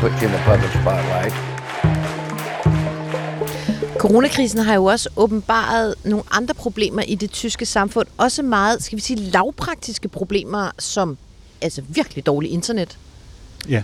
Put 0.00 0.12
you 0.20 0.26
in 0.26 0.32
the 0.34 0.42
public 0.46 0.70
spotlight. 0.70 1.34
Coronakrisen 3.98 4.60
har 4.60 4.74
jo 4.74 4.84
også 4.84 5.08
åbenbaret 5.16 5.94
nogle 6.04 6.24
andre 6.30 6.54
problemer 6.54 7.02
i 7.02 7.14
det 7.14 7.30
tyske 7.30 7.66
samfund. 7.66 8.06
Også 8.16 8.42
meget, 8.42 8.82
skal 8.82 8.96
vi 8.96 9.02
sige, 9.02 9.20
lavpraktiske 9.20 10.08
problemer, 10.08 10.70
som 10.78 11.18
altså 11.60 11.82
virkelig 11.88 12.26
dårlig 12.26 12.50
internet. 12.50 12.98
Ja, 13.68 13.82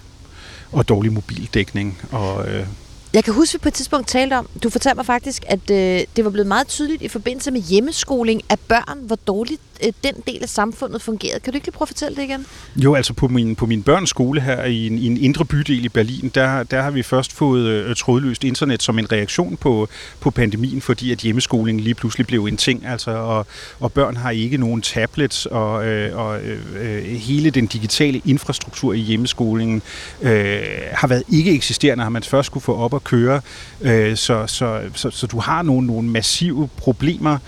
og 0.72 0.88
dårlig 0.88 1.12
mobildækning 1.12 1.98
og 2.12 2.48
øh, 2.48 2.66
jeg 3.14 3.24
kan 3.24 3.34
huske, 3.34 3.54
at 3.56 3.60
vi 3.60 3.62
på 3.62 3.68
et 3.68 3.74
tidspunkt 3.74 4.08
talte 4.08 4.34
om, 4.34 4.48
du 4.62 4.70
fortalte 4.70 4.96
mig 4.96 5.06
faktisk, 5.06 5.44
at 5.48 5.70
øh, 5.70 6.00
det 6.16 6.24
var 6.24 6.30
blevet 6.30 6.46
meget 6.46 6.66
tydeligt 6.66 7.02
i 7.02 7.08
forbindelse 7.08 7.50
med 7.50 7.60
hjemmeskoling 7.60 8.42
af 8.48 8.58
børn, 8.60 8.98
hvor 9.06 9.16
dårligt 9.16 9.60
øh, 9.86 9.92
den 10.04 10.14
del 10.26 10.42
af 10.42 10.48
samfundet 10.48 11.02
fungerede. 11.02 11.40
Kan 11.40 11.52
du 11.52 11.56
ikke 11.56 11.66
lige 11.66 11.72
prøve 11.72 11.84
at 11.84 11.88
fortælle 11.88 12.16
det 12.16 12.22
igen? 12.22 12.46
Jo, 12.76 12.94
altså 12.94 13.12
på 13.12 13.28
min, 13.28 13.56
på 13.56 13.66
min 13.66 13.82
børns 13.82 14.10
skole 14.10 14.40
her 14.40 14.64
i 14.64 14.86
en, 14.86 14.98
i 14.98 15.06
en 15.06 15.16
indre 15.16 15.44
bydel 15.44 15.84
i 15.84 15.88
Berlin, 15.88 16.30
der, 16.34 16.62
der 16.62 16.82
har 16.82 16.90
vi 16.90 17.02
først 17.02 17.32
fået 17.32 17.66
øh, 17.66 17.96
trådløst 17.96 18.44
internet 18.44 18.82
som 18.82 18.98
en 18.98 19.12
reaktion 19.12 19.56
på, 19.56 19.88
på 20.20 20.30
pandemien, 20.30 20.80
fordi 20.80 21.12
at 21.12 21.18
hjemmeskoling 21.18 21.80
lige 21.80 21.94
pludselig 21.94 22.26
blev 22.26 22.44
en 22.44 22.56
ting, 22.56 22.86
altså, 22.86 23.10
og, 23.10 23.46
og 23.80 23.92
børn 23.92 24.16
har 24.16 24.30
ikke 24.30 24.56
nogen 24.56 24.82
tablets, 24.82 25.46
og, 25.46 25.86
øh, 25.86 26.18
og 26.18 26.40
øh, 26.42 27.04
hele 27.04 27.50
den 27.50 27.66
digitale 27.66 28.22
infrastruktur 28.24 28.92
i 28.92 28.98
hjemmeskolingen 28.98 29.82
øh, 30.22 30.62
har 30.92 31.06
været 31.08 31.22
ikke 31.28 31.54
eksisterende, 31.54 32.02
har 32.02 32.10
man 32.10 32.22
først 32.22 32.46
skulle 32.46 32.64
få 32.64 32.76
op 32.76 32.94
at 32.94 33.04
køre, 33.04 33.40
øh, 33.80 34.16
så, 34.16 34.46
så, 34.46 34.80
så, 34.94 35.10
så 35.10 35.26
du 35.26 35.38
har 35.38 35.62
nogle, 35.62 35.86
nogle 35.86 36.08
massive 36.08 36.68
problemer, 36.76 37.38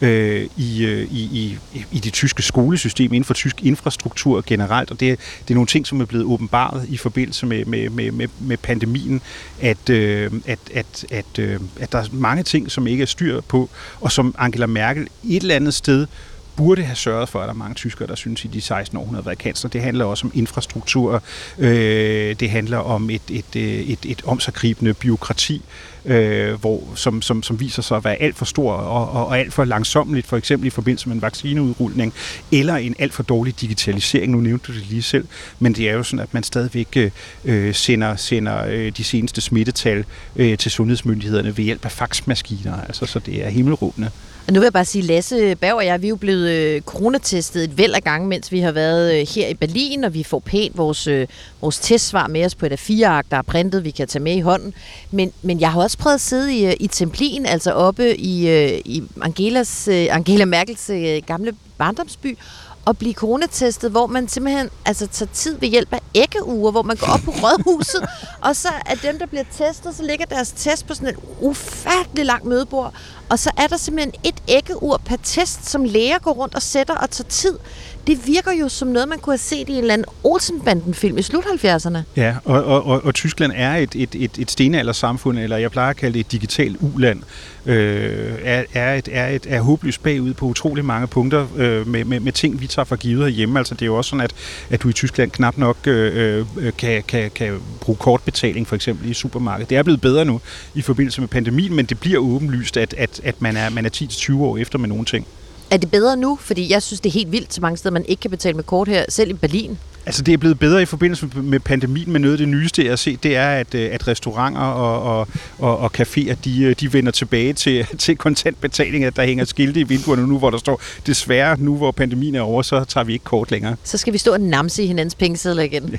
øh, 0.00 0.48
i, 0.56 0.84
øh, 0.84 1.12
i, 1.12 1.20
i, 1.22 1.58
i 1.92 1.98
det 1.98 2.12
tyske 2.12 2.42
skolesystem, 2.42 3.12
inden 3.12 3.24
for 3.24 3.34
tysk 3.34 3.62
infrastruktur 3.62 4.42
generelt, 4.46 4.90
og 4.90 5.00
det, 5.00 5.18
det 5.42 5.50
er 5.50 5.54
nogle 5.54 5.66
ting, 5.66 5.86
som 5.86 6.00
er 6.00 6.04
blevet 6.04 6.26
åbenbaret 6.26 6.88
i 6.88 6.96
forbindelse 6.96 7.46
med, 7.46 7.64
med, 7.64 7.90
med, 7.90 8.12
med, 8.12 8.28
med 8.40 8.56
pandemien, 8.56 9.20
at, 9.60 9.90
øh, 9.90 10.32
at, 10.46 10.58
at, 10.74 11.06
at, 11.10 11.38
øh, 11.38 11.60
at 11.80 11.92
der 11.92 11.98
er 11.98 12.06
mange 12.12 12.42
ting, 12.42 12.70
som 12.70 12.86
ikke 12.86 13.02
er 13.02 13.06
styr 13.06 13.40
på, 13.40 13.70
og 14.00 14.12
som 14.12 14.34
Angela 14.38 14.66
Merkel 14.66 15.08
et 15.24 15.42
eller 15.42 15.54
andet 15.56 15.74
sted 15.74 16.06
burde 16.56 16.82
have 16.82 16.96
sørget 16.96 17.28
for, 17.28 17.40
at 17.40 17.44
der 17.44 17.52
er 17.52 17.56
mange 17.56 17.74
tyskere, 17.74 18.08
der 18.08 18.14
synes 18.14 18.44
i 18.44 18.48
de 18.48 18.60
16 18.60 18.98
år, 18.98 19.04
hun 19.04 19.14
har 19.14 19.22
været 19.22 19.38
kansler. 19.38 19.70
Det 19.70 19.82
handler 19.82 20.04
også 20.04 20.26
om 20.26 20.32
infrastruktur, 20.34 21.22
øh, 21.58 22.36
det 22.40 22.50
handler 22.50 22.78
om 22.78 23.10
et, 23.10 23.22
et, 23.30 23.56
øh, 23.56 23.62
et, 23.62 23.98
et 24.04 24.22
omsaggribende 24.24 24.94
byråkrati, 24.94 25.62
øh, 26.04 26.54
hvor, 26.54 26.82
som, 26.94 27.22
som, 27.22 27.42
som 27.42 27.60
viser 27.60 27.82
sig 27.82 27.96
at 27.96 28.04
være 28.04 28.22
alt 28.22 28.36
for 28.36 28.44
stor 28.44 28.72
og, 28.72 29.10
og, 29.10 29.26
og 29.26 29.38
alt 29.38 29.52
for 29.52 29.64
langsomligt, 29.64 30.26
for 30.26 30.36
eksempel 30.36 30.66
i 30.66 30.70
forbindelse 30.70 31.08
med 31.08 31.16
en 31.16 31.22
vaccineudrulning, 31.22 32.14
eller 32.52 32.76
en 32.76 32.94
alt 32.98 33.14
for 33.14 33.22
dårlig 33.22 33.60
digitalisering. 33.60 34.32
Nu 34.32 34.40
nævnte 34.40 34.72
du 34.72 34.78
det 34.78 34.86
lige 34.86 35.02
selv, 35.02 35.26
men 35.58 35.72
det 35.72 35.88
er 35.88 35.92
jo 35.92 36.02
sådan, 36.02 36.20
at 36.20 36.34
man 36.34 36.42
stadigvæk 36.42 37.12
øh, 37.44 37.74
sender, 37.74 38.16
sender 38.16 38.64
øh, 38.64 38.92
de 38.96 39.04
seneste 39.04 39.40
smittetal 39.40 40.04
øh, 40.36 40.58
til 40.58 40.70
sundhedsmyndighederne 40.70 41.56
ved 41.56 41.64
hjælp 41.64 41.84
af 41.84 41.92
faxmaskiner, 41.92 42.80
altså, 42.80 43.06
så 43.06 43.18
det 43.18 43.44
er 43.44 43.48
himmelråbende. 43.48 44.10
Og 44.46 44.52
nu 44.52 44.60
vil 44.60 44.64
jeg 44.64 44.72
bare 44.72 44.84
sige, 44.84 45.02
Lasse 45.02 45.54
Berg 45.54 45.74
og 45.74 45.86
jeg, 45.86 46.02
vi 46.02 46.06
er 46.06 46.08
jo 46.08 46.16
blevet 46.16 46.50
øh, 46.50 46.82
coronatestet 46.82 47.64
et 47.64 47.78
væld 47.78 47.94
af 47.94 48.02
gange, 48.02 48.28
mens 48.28 48.52
vi 48.52 48.60
har 48.60 48.72
været 48.72 49.20
øh, 49.20 49.26
her 49.34 49.48
i 49.48 49.54
Berlin, 49.54 50.04
og 50.04 50.14
vi 50.14 50.22
får 50.22 50.38
pænt 50.38 50.78
vores, 50.78 51.06
øh, 51.06 51.26
vores 51.60 51.78
testsvar 51.78 52.26
med 52.26 52.44
os 52.44 52.54
på 52.54 52.66
et 52.66 52.72
af 52.72 52.78
fire 52.78 53.06
ark, 53.06 53.26
der 53.30 53.36
er 53.36 53.42
printet, 53.42 53.84
vi 53.84 53.90
kan 53.90 54.08
tage 54.08 54.22
med 54.22 54.36
i 54.36 54.40
hånden. 54.40 54.74
Men, 55.10 55.32
men 55.42 55.60
jeg 55.60 55.72
har 55.72 55.82
også 55.82 55.98
prøvet 55.98 56.14
at 56.14 56.20
sidde 56.20 56.54
i, 56.54 56.66
øh, 56.66 56.72
i 56.80 56.86
Templin, 56.86 57.46
altså 57.46 57.72
oppe 57.72 58.16
i, 58.16 58.48
øh, 58.48 58.80
i 58.84 59.02
Angelas, 59.22 59.88
øh, 59.88 60.06
Angela 60.10 60.44
Merkels 60.44 60.90
øh, 60.90 61.22
gamle 61.26 61.52
barndomsby, 61.78 62.38
at 62.86 62.98
blive 62.98 63.14
coronatestet, 63.14 63.90
hvor 63.90 64.06
man 64.06 64.28
simpelthen 64.28 64.70
altså, 64.84 65.06
tager 65.06 65.30
tid 65.32 65.58
ved 65.58 65.68
hjælp 65.68 65.92
af 65.92 66.00
æggeuger, 66.14 66.70
hvor 66.70 66.82
man 66.82 66.96
går 66.96 67.06
op 67.06 67.20
på 67.20 67.30
rådhuset, 67.42 68.08
og 68.40 68.56
så 68.56 68.68
er 68.86 68.94
dem, 68.94 69.18
der 69.18 69.26
bliver 69.26 69.44
testet, 69.56 69.96
så 69.96 70.02
ligger 70.02 70.26
deres 70.26 70.52
test 70.56 70.86
på 70.86 70.94
sådan 70.94 71.08
et 71.08 71.16
ufattelig 71.40 72.26
langt 72.26 72.44
mødebord, 72.44 72.94
og 73.28 73.38
så 73.38 73.50
er 73.56 73.66
der 73.66 73.76
simpelthen 73.76 74.14
et 74.24 74.42
æggeur 74.48 74.96
per 75.04 75.16
test, 75.22 75.70
som 75.70 75.84
læger 75.84 76.18
går 76.18 76.32
rundt 76.32 76.54
og 76.54 76.62
sætter 76.62 76.94
og 76.94 77.10
tager 77.10 77.28
tid. 77.28 77.58
Det 78.06 78.26
virker 78.26 78.52
jo 78.52 78.68
som 78.68 78.88
noget, 78.88 79.08
man 79.08 79.18
kunne 79.18 79.32
have 79.32 79.38
set 79.38 79.68
i 79.68 79.72
en 79.72 79.78
eller 79.78 79.92
anden 79.94 80.06
Olsenbanden-film 80.24 81.18
i 81.18 81.22
slut 81.22 81.44
70'erne. 81.44 81.98
Ja, 82.16 82.36
og, 82.44 82.64
og, 82.64 82.86
og, 82.86 83.04
og 83.04 83.14
Tyskland 83.14 83.52
er 83.56 83.76
et, 83.76 83.94
et, 83.94 84.14
et, 84.14 84.38
et 84.38 84.50
stenaldersamfund, 84.50 85.38
eller 85.38 85.56
jeg 85.56 85.70
plejer 85.70 85.90
at 85.90 85.96
kalde 85.96 86.14
det 86.14 86.20
et 86.20 86.32
digitalt 86.32 86.76
uland, 86.80 87.22
øh, 87.66 88.38
er, 88.42 88.64
er, 88.74 88.94
et, 88.94 89.08
er, 89.12 89.28
et, 89.28 89.46
er 89.48 89.60
håbløst 89.60 90.02
bagud 90.02 90.34
på 90.34 90.46
utrolig 90.46 90.84
mange 90.84 91.06
punkter 91.06 91.46
øh, 91.56 91.88
med, 91.88 92.04
med, 92.04 92.20
med 92.20 92.32
ting, 92.32 92.60
vi 92.60 92.66
tager 92.66 92.84
for 92.84 92.96
givet 92.96 93.22
herhjemme. 93.22 93.58
Altså 93.58 93.74
det 93.74 93.82
er 93.82 93.86
jo 93.86 93.96
også 93.96 94.08
sådan, 94.08 94.24
at, 94.24 94.32
at 94.70 94.82
du 94.82 94.88
i 94.88 94.92
Tyskland 94.92 95.30
knap 95.30 95.58
nok 95.58 95.76
øh, 95.86 96.46
øh, 96.56 96.72
kan, 96.78 97.02
kan, 97.02 97.30
kan 97.30 97.60
bruge 97.80 97.96
kortbetaling 97.96 98.66
for 98.68 98.76
eksempel 98.76 99.10
i 99.10 99.14
supermarkedet. 99.14 99.70
Det 99.70 99.78
er 99.78 99.82
blevet 99.82 100.00
bedre 100.00 100.24
nu 100.24 100.40
i 100.74 100.82
forbindelse 100.82 101.20
med 101.20 101.28
pandemien, 101.28 101.74
men 101.74 101.86
det 101.86 102.00
bliver 102.00 102.18
åbenlyst, 102.18 102.76
at, 102.76 102.94
at, 102.98 103.20
at 103.24 103.42
man 103.42 103.56
er, 103.56 103.70
man 103.70 103.86
er 103.86 103.90
10-20 103.96 104.34
år 104.34 104.56
efter 104.56 104.78
med 104.78 104.88
nogle 104.88 105.04
ting. 105.04 105.26
Er 105.70 105.76
det 105.76 105.90
bedre 105.90 106.16
nu? 106.16 106.38
Fordi 106.40 106.72
jeg 106.72 106.82
synes, 106.82 107.00
det 107.00 107.10
er 107.10 107.12
helt 107.12 107.32
vildt 107.32 107.54
så 107.54 107.60
mange 107.60 107.76
steder, 107.76 107.92
man 107.92 108.04
ikke 108.08 108.20
kan 108.20 108.30
betale 108.30 108.54
med 108.54 108.64
kort 108.64 108.88
her, 108.88 109.04
selv 109.08 109.30
i 109.30 109.32
Berlin. 109.32 109.78
Altså 110.06 110.22
det 110.22 110.34
er 110.34 110.38
blevet 110.38 110.58
bedre 110.58 110.82
i 110.82 110.84
forbindelse 110.84 111.28
med 111.34 111.60
pandemien, 111.60 112.12
men 112.12 112.22
noget 112.22 112.32
af 112.32 112.38
det 112.38 112.48
nyeste, 112.48 112.82
jeg 112.82 112.90
har 112.90 112.96
set, 112.96 113.22
det 113.22 113.36
er, 113.36 113.48
at, 113.48 113.74
øh, 113.74 113.88
at 113.92 114.08
restauranter 114.08 114.60
og, 114.60 115.18
og, 115.18 115.28
og, 115.58 115.78
og 115.78 115.90
caféer, 116.00 116.34
de, 116.44 116.62
øh, 116.62 116.76
de 116.80 116.92
vender 116.92 117.12
tilbage 117.12 117.52
til, 117.52 117.86
til 117.98 118.16
kontantbetaling, 118.16 119.04
at 119.04 119.16
der 119.16 119.24
hænger 119.24 119.44
skilte 119.44 119.80
i 119.80 119.82
vinduerne 119.82 120.26
nu, 120.26 120.38
hvor 120.38 120.50
der 120.50 120.58
står, 120.58 120.80
desværre 121.06 121.56
nu, 121.60 121.76
hvor 121.76 121.90
pandemien 121.90 122.34
er 122.34 122.40
over, 122.40 122.62
så 122.62 122.84
tager 122.84 123.04
vi 123.04 123.12
ikke 123.12 123.24
kort 123.24 123.50
længere. 123.50 123.76
Så 123.84 123.98
skal 123.98 124.12
vi 124.12 124.18
stå 124.18 124.32
og 124.32 124.40
namse 124.40 124.82
i 124.82 124.86
hinandens 124.86 125.14
pengesedler 125.14 125.62
igen. 125.62 125.96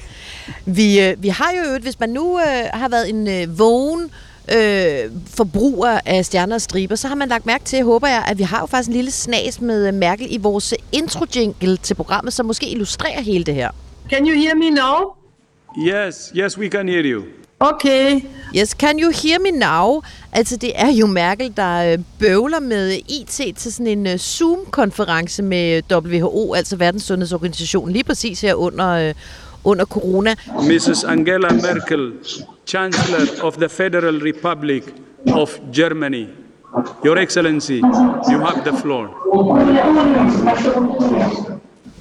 Vi, 0.65 1.01
øh, 1.01 1.23
vi 1.23 1.28
har 1.28 1.51
jo 1.58 1.63
øvrigt, 1.67 1.84
hvis 1.84 1.99
man 1.99 2.10
nu 2.10 2.39
øh, 2.39 2.45
har 2.73 2.89
været 2.89 3.10
en 3.10 3.28
øh, 3.28 3.60
vågen 3.60 4.10
øh, 4.53 5.12
forbruger 5.27 5.99
af 6.05 6.25
stjerner 6.25 6.55
og 6.55 6.62
striber, 6.62 6.95
så 6.95 7.08
har 7.08 7.15
man 7.15 7.27
lagt 7.29 7.45
mærke 7.45 7.63
til, 7.63 7.84
håber 7.84 8.08
jeg, 8.08 8.23
at 8.27 8.38
vi 8.38 8.43
har 8.43 8.60
jo 8.60 8.65
faktisk 8.65 8.88
en 8.88 8.93
lille 8.95 9.12
snas 9.12 9.62
med 9.62 9.91
Mærkel 9.91 10.27
i 10.29 10.38
vores 10.38 10.73
intro-jingle 10.91 11.77
til 11.77 11.95
programmet, 11.95 12.34
som 12.34 12.45
måske 12.45 12.69
illustrerer 12.69 13.21
hele 13.21 13.43
det 13.43 13.55
her. 13.55 13.69
Can 14.10 14.27
you 14.27 14.41
hear 14.41 14.55
me 14.55 14.69
now? 14.69 15.15
Yes, 15.77 16.31
yes, 16.36 16.58
we 16.58 16.69
can 16.69 16.88
hear 16.88 17.03
you. 17.03 17.23
Okay. 17.60 18.21
Yes, 18.55 18.69
can 18.69 18.99
you 18.99 19.12
hear 19.12 19.39
me 19.39 19.51
now? 19.51 20.01
Altså, 20.31 20.58
det 20.58 20.71
er 20.75 20.91
jo 20.91 21.08
Merkel, 21.08 21.53
der 21.58 21.93
øh, 21.93 21.99
bøvler 22.19 22.60
med 22.60 22.91
IT 23.10 23.55
til 23.58 23.73
sådan 23.73 23.88
en 23.88 24.08
øh, 24.08 24.17
Zoom-konference 24.17 25.43
med 25.43 25.81
WHO, 25.91 26.53
altså 26.53 26.75
Verdens 26.75 27.03
Sundhedsorganisation, 27.03 27.91
lige 27.91 28.03
præcis 28.03 28.41
her 28.41 28.53
under, 28.53 28.89
øh, 28.89 29.13
under 29.65 29.86
corona. 29.86 30.36
Mrs. 30.71 31.04
Angela 31.10 31.49
Merkel, 31.54 32.13
Chancellor 32.65 33.25
of 33.43 33.58
the 33.58 33.69
Federal 33.69 34.19
Republic 34.19 34.84
of 35.34 35.60
Germany. 35.71 36.30
Your 37.04 37.17
Excellency, 37.17 37.82
you 38.30 38.39
have 38.39 38.63
the 38.63 38.73
floor. 38.82 39.06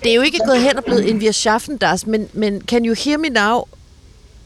Det 0.03 0.11
er 0.11 0.15
jo 0.15 0.23
ikke 0.23 0.41
gået 0.47 0.59
hen 0.59 0.77
og 0.77 0.85
blevet 0.85 1.11
en 1.11 1.21
wir 1.21 1.33
schaffen 1.33 1.77
das, 1.77 2.07
men, 2.07 2.29
men 2.33 2.61
can 2.61 2.85
you 2.85 2.95
hear 2.95 3.19
me 3.19 3.29
now? 3.29 3.65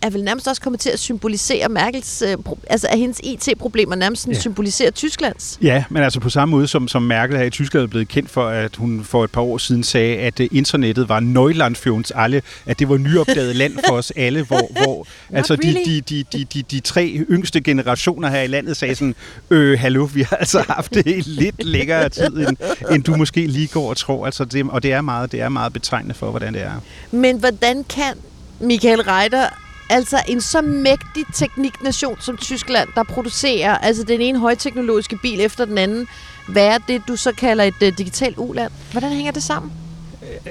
Er 0.02 0.10
vel 0.10 0.24
nærmest 0.24 0.48
også 0.48 0.62
kommet 0.62 0.80
til 0.80 0.90
at 0.90 0.98
symbolisere 0.98 1.68
Merkels, 1.68 2.22
øh, 2.22 2.36
altså 2.70 2.86
at 2.90 2.98
hendes 2.98 3.20
IT-problemer 3.24 3.94
nærmest 3.94 4.28
Ja. 4.28 4.32
symboliserer 4.40 4.90
Tysklands. 4.90 5.58
Ja, 5.62 5.84
men 5.90 6.02
altså 6.02 6.20
på 6.20 6.30
samme 6.30 6.50
måde 6.50 6.68
som, 6.68 6.88
som 6.88 7.02
Merkel 7.02 7.36
her 7.36 7.44
i 7.44 7.50
Tyskland 7.50 7.82
er 7.84 7.86
blevet 7.88 8.08
kendt 8.08 8.30
for, 8.30 8.46
at 8.48 8.76
hun 8.76 9.04
for 9.04 9.24
et 9.24 9.30
par 9.30 9.40
år 9.40 9.58
siden 9.58 9.84
sagde, 9.84 10.16
at 10.16 10.40
øh, 10.40 10.48
internettet 10.52 11.08
var 11.08 11.20
Neuland 11.20 11.76
for 11.76 11.90
uns 11.90 12.10
alle, 12.14 12.42
at 12.66 12.78
det 12.78 12.88
var 12.88 12.96
nyopdaget 12.96 13.56
land 13.56 13.72
for 13.88 13.94
os 13.94 14.12
alle, 14.16 14.42
hvor, 14.42 14.70
hvor 14.82 15.06
altså 15.38 15.56
de, 15.56 15.60
really. 15.68 15.80
de, 15.86 16.00
de, 16.00 16.24
de, 16.32 16.44
de, 16.44 16.62
de 16.62 16.80
tre 16.80 17.24
yngste 17.30 17.60
generationer 17.60 18.28
her 18.30 18.40
i 18.42 18.46
landet 18.46 18.76
sagde 18.76 18.94
sådan, 18.94 19.14
øh, 19.50 19.78
hallo, 19.78 20.08
vi 20.14 20.22
har 20.22 20.36
altså 20.36 20.64
haft 20.68 20.94
det 20.94 21.06
i 21.06 21.20
lidt 21.26 21.64
længere 21.64 22.08
tid, 22.08 22.36
end, 22.36 22.56
end 22.90 23.02
du 23.04 23.16
måske 23.16 23.46
lige 23.46 23.66
går 23.66 23.90
og 23.90 23.96
tror. 23.96 24.26
Altså 24.26 24.44
det, 24.44 24.66
og 24.70 24.82
det 24.82 24.92
er, 24.92 25.00
meget, 25.00 25.32
det 25.32 25.40
er 25.40 25.48
meget 25.48 25.72
betegnende 25.72 26.14
for, 26.14 26.30
hvordan 26.30 26.54
det 26.54 26.62
er. 26.62 26.72
Men 27.10 27.38
hvordan 27.38 27.84
kan 27.84 28.14
Michael 28.60 29.00
Reiter, 29.02 29.46
altså 29.90 30.22
en 30.28 30.40
så 30.40 30.62
mægtig 30.62 31.24
tekniknation 31.34 32.16
som 32.20 32.36
Tyskland, 32.36 32.88
der 32.94 33.02
producerer 33.02 33.78
altså 33.78 34.02
den 34.02 34.20
ene 34.20 34.38
højteknologiske 34.38 35.16
bil 35.16 35.40
efter 35.40 35.64
den 35.64 35.78
anden, 35.78 36.08
være 36.48 36.80
det, 36.88 37.02
du 37.08 37.16
så 37.16 37.32
kalder 37.32 37.64
et 37.64 37.82
uh, 37.82 37.88
digitalt 37.98 38.38
uland? 38.38 38.72
Hvordan 38.92 39.10
hænger 39.10 39.32
det 39.32 39.42
sammen? 39.42 39.87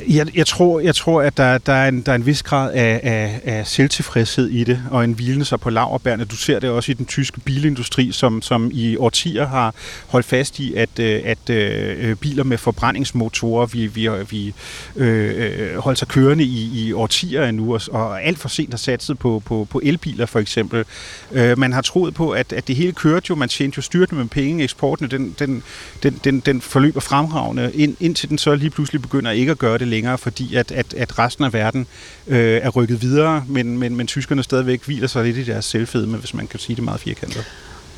Jeg, 0.10 0.38
jeg, 0.38 0.48
tror, 0.48 0.80
jeg 0.80 0.96
tror, 0.96 1.22
at 1.22 1.38
der, 1.38 1.58
der, 1.58 1.74
er 1.74 1.88
en, 1.88 2.02
der 2.02 2.12
er 2.12 2.16
en 2.16 2.26
vis 2.26 2.44
grad 2.44 2.74
af, 2.74 3.00
af, 3.04 3.42
af 3.44 3.68
selvtilfredshed 3.68 4.48
i 4.48 4.64
det, 4.64 4.82
og 4.92 5.04
en 5.04 5.14
hvilende 5.14 5.46
sig 5.46 5.60
på 5.60 5.70
laverbærene. 5.70 6.26
Du 6.26 6.36
ser 6.36 6.60
det 6.60 6.70
også 6.70 6.92
i 6.92 6.96
den 6.96 7.06
tyske 7.06 7.40
bilindustri, 7.40 8.12
som, 8.12 8.42
som 8.42 8.72
i 8.74 8.98
årtier 8.98 9.48
har 9.48 9.76
holdt 10.08 10.26
fast 10.26 10.60
i, 10.60 10.74
at, 10.74 11.00
øh, 11.00 11.22
at 11.26 11.50
øh, 11.50 12.16
biler 12.16 12.44
med 12.44 12.58
forbrændingsmotorer, 12.58 13.66
vi, 13.66 13.88
vi, 13.88 14.10
vi 14.30 14.54
øh, 14.96 15.72
øh, 15.74 15.78
holdt 15.78 16.00
sig 16.00 16.08
kørende 16.08 16.44
i, 16.44 16.88
i 16.88 16.94
årtier 16.94 17.46
endnu, 17.46 17.74
og, 17.74 17.82
og 17.92 18.24
alt 18.24 18.40
for 18.40 18.50
sent 18.50 18.70
har 18.70 18.78
satset 18.78 19.20
på, 19.20 19.42
på, 19.46 19.68
på 19.70 19.82
elbiler 19.84 20.26
for 20.26 20.40
eksempel. 20.40 20.86
Øh, 21.32 21.60
man 21.60 21.74
har 21.74 21.82
troet 21.82 22.14
på, 22.14 22.30
at, 22.32 22.54
at 22.54 22.68
det 22.68 22.76
hele 22.76 22.92
kørte 22.92 23.26
jo, 23.30 23.36
man 23.36 23.50
tjente 23.50 23.78
jo 23.78 23.82
styrtende 23.82 24.22
med 24.22 24.30
penge, 24.30 24.64
eksporten, 24.64 25.12
den, 25.12 25.36
den, 25.40 25.64
den, 26.04 26.20
den, 26.24 26.40
den 26.40 26.62
forløber 26.62 27.00
fremragende, 27.00 27.72
ind, 27.74 27.96
indtil 28.00 28.30
den 28.30 28.38
så 28.38 28.56
lige 28.56 28.70
pludselig 28.70 29.02
begynder 29.02 29.32
ikke 29.32 29.52
at 29.52 29.58
gøre 29.58 29.67
det 29.74 29.88
længere, 29.88 30.18
fordi 30.18 30.56
at, 30.56 30.72
at, 30.72 30.94
at 30.94 31.20
resten 31.20 31.44
af 31.44 31.54
verden 31.54 31.88
øh, 32.28 32.62
er 32.64 32.70
rykket 32.70 33.02
videre, 33.02 33.46
men, 33.48 33.78
men, 33.78 33.96
men 33.96 34.08
tyskerne 34.08 34.44
stadigvæk 34.44 34.86
hviler 34.86 35.08
sig 35.08 35.24
lidt 35.24 35.38
i 35.38 35.44
deres 35.44 35.66
selvfedme, 35.66 36.18
hvis 36.18 36.34
man 36.34 36.48
kan 36.48 36.60
sige 36.60 36.76
det 36.76 36.84
meget 36.84 37.00
firkantet. 37.00 37.46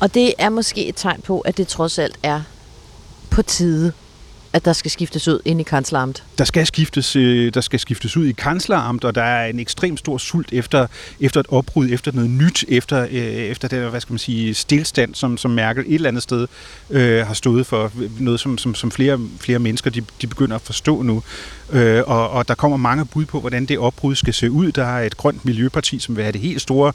Og 0.00 0.14
det 0.14 0.34
er 0.38 0.48
måske 0.48 0.86
et 0.86 0.94
tegn 0.96 1.20
på, 1.20 1.40
at 1.40 1.56
det 1.56 1.68
trods 1.68 1.98
alt 1.98 2.18
er 2.22 2.42
på 3.30 3.42
tide, 3.42 3.92
at 4.52 4.64
der 4.64 4.72
skal 4.72 4.90
skiftes 4.90 5.28
ud 5.28 5.40
ind 5.44 5.60
i 5.60 5.62
kansleramt. 5.62 6.24
Der 6.38 6.44
skal 6.44 6.66
skiftes, 6.66 7.16
øh, 7.16 7.54
der 7.54 7.60
skal 7.60 7.80
skiftes 7.80 8.16
ud 8.16 8.26
i 8.26 8.32
kansleramt, 8.32 9.04
og 9.04 9.14
der 9.14 9.22
er 9.22 9.46
en 9.46 9.60
ekstrem 9.60 9.96
stor 9.96 10.18
sult 10.18 10.52
efter, 10.52 10.86
efter 11.20 11.40
et 11.40 11.46
opbrud, 11.48 11.88
efter 11.90 12.12
noget 12.12 12.30
nyt, 12.30 12.64
efter, 12.68 13.06
øh, 13.10 13.16
efter 13.16 13.68
det, 13.68 13.90
hvad 13.90 14.00
skal 14.00 14.12
man 14.12 14.18
sige, 14.18 14.54
stillstand, 14.54 15.14
som, 15.14 15.36
som 15.36 15.50
Merkel 15.50 15.84
et 15.86 15.94
eller 15.94 16.08
andet 16.08 16.22
sted 16.22 16.46
øh, 16.90 17.26
har 17.26 17.34
stået 17.34 17.66
for. 17.66 17.92
Noget, 18.18 18.40
som, 18.40 18.58
som, 18.58 18.74
som 18.74 18.90
flere, 18.90 19.20
flere 19.40 19.58
mennesker 19.58 19.90
de, 19.90 20.02
de 20.22 20.26
begynder 20.26 20.56
at 20.56 20.62
forstå 20.62 21.02
nu. 21.02 21.22
Øh, 21.72 22.02
og, 22.06 22.30
og 22.30 22.48
der 22.48 22.54
kommer 22.54 22.76
mange 22.76 23.06
bud 23.06 23.24
på, 23.24 23.40
hvordan 23.40 23.66
det 23.66 23.78
opbrud 23.78 24.14
skal 24.14 24.34
se 24.34 24.50
ud. 24.50 24.72
Der 24.72 24.84
er 24.84 25.06
et 25.06 25.16
grønt 25.16 25.44
miljøparti, 25.44 25.98
som 25.98 26.16
vil 26.16 26.24
have 26.24 26.32
det 26.32 26.40
helt 26.40 26.62
store 26.62 26.92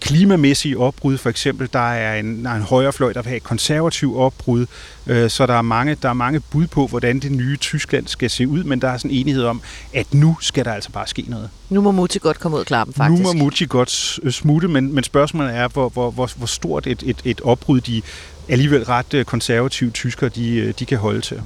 klimamæssige 0.00 0.78
opbrud, 0.78 1.18
for 1.18 1.30
eksempel. 1.30 1.68
Der 1.72 1.90
er 1.92 2.18
en, 2.20 2.44
der 2.44 2.50
er 2.50 2.54
en 2.54 2.62
højrefløj, 2.62 3.12
der 3.12 3.22
vil 3.22 3.28
have 3.28 3.36
et 3.36 3.42
konservativt 3.42 4.16
opbrud. 4.16 4.66
Øh, 5.06 5.30
så 5.30 5.46
der 5.46 5.54
er, 5.54 5.62
mange, 5.62 5.96
der 6.02 6.08
er 6.08 6.12
mange 6.12 6.40
bud 6.40 6.66
på, 6.66 6.86
hvordan 6.86 7.18
det 7.20 7.32
nye 7.32 7.56
Tyskland 7.56 8.06
skal 8.06 8.30
se 8.30 8.48
ud, 8.48 8.64
men 8.64 8.80
der 8.80 8.88
er 8.88 8.96
sådan 8.96 9.10
enighed 9.10 9.44
om, 9.44 9.60
at 9.94 10.14
nu 10.14 10.36
skal 10.40 10.64
der 10.64 10.72
altså 10.72 10.90
bare 10.90 11.06
ske 11.06 11.24
noget. 11.28 11.50
Nu 11.70 11.80
må 11.80 11.90
Mutti 11.90 12.18
godt 12.18 12.40
komme 12.40 12.54
ud 12.56 12.60
af 12.60 12.66
klappen, 12.66 12.94
faktisk. 12.94 13.22
Nu 13.22 13.32
må 13.32 13.38
Mutti 13.44 13.64
godt 13.68 13.90
s- 13.90 14.20
smutte, 14.30 14.68
men, 14.68 14.94
men 14.94 15.04
spørgsmålet 15.04 15.54
er, 15.56 15.68
hvor, 15.68 15.88
hvor, 15.88 16.10
hvor, 16.10 16.30
hvor 16.36 16.46
stort 16.46 16.86
et, 16.86 17.02
et, 17.06 17.16
et 17.24 17.40
opbrud 17.44 17.80
de 17.80 18.02
alligevel 18.48 18.84
ret 18.84 19.14
øh, 19.14 19.24
konservative 19.24 19.90
tyskere, 19.90 20.28
de, 20.30 20.54
øh, 20.56 20.74
de 20.78 20.84
kan 20.84 20.98
holde 20.98 21.20
til. 21.20 21.40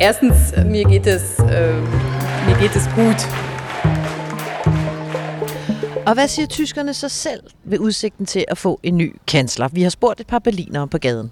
Erstens, 0.00 0.36
mir 0.56 0.84
geht 0.88 1.06
es, 1.06 1.22
äh, 1.38 1.76
mir 2.46 2.56
geht 2.60 2.76
es 2.76 2.86
gut. 2.96 3.51
Og 6.06 6.14
hvad 6.14 6.28
siger 6.28 6.46
tyskerne 6.46 6.94
så 6.94 7.08
selv 7.08 7.42
ved 7.64 7.78
udsigten 7.78 8.26
til 8.26 8.44
at 8.48 8.58
få 8.58 8.80
en 8.82 8.96
ny 8.96 9.16
kansler? 9.26 9.68
Vi 9.68 9.82
har 9.82 9.90
spurgt 9.90 10.20
et 10.20 10.26
par 10.26 10.38
berlinere 10.38 10.88
på 10.88 10.98
gaden. 10.98 11.30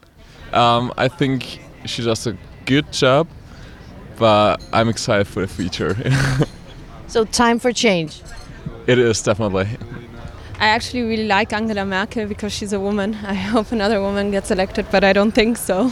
Um, 0.57 0.93
I 1.05 1.09
think 1.19 1.61
she 1.87 2.05
does 2.05 2.27
a 2.27 2.33
good 2.67 2.83
job, 3.03 3.29
but 4.19 4.63
I'm 4.73 4.89
excited 4.89 5.25
for 5.25 5.41
the 5.41 5.49
future. 5.49 5.95
So 7.09 7.25
time 7.25 7.61
for 7.61 7.73
change. 7.73 8.23
it 8.87 8.99
is 8.99 9.23
definitely. 9.23 9.67
I 10.61 10.67
actually 10.67 11.03
really 11.03 11.27
like 11.39 11.53
Angela 11.57 11.85
Merkel 11.85 12.27
because 12.29 12.53
she's 12.53 12.73
a 12.73 12.79
woman. 12.79 13.15
I 13.15 13.35
hope 13.55 13.73
another 13.73 14.01
woman 14.01 14.31
gets 14.31 14.51
elected, 14.51 14.87
but 14.93 15.03
I 15.03 15.13
don't 15.13 15.33
think 15.35 15.57
so. 15.57 15.91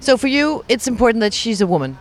So 0.00 0.16
for 0.16 0.28
you, 0.28 0.64
it's 0.68 0.88
important 0.88 1.20
that 1.20 1.34
she's 1.34 1.60
a 1.60 1.66
woman. 1.66 1.98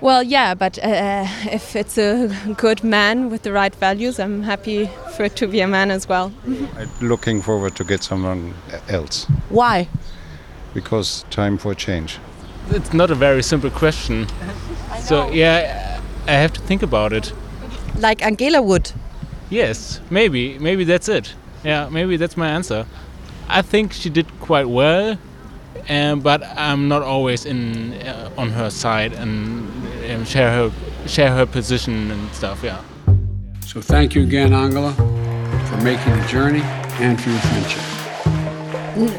Well, 0.00 0.22
yeah, 0.22 0.54
but 0.54 0.78
uh, 0.78 1.26
if 1.52 1.76
it's 1.76 1.98
a 1.98 2.30
good 2.56 2.82
man 2.82 3.28
with 3.28 3.42
the 3.42 3.52
right 3.52 3.74
values, 3.74 4.18
I'm 4.18 4.42
happy 4.42 4.88
for 5.14 5.24
it 5.24 5.36
to 5.36 5.46
be 5.46 5.60
a 5.60 5.68
man 5.68 5.90
as 5.90 6.08
well. 6.08 6.32
I'm 6.46 6.88
looking 7.02 7.42
forward 7.42 7.76
to 7.76 7.84
get 7.84 8.02
someone 8.02 8.54
else 8.88 9.26
Why? 9.50 9.88
because 10.72 11.24
time 11.30 11.58
for 11.58 11.74
change. 11.74 12.18
It's 12.70 12.92
not 12.92 13.10
a 13.10 13.14
very 13.14 13.42
simple 13.42 13.70
question. 13.70 14.26
So 15.00 15.30
yeah, 15.30 15.98
I 16.26 16.32
have 16.32 16.52
to 16.52 16.60
think 16.60 16.82
about 16.82 17.12
it. 17.12 17.32
Like 17.96 18.22
Angela 18.22 18.60
would. 18.60 18.92
Yes, 19.48 20.00
maybe, 20.10 20.58
maybe 20.58 20.84
that's 20.84 21.08
it. 21.08 21.34
Yeah, 21.64 21.88
maybe 21.90 22.16
that's 22.18 22.36
my 22.36 22.48
answer. 22.48 22.86
I 23.48 23.62
think 23.62 23.92
she 23.92 24.10
did 24.10 24.26
quite 24.40 24.68
well, 24.68 25.16
um, 25.88 26.20
but 26.20 26.42
I'm 26.56 26.88
not 26.88 27.02
always 27.02 27.46
in 27.46 27.92
uh, 27.92 28.40
on 28.40 28.50
her 28.50 28.70
side 28.70 29.12
and 29.12 29.66
um, 30.10 30.24
share 30.24 30.50
her 30.50 30.70
share 31.06 31.30
her 31.30 31.46
position 31.46 32.10
and 32.10 32.20
stuff. 32.32 32.64
Yeah. 32.64 32.78
So 33.66 33.80
thank 33.80 34.14
you 34.14 34.22
again, 34.22 34.52
Angela, 34.52 34.92
for 35.66 35.76
making 35.76 36.12
the 36.12 36.26
journey 36.32 36.62
and 37.00 37.20
for 37.20 37.30
your 37.30 37.40
friendship. 37.40 37.82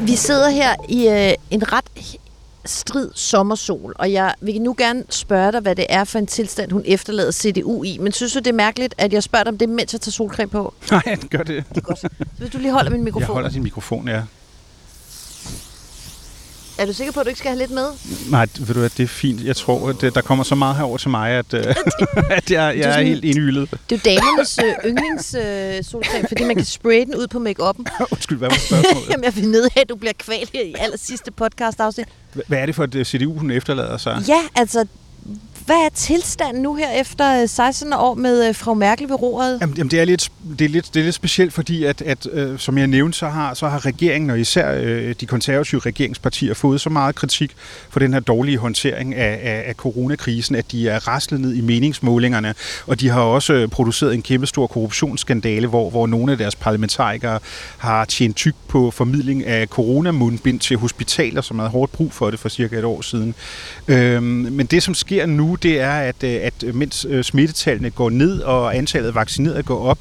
Vi 0.06 0.16
sidder 0.16 0.48
her 0.50 0.74
i 0.88 1.08
øh, 1.08 1.34
en 1.50 1.72
ret 1.72 2.18
strid 2.64 3.10
sommersol, 3.14 3.92
og 3.98 4.12
jeg 4.12 4.34
vil 4.40 4.62
nu 4.62 4.74
gerne 4.78 5.04
spørge 5.10 5.52
dig, 5.52 5.60
hvad 5.60 5.74
det 5.76 5.86
er 5.88 6.04
for 6.04 6.18
en 6.18 6.26
tilstand, 6.26 6.72
hun 6.72 6.82
efterlader 6.84 7.32
CDU 7.32 7.82
i. 7.82 7.98
Men 7.98 8.12
synes 8.12 8.32
du, 8.32 8.38
det 8.38 8.46
er 8.46 8.52
mærkeligt, 8.52 8.94
at 8.98 9.12
jeg 9.12 9.22
spørger 9.22 9.44
dig 9.44 9.52
om 9.52 9.58
det, 9.58 9.68
mens 9.68 9.92
jeg 9.92 10.00
tager 10.00 10.12
solcreme 10.12 10.50
på? 10.50 10.74
Nej, 10.90 11.16
gør 11.30 11.42
det. 11.42 11.64
Det 11.68 11.76
er 11.76 11.80
godt. 11.80 11.98
Så 11.98 12.08
hvis 12.38 12.50
du 12.50 12.58
lige 12.58 12.72
holder 12.72 12.90
min 12.90 13.04
mikrofon. 13.04 13.22
Jeg 13.28 13.34
holder 13.34 13.50
din 13.50 13.62
mikrofon, 13.62 14.08
ja. 14.08 14.22
Er 16.78 16.86
du 16.86 16.92
sikker 16.92 17.12
på, 17.12 17.20
at 17.20 17.26
du 17.26 17.28
ikke 17.28 17.38
skal 17.38 17.48
have 17.50 17.58
lidt 17.58 17.70
med? 17.70 17.86
Nej, 18.30 18.46
ved 18.58 18.66
du 18.74 18.80
hvad, 18.80 18.90
det 18.90 19.02
er 19.02 19.06
fint. 19.06 19.44
Jeg 19.44 19.56
tror, 19.56 19.88
at 19.88 20.00
der 20.14 20.20
kommer 20.20 20.44
så 20.44 20.54
meget 20.54 20.76
herover 20.76 20.96
til 20.98 21.10
mig, 21.10 21.30
at, 21.30 21.54
øh, 21.54 21.64
at 22.30 22.50
jeg, 22.50 22.78
jeg 22.78 22.88
er 22.88 22.92
sådan- 22.92 23.06
helt 23.06 23.24
indhyldet. 23.24 23.70
Det 23.90 24.06
er 24.06 24.12
jo 24.12 24.20
damernes 24.20 24.58
øh, 24.58 24.90
yndlings 24.90 25.34
øh, 25.34 25.84
solcreme, 25.84 26.28
fordi 26.28 26.44
man 26.44 26.56
kan 26.56 26.64
spraye 26.64 27.04
den 27.04 27.14
ud 27.14 27.26
på 27.26 27.38
make-up'en. 27.38 28.04
Undskyld, 28.12 28.38
hvad 28.38 28.48
var 28.48 28.56
spørgsmålet? 28.56 29.08
Jamen, 29.10 29.24
jeg 29.24 29.36
vil 29.36 29.48
ned 29.48 29.68
at 29.76 29.88
du 29.88 29.96
bliver 29.96 30.12
kvalt 30.18 30.50
i 30.54 30.74
aller 30.78 30.98
sidste 30.98 31.30
podcast 31.30 31.80
afsnit. 31.80 32.06
Hvad 32.48 32.58
er 32.58 32.66
det 32.66 32.74
for 32.74 32.84
et 32.84 32.94
øh, 32.94 33.04
CDU, 33.04 33.32
hun 33.38 33.50
efterlader 33.50 33.96
sig? 33.98 34.22
Ja, 34.28 34.40
altså, 34.54 34.86
hvad 35.66 35.76
er 35.76 35.88
tilstanden 35.94 36.62
nu 36.62 36.74
her 36.74 36.90
efter 36.90 37.42
øh, 37.42 37.48
16 37.48 37.92
år 37.92 38.14
med 38.14 38.48
øh, 38.48 38.54
frau 38.54 38.74
Merkel 38.74 39.08
ved 39.08 39.22
roret? 39.22 39.58
Jamen, 39.60 39.76
jamen 39.76 39.90
det, 39.90 40.00
er 40.00 40.04
lidt, 40.04 40.32
det, 40.58 40.64
er 40.64 40.68
lidt, 40.68 40.94
det 40.94 41.00
er 41.00 41.04
lidt 41.04 41.14
specielt, 41.14 41.52
fordi 41.52 41.84
at, 41.84 42.02
at 42.02 42.26
øh, 42.32 42.58
som 42.58 42.78
jeg 42.78 42.86
nævnte, 42.86 43.18
så 43.18 43.28
har, 43.28 43.54
så 43.54 43.68
har 43.68 43.86
regeringen 43.86 44.30
og 44.30 44.40
især 44.40 44.72
øh, 44.72 45.14
de 45.20 45.26
konservative 45.26 45.80
regeringspartier 45.80 46.54
fået 46.54 46.80
så 46.80 46.90
meget 46.90 47.14
kritik 47.14 47.52
for 47.90 48.00
den 48.00 48.12
her 48.12 48.20
dårlige 48.20 48.58
håndtering 48.58 49.14
af, 49.14 49.40
af, 49.42 49.64
af 49.66 49.74
coronakrisen, 49.74 50.56
at 50.56 50.72
de 50.72 50.88
er 50.88 51.08
raslet 51.08 51.40
ned 51.40 51.54
i 51.54 51.60
meningsmålingerne, 51.60 52.54
og 52.86 53.00
de 53.00 53.08
har 53.08 53.20
også 53.20 53.52
øh, 53.52 53.68
produceret 53.68 54.14
en 54.14 54.22
kæmpe 54.22 54.46
stor 54.46 54.66
korruptionsskandale, 54.66 55.66
hvor, 55.66 55.90
hvor 55.90 56.06
nogle 56.06 56.32
af 56.32 56.38
deres 56.38 56.56
parlamentarikere 56.56 57.38
har 57.78 58.04
tjent 58.04 58.36
tyk 58.36 58.54
på 58.68 58.90
formidling 58.90 59.46
af 59.46 59.66
coronamundbind 59.66 60.60
til 60.60 60.76
hospitaler, 60.76 61.40
som 61.40 61.58
havde 61.58 61.70
hårdt 61.70 61.92
brug 61.92 62.12
for 62.12 62.30
det 62.30 62.40
for 62.40 62.48
cirka 62.48 62.78
et 62.78 62.84
år 62.84 63.00
siden. 63.00 63.34
Øhm, 63.88 64.24
men 64.24 64.66
det, 64.66 64.82
som 64.82 64.94
sker 64.94 65.26
nu, 65.26 65.51
det 65.56 65.80
er, 65.80 65.92
at, 65.92 66.22
øh, 66.24 66.40
at 66.42 66.74
mens 66.74 67.06
øh, 67.08 67.24
smittetallene 67.24 67.90
går 67.90 68.10
ned 68.10 68.40
og 68.40 68.76
antallet 68.76 69.08
af 69.08 69.14
vaccinerede 69.14 69.62
går 69.62 69.86
op, 69.86 69.98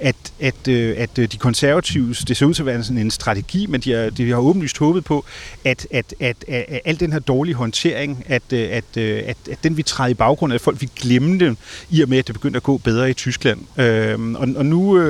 at, 0.00 0.16
at, 0.40 0.68
øh, 0.68 0.94
at 0.98 1.18
øh, 1.18 1.28
de 1.32 1.36
konservative, 1.36 2.14
det 2.28 2.36
ser 2.36 2.46
ud 2.46 2.54
til 2.54 2.62
at 2.62 2.66
være 2.66 2.82
sådan 2.82 2.98
en 2.98 3.10
strategi, 3.10 3.66
men 3.66 3.80
de 3.80 3.92
har, 3.92 4.10
de 4.10 4.30
har 4.30 4.36
åbenlyst 4.36 4.78
håbet 4.78 5.04
på, 5.04 5.24
at, 5.64 5.86
at, 5.90 6.14
at, 6.20 6.36
at, 6.48 6.64
at 6.68 6.80
al 6.84 7.00
den 7.00 7.12
her 7.12 7.18
dårlige 7.18 7.54
håndtering, 7.54 8.24
at, 8.28 8.42
øh, 8.52 8.68
at, 8.70 8.96
øh, 8.96 9.22
at, 9.26 9.36
at 9.50 9.58
den 9.64 9.76
vi 9.76 9.82
træde 9.82 10.10
i 10.10 10.14
baggrunden, 10.14 10.54
at 10.54 10.60
folk 10.60 10.80
vi 10.80 10.88
glemme 10.96 11.38
dem, 11.38 11.56
i 11.90 12.02
og 12.02 12.08
med, 12.08 12.18
at 12.18 12.26
det 12.26 12.34
begynder 12.34 12.56
at 12.56 12.62
gå 12.62 12.78
bedre 12.78 13.10
i 13.10 13.14
Tyskland. 13.14 13.60
Øhm, 13.80 14.34
og, 14.34 14.48
og 14.56 14.66
nu, 14.66 15.00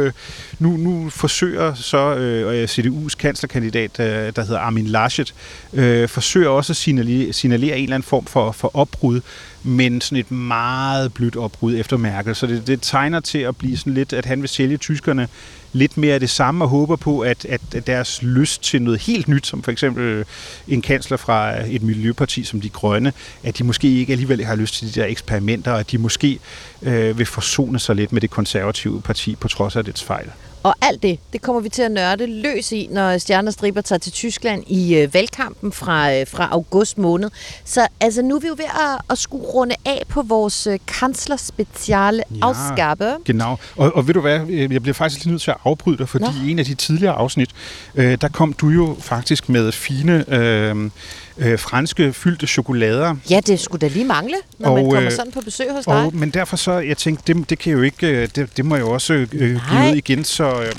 nu, 0.59 0.76
nu 0.76 1.11
forsøger 1.11 1.74
så 1.74 2.14
øh, 2.14 2.64
CDU's 2.64 3.16
kanslerkandidat, 3.18 3.99
der 4.36 4.43
hedder 4.43 4.59
Armin 4.59 4.86
Laschet, 4.86 5.34
øh, 5.72 6.09
forsøger 6.09 6.49
også 6.49 6.72
at 6.72 6.76
signalere, 6.76 7.32
signalere 7.32 7.78
en 7.78 7.82
eller 7.82 7.95
anden 7.95 8.07
form 8.07 8.24
for, 8.24 8.53
for 8.53 8.70
opbrud, 8.74 9.20
men 9.62 10.01
sådan 10.01 10.18
et 10.18 10.30
meget 10.30 11.14
blødt 11.14 11.36
opbrud 11.36 11.76
efter 11.76 11.97
Merkel. 11.97 12.34
Så 12.34 12.47
det, 12.47 12.66
det 12.66 12.78
tegner 12.82 13.20
til 13.20 13.38
at 13.38 13.57
blive 13.57 13.76
sådan 13.76 13.95
lidt, 13.95 14.12
at 14.12 14.26
han 14.26 14.41
vil 14.41 14.49
sælge 14.49 14.76
tyskerne 14.80 15.28
lidt 15.72 15.96
mere 15.96 16.14
af 16.14 16.20
det 16.20 16.30
samme 16.30 16.64
og 16.64 16.68
håber 16.68 16.96
på, 16.96 17.20
at, 17.20 17.44
at 17.44 17.86
deres 17.86 18.22
lyst 18.22 18.62
til 18.62 18.82
noget 18.82 19.00
helt 19.00 19.28
nyt, 19.28 19.46
som 19.46 19.62
for 19.62 19.72
eksempel 19.72 20.02
øh, 20.02 20.24
en 20.68 20.82
kansler 20.82 21.16
fra 21.16 21.66
et 21.66 21.82
miljøparti 21.82 22.44
som 22.44 22.60
De 22.60 22.68
Grønne, 22.68 23.12
at 23.42 23.58
de 23.58 23.64
måske 23.64 23.88
ikke 23.98 24.12
alligevel 24.12 24.44
har 24.44 24.56
lyst 24.56 24.74
til 24.74 24.94
de 24.94 25.00
der 25.00 25.06
eksperimenter, 25.06 25.72
og 25.72 25.80
at 25.80 25.90
de 25.90 25.98
måske 25.98 26.38
øh, 26.82 27.18
vil 27.18 27.26
forsone 27.26 27.78
sig 27.78 27.96
lidt 27.96 28.12
med 28.12 28.20
det 28.20 28.30
konservative 28.30 29.02
parti 29.02 29.36
på 29.36 29.48
trods 29.48 29.76
af 29.76 29.84
dets 29.84 30.04
fejl. 30.04 30.30
Og 30.62 30.74
alt 30.82 31.02
det, 31.02 31.18
det 31.32 31.42
kommer 31.42 31.61
vi 31.61 31.68
til 31.68 31.82
at 31.82 31.90
nørde 31.90 32.42
løs 32.42 32.72
i, 32.72 32.88
når 32.90 33.18
Stjerner 33.18 33.50
Striber 33.50 33.80
tager 33.80 33.98
til 33.98 34.12
Tyskland 34.12 34.64
i 34.66 34.96
øh, 34.96 35.14
valgkampen 35.14 35.72
fra, 35.72 36.14
øh, 36.14 36.26
fra 36.26 36.48
august 36.52 36.98
måned. 36.98 37.30
Så 37.64 37.86
altså, 38.00 38.22
nu 38.22 38.36
er 38.36 38.40
vi 38.40 38.46
jo 38.46 38.54
ved 38.58 38.64
at, 38.64 39.00
at 39.11 39.18
skulle 39.18 39.44
runde 39.44 39.74
af 39.86 40.02
på 40.08 40.22
vores 40.22 40.66
øh, 40.66 40.78
kanslerspeciale 40.86 42.22
ja, 42.30 42.36
afskabe. 42.42 43.16
Genau. 43.24 43.56
Og, 43.76 43.96
og 43.96 44.06
ved 44.06 44.14
du 44.14 44.20
hvad, 44.20 44.46
jeg 44.46 44.82
bliver 44.82 44.94
faktisk 44.94 45.24
lige 45.24 45.32
nødt 45.32 45.42
til 45.42 45.50
at 45.50 45.56
afbryde 45.64 45.98
dig, 45.98 46.08
fordi 46.08 46.24
Nå. 46.24 46.46
i 46.46 46.50
en 46.50 46.58
af 46.58 46.64
de 46.64 46.74
tidligere 46.74 47.14
afsnit, 47.14 47.50
øh, 47.94 48.18
der 48.20 48.28
kom 48.28 48.52
du 48.52 48.68
jo 48.68 48.96
faktisk 49.00 49.48
med 49.48 49.72
fine... 49.72 50.24
Øh, 50.28 50.90
øh, 51.41 51.59
franske 51.59 52.12
fyldte 52.12 52.47
chokolader. 52.47 53.16
Ja, 53.30 53.41
det 53.47 53.61
skulle 53.61 53.80
da 53.80 53.93
lige 53.93 54.05
mangle, 54.05 54.36
når 54.59 54.68
og, 54.68 54.74
man 54.74 54.91
kommer 54.91 55.11
sådan 55.11 55.32
på 55.32 55.41
besøg 55.41 55.72
hos 55.72 55.84
dig. 55.84 55.95
Og, 55.95 56.14
men 56.14 56.30
derfor 56.30 56.57
så, 56.57 56.72
jeg 56.72 56.97
tænkte, 56.97 57.34
det, 57.34 57.51
det 57.51 57.59
kan 57.59 57.72
jo 57.72 57.82
ikke, 57.82 58.26
det, 58.26 58.57
det 58.57 58.64
må 58.64 58.76
jeg 58.76 58.82
jo 58.82 58.91
også 58.91 59.12
øh, 59.12 59.30
give 59.30 59.57
ud 59.91 59.97
igen, 59.97 60.24
så... 60.24 60.62
Øh, 60.62 60.72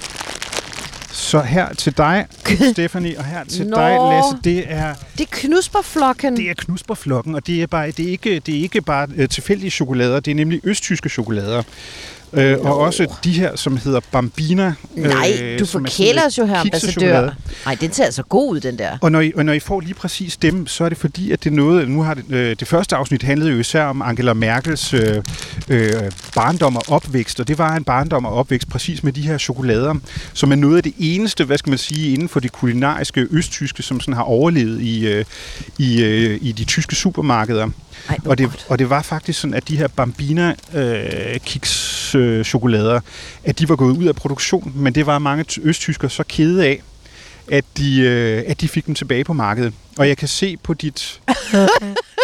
så 1.14 1.41
her 1.41 1.74
til 1.74 1.97
dig, 1.97 2.26
Stephanie, 2.72 3.18
og 3.18 3.26
her 3.26 3.43
til 3.43 3.68
Nå, 3.68 3.78
dig, 3.78 3.91
Lasse, 3.91 4.38
det 4.43 4.64
er... 4.68 4.95
Det 5.18 5.22
er 5.22 5.28
knusperflokken. 5.32 6.38
Det 6.38 6.49
er 6.49 6.53
knusperflokken, 6.57 7.36
og 7.36 7.47
det 7.47 7.62
er, 7.62 7.68
bare, 7.68 7.91
det 7.91 8.05
er 8.05 8.09
ikke, 8.09 8.39
det 8.39 8.57
er 8.57 8.62
ikke 8.62 8.82
bare 8.82 9.07
øh, 9.16 9.30
tilfældige 9.30 9.72
chokolader, 9.72 10.20
det 10.20 10.32
er 10.32 10.36
nemlig 10.36 10.62
østtyske 10.64 11.09
chokolader. 11.09 11.64
Øh, 12.34 12.59
og 12.59 12.77
også 12.77 13.07
de 13.23 13.32
her, 13.32 13.55
som 13.55 13.77
hedder 13.77 13.99
Bambina. 14.11 14.73
Nej, 14.95 15.38
øh, 15.41 15.59
du 15.59 15.65
forkæler 15.65 16.25
os 16.25 16.38
jo 16.38 16.45
her, 16.45 16.59
ambassadør. 16.59 17.29
Nej, 17.65 17.77
den 17.82 17.93
ser 17.93 18.05
altså 18.05 18.23
god 18.23 18.55
ud, 18.55 18.59
den 18.59 18.77
der. 18.77 18.97
Og 19.01 19.11
når, 19.11 19.21
I, 19.21 19.32
og 19.36 19.45
når 19.45 19.53
I 19.53 19.59
får 19.59 19.79
lige 19.79 19.93
præcis 19.93 20.38
dem, 20.38 20.67
så 20.67 20.84
er 20.84 20.89
det 20.89 20.97
fordi, 20.97 21.32
at 21.32 21.43
det 21.43 21.51
er 21.51 21.55
noget... 21.55 21.89
Nu 21.89 22.01
har 22.01 22.13
det, 22.13 22.23
øh, 22.29 22.55
det 22.59 22.67
første 22.67 22.95
afsnit 22.95 23.23
handlede 23.23 23.51
jo 23.51 23.59
især 23.59 23.84
om 23.84 24.01
Angela 24.01 24.34
Merkels 24.34 24.93
øh, 24.93 25.23
øh, 25.69 25.93
barndom 26.36 26.75
og 26.75 26.84
opvækst, 26.88 27.39
og 27.39 27.47
det 27.47 27.57
var 27.57 27.75
en 27.75 27.84
barndom 27.84 28.25
og 28.25 28.34
opvækst 28.34 28.69
præcis 28.69 29.03
med 29.03 29.13
de 29.13 29.21
her 29.21 29.38
chokolader, 29.38 29.95
som 30.34 30.51
er 30.51 30.55
noget 30.55 30.77
af 30.77 30.84
det 30.84 30.93
eneste, 30.99 31.43
hvad 31.43 31.57
skal 31.57 31.69
man 31.69 31.79
sige, 31.79 32.13
inden 32.13 32.29
for 32.29 32.39
det 32.39 32.51
kulinariske 32.51 33.27
østtyske, 33.32 33.84
som 33.84 33.99
sådan 33.99 34.13
har 34.13 34.23
overlevet 34.23 34.82
i, 34.82 35.07
øh, 35.07 35.25
i, 35.77 36.03
øh, 36.03 36.39
i 36.41 36.51
de 36.51 36.63
tyske 36.63 36.95
supermarkeder. 36.95 37.69
Ej, 38.09 38.17
og, 38.25 38.38
det, 38.38 38.65
og 38.67 38.79
det 38.79 38.89
var 38.89 39.01
faktisk 39.01 39.39
sådan, 39.39 39.53
at 39.53 39.67
de 39.67 39.77
her 39.77 39.88
Bambina 39.88 40.55
øh, 40.73 41.39
kiks 41.45 42.15
øh, 42.22 42.43
chokolader, 42.43 42.99
at 43.43 43.59
de 43.59 43.69
var 43.69 43.76
gået 43.76 43.97
ud 43.97 44.05
af 44.05 44.15
produktion, 44.15 44.74
men 44.76 44.95
det 44.95 45.05
var 45.05 45.19
mange 45.19 45.45
østtyskere 45.61 46.09
så 46.09 46.24
kede 46.28 46.65
af, 46.65 46.82
at 47.51 47.65
de, 47.78 48.01
øh, 48.01 48.43
at 48.47 48.61
de 48.61 48.67
fik 48.67 48.86
dem 48.86 48.95
tilbage 48.95 49.24
på 49.24 49.34
markedet. 49.34 49.74
Og 49.97 50.07
jeg 50.07 50.17
kan 50.17 50.28
se 50.28 50.57
på 50.57 50.74
dit, 50.74 51.22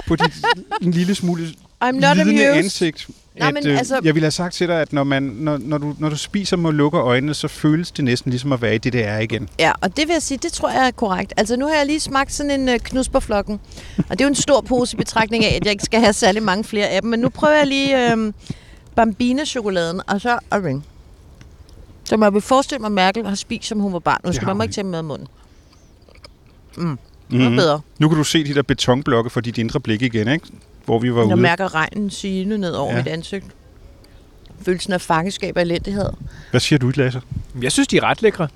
på 0.07 0.15
dit 0.15 0.33
en 0.81 0.91
lille 0.91 1.15
smule 1.15 1.47
I'm 1.83 1.91
not 1.91 2.17
lidende 2.17 2.47
amused. 2.47 2.63
ansigt, 2.63 3.07
Nej, 3.39 3.47
at, 3.47 3.53
men, 3.53 3.67
øh, 3.67 3.77
altså... 3.77 3.99
jeg 4.03 4.15
ville 4.15 4.25
have 4.25 4.31
sagt 4.31 4.53
til 4.53 4.67
dig, 4.67 4.81
at 4.81 4.93
når, 4.93 5.03
man, 5.03 5.23
når, 5.23 5.57
når, 5.57 5.77
du, 5.77 5.95
når 5.99 6.09
du 6.09 6.17
spiser 6.17 6.57
og 6.65 6.73
lukker 6.73 7.01
øjnene, 7.01 7.33
så 7.33 7.47
føles 7.47 7.91
det 7.91 8.05
næsten 8.05 8.29
ligesom 8.29 8.51
at 8.51 8.61
være 8.61 8.75
i 8.75 8.77
det, 8.77 8.93
det 8.93 9.05
er 9.05 9.17
igen. 9.17 9.49
Ja, 9.59 9.71
og 9.81 9.97
det 9.97 10.07
vil 10.07 10.13
jeg 10.13 10.21
sige, 10.21 10.37
det 10.37 10.53
tror 10.53 10.69
jeg 10.69 10.87
er 10.87 10.91
korrekt. 10.91 11.33
Altså 11.37 11.55
nu 11.55 11.67
har 11.67 11.75
jeg 11.75 11.85
lige 11.85 11.99
smagt 11.99 12.33
sådan 12.33 12.51
en 12.51 12.69
uh, 12.69 12.75
knusperflokken, 12.75 13.59
og 13.97 14.09
det 14.09 14.21
er 14.21 14.25
jo 14.25 14.29
en 14.29 14.35
stor 14.35 14.61
pose 14.61 14.95
i 14.95 14.97
betragtning 14.97 15.45
af, 15.45 15.55
at 15.55 15.65
jeg 15.65 15.71
ikke 15.71 15.83
skal 15.83 15.99
have 15.99 16.13
særlig 16.13 16.43
mange 16.43 16.63
flere 16.63 16.87
af 16.87 17.01
dem, 17.01 17.09
men 17.09 17.19
nu 17.19 17.29
prøver 17.29 17.53
jeg 17.53 17.67
lige 17.67 18.11
øh, 18.11 18.33
Bambina-chokoladen, 18.97 20.01
og 20.07 20.21
så 20.21 20.39
orange. 20.51 20.83
Så 22.03 22.17
man 22.17 22.33
vil 22.33 22.41
forestille 22.41 22.79
mig, 22.79 22.87
at 22.87 22.91
Merkel 22.91 23.25
har 23.25 23.35
spist, 23.35 23.67
som 23.67 23.79
hun 23.79 23.93
var 23.93 23.99
barn. 23.99 24.19
Nu 24.25 24.33
skal 24.33 24.47
man 24.47 24.61
ikke 24.61 24.73
tage 24.73 24.87
med 24.87 24.99
i 24.99 25.03
munden. 25.03 25.27
Mm. 26.77 26.97
Mm-hmm. 27.29 27.55
bedre. 27.55 27.81
Nu 27.99 28.09
kan 28.09 28.17
du 28.17 28.23
se 28.23 28.43
de 28.43 28.53
der 28.53 28.61
betonblokke 28.61 29.29
for 29.29 29.41
dit 29.41 29.57
indre 29.57 29.79
blik 29.79 30.01
igen, 30.01 30.27
ikke? 30.27 30.47
hvor 30.85 30.99
vi 30.99 31.11
var 31.11 31.17
jeg 31.17 31.25
ude. 31.25 31.29
Jeg 31.29 31.37
mærker 31.37 31.75
regnen 31.75 32.09
sigende 32.09 32.57
ned 32.57 32.71
over 32.71 32.91
ja. 32.91 32.97
mit 32.97 33.07
ansigt. 33.07 33.45
Følelsen 34.61 34.93
af 34.93 35.01
fangeskab 35.01 35.55
og 35.55 35.61
elendighed. 35.61 36.09
Hvad 36.51 36.59
siger 36.59 36.79
du, 36.79 36.91
Lasse? 36.95 37.21
Jeg 37.61 37.71
synes, 37.71 37.87
de 37.87 37.97
er 37.97 38.03
ret 38.03 38.21
lækre. 38.21 38.47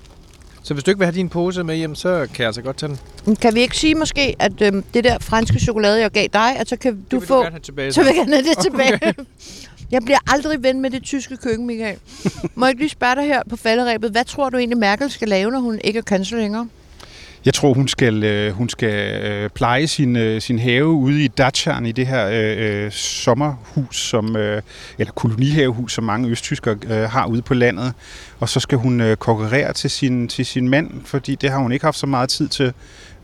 Så 0.62 0.74
hvis 0.74 0.84
du 0.84 0.90
ikke 0.90 0.98
vil 0.98 1.06
have 1.06 1.14
din 1.14 1.28
pose 1.28 1.64
med 1.64 1.76
hjem, 1.76 1.94
så 1.94 2.26
kan 2.34 2.38
jeg 2.38 2.46
altså 2.46 2.62
godt 2.62 2.76
tage 2.76 2.98
den. 3.26 3.36
Kan 3.36 3.54
vi 3.54 3.60
ikke 3.60 3.76
sige 3.76 3.94
måske, 3.94 4.36
at 4.38 4.62
øhm, 4.62 4.84
det 4.94 5.04
der 5.04 5.18
franske 5.18 5.60
chokolade, 5.60 6.00
jeg 6.00 6.10
gav 6.10 6.26
dig, 6.32 6.56
at 6.56 6.68
så 6.68 6.76
kan 6.76 7.04
du 7.10 7.18
det 7.18 7.28
få... 7.28 7.44
Du 7.44 7.50
have 7.50 7.60
tilbage, 7.60 7.92
så. 7.92 7.94
så 7.94 8.00
vil 8.00 8.06
jeg 8.06 8.16
gerne 8.16 8.36
have 8.36 8.44
det 8.44 8.58
tilbage. 8.70 9.14
Jeg 9.92 10.02
bliver 10.04 10.18
aldrig 10.32 10.62
ven 10.62 10.80
med 10.80 10.90
det 10.90 11.02
tyske 11.02 11.36
køkken, 11.36 11.66
Michael. 11.66 11.96
Må 12.54 12.66
jeg 12.66 12.70
ikke 12.70 12.82
lige 12.82 12.90
spørge 12.90 13.16
dig 13.16 13.24
her 13.24 13.42
på 13.50 13.56
falderæbet, 13.56 14.10
hvad 14.10 14.24
tror 14.24 14.50
du 14.50 14.56
egentlig, 14.56 14.78
Merkel 14.78 15.10
skal 15.10 15.28
lave, 15.28 15.50
når 15.50 15.58
hun 15.58 15.80
ikke 15.84 15.98
er 15.98 16.02
kansler 16.02 16.38
længere? 16.38 16.68
Jeg 17.44 17.54
tror, 17.54 17.74
hun 17.74 17.88
skal, 17.88 18.24
øh, 18.24 18.52
hun 18.52 18.68
skal 18.68 19.22
øh, 19.22 19.50
pleje 19.50 19.86
sin, 19.86 20.16
øh, 20.16 20.40
sin 20.40 20.58
have 20.58 20.86
ude 20.86 21.24
i 21.24 21.28
Dachan, 21.28 21.86
i 21.86 21.92
det 21.92 22.06
her 22.06 22.28
øh, 22.28 22.84
øh, 22.84 22.92
sommerhus, 22.92 24.08
som, 24.08 24.36
øh, 24.36 24.62
eller 24.98 25.12
kolonihavehus, 25.12 25.92
som 25.92 26.04
mange 26.04 26.28
østtyskere 26.28 26.76
øh, 26.86 27.02
har 27.02 27.26
ude 27.26 27.42
på 27.42 27.54
landet. 27.54 27.92
Og 28.40 28.48
så 28.48 28.60
skal 28.60 28.78
hun 28.78 29.00
øh, 29.00 29.16
konkurrere 29.16 29.72
til 29.72 29.90
sin, 29.90 30.28
til 30.28 30.46
sin 30.46 30.68
mand, 30.68 30.90
fordi 31.04 31.34
det 31.34 31.50
har 31.50 31.58
hun 31.58 31.72
ikke 31.72 31.84
haft 31.84 31.98
så 31.98 32.06
meget 32.06 32.28
tid 32.28 32.48
til. 32.48 32.72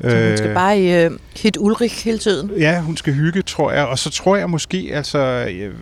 Så 0.01 0.29
hun 0.29 0.37
skal 0.37 0.55
bare 0.55 0.81
i 0.81 1.05
øh, 1.05 1.11
hit 1.37 1.57
Ulrik 1.61 2.05
hele 2.05 2.19
tiden? 2.19 2.51
Ja, 2.59 2.81
hun 2.81 2.97
skal 2.97 3.13
hygge, 3.13 3.43
tror 3.43 3.73
jeg. 3.73 3.87
Og 3.87 3.99
så 3.99 4.11
tror 4.11 4.37
jeg 4.37 4.51
måske, 4.51 4.91
altså, 4.93 5.19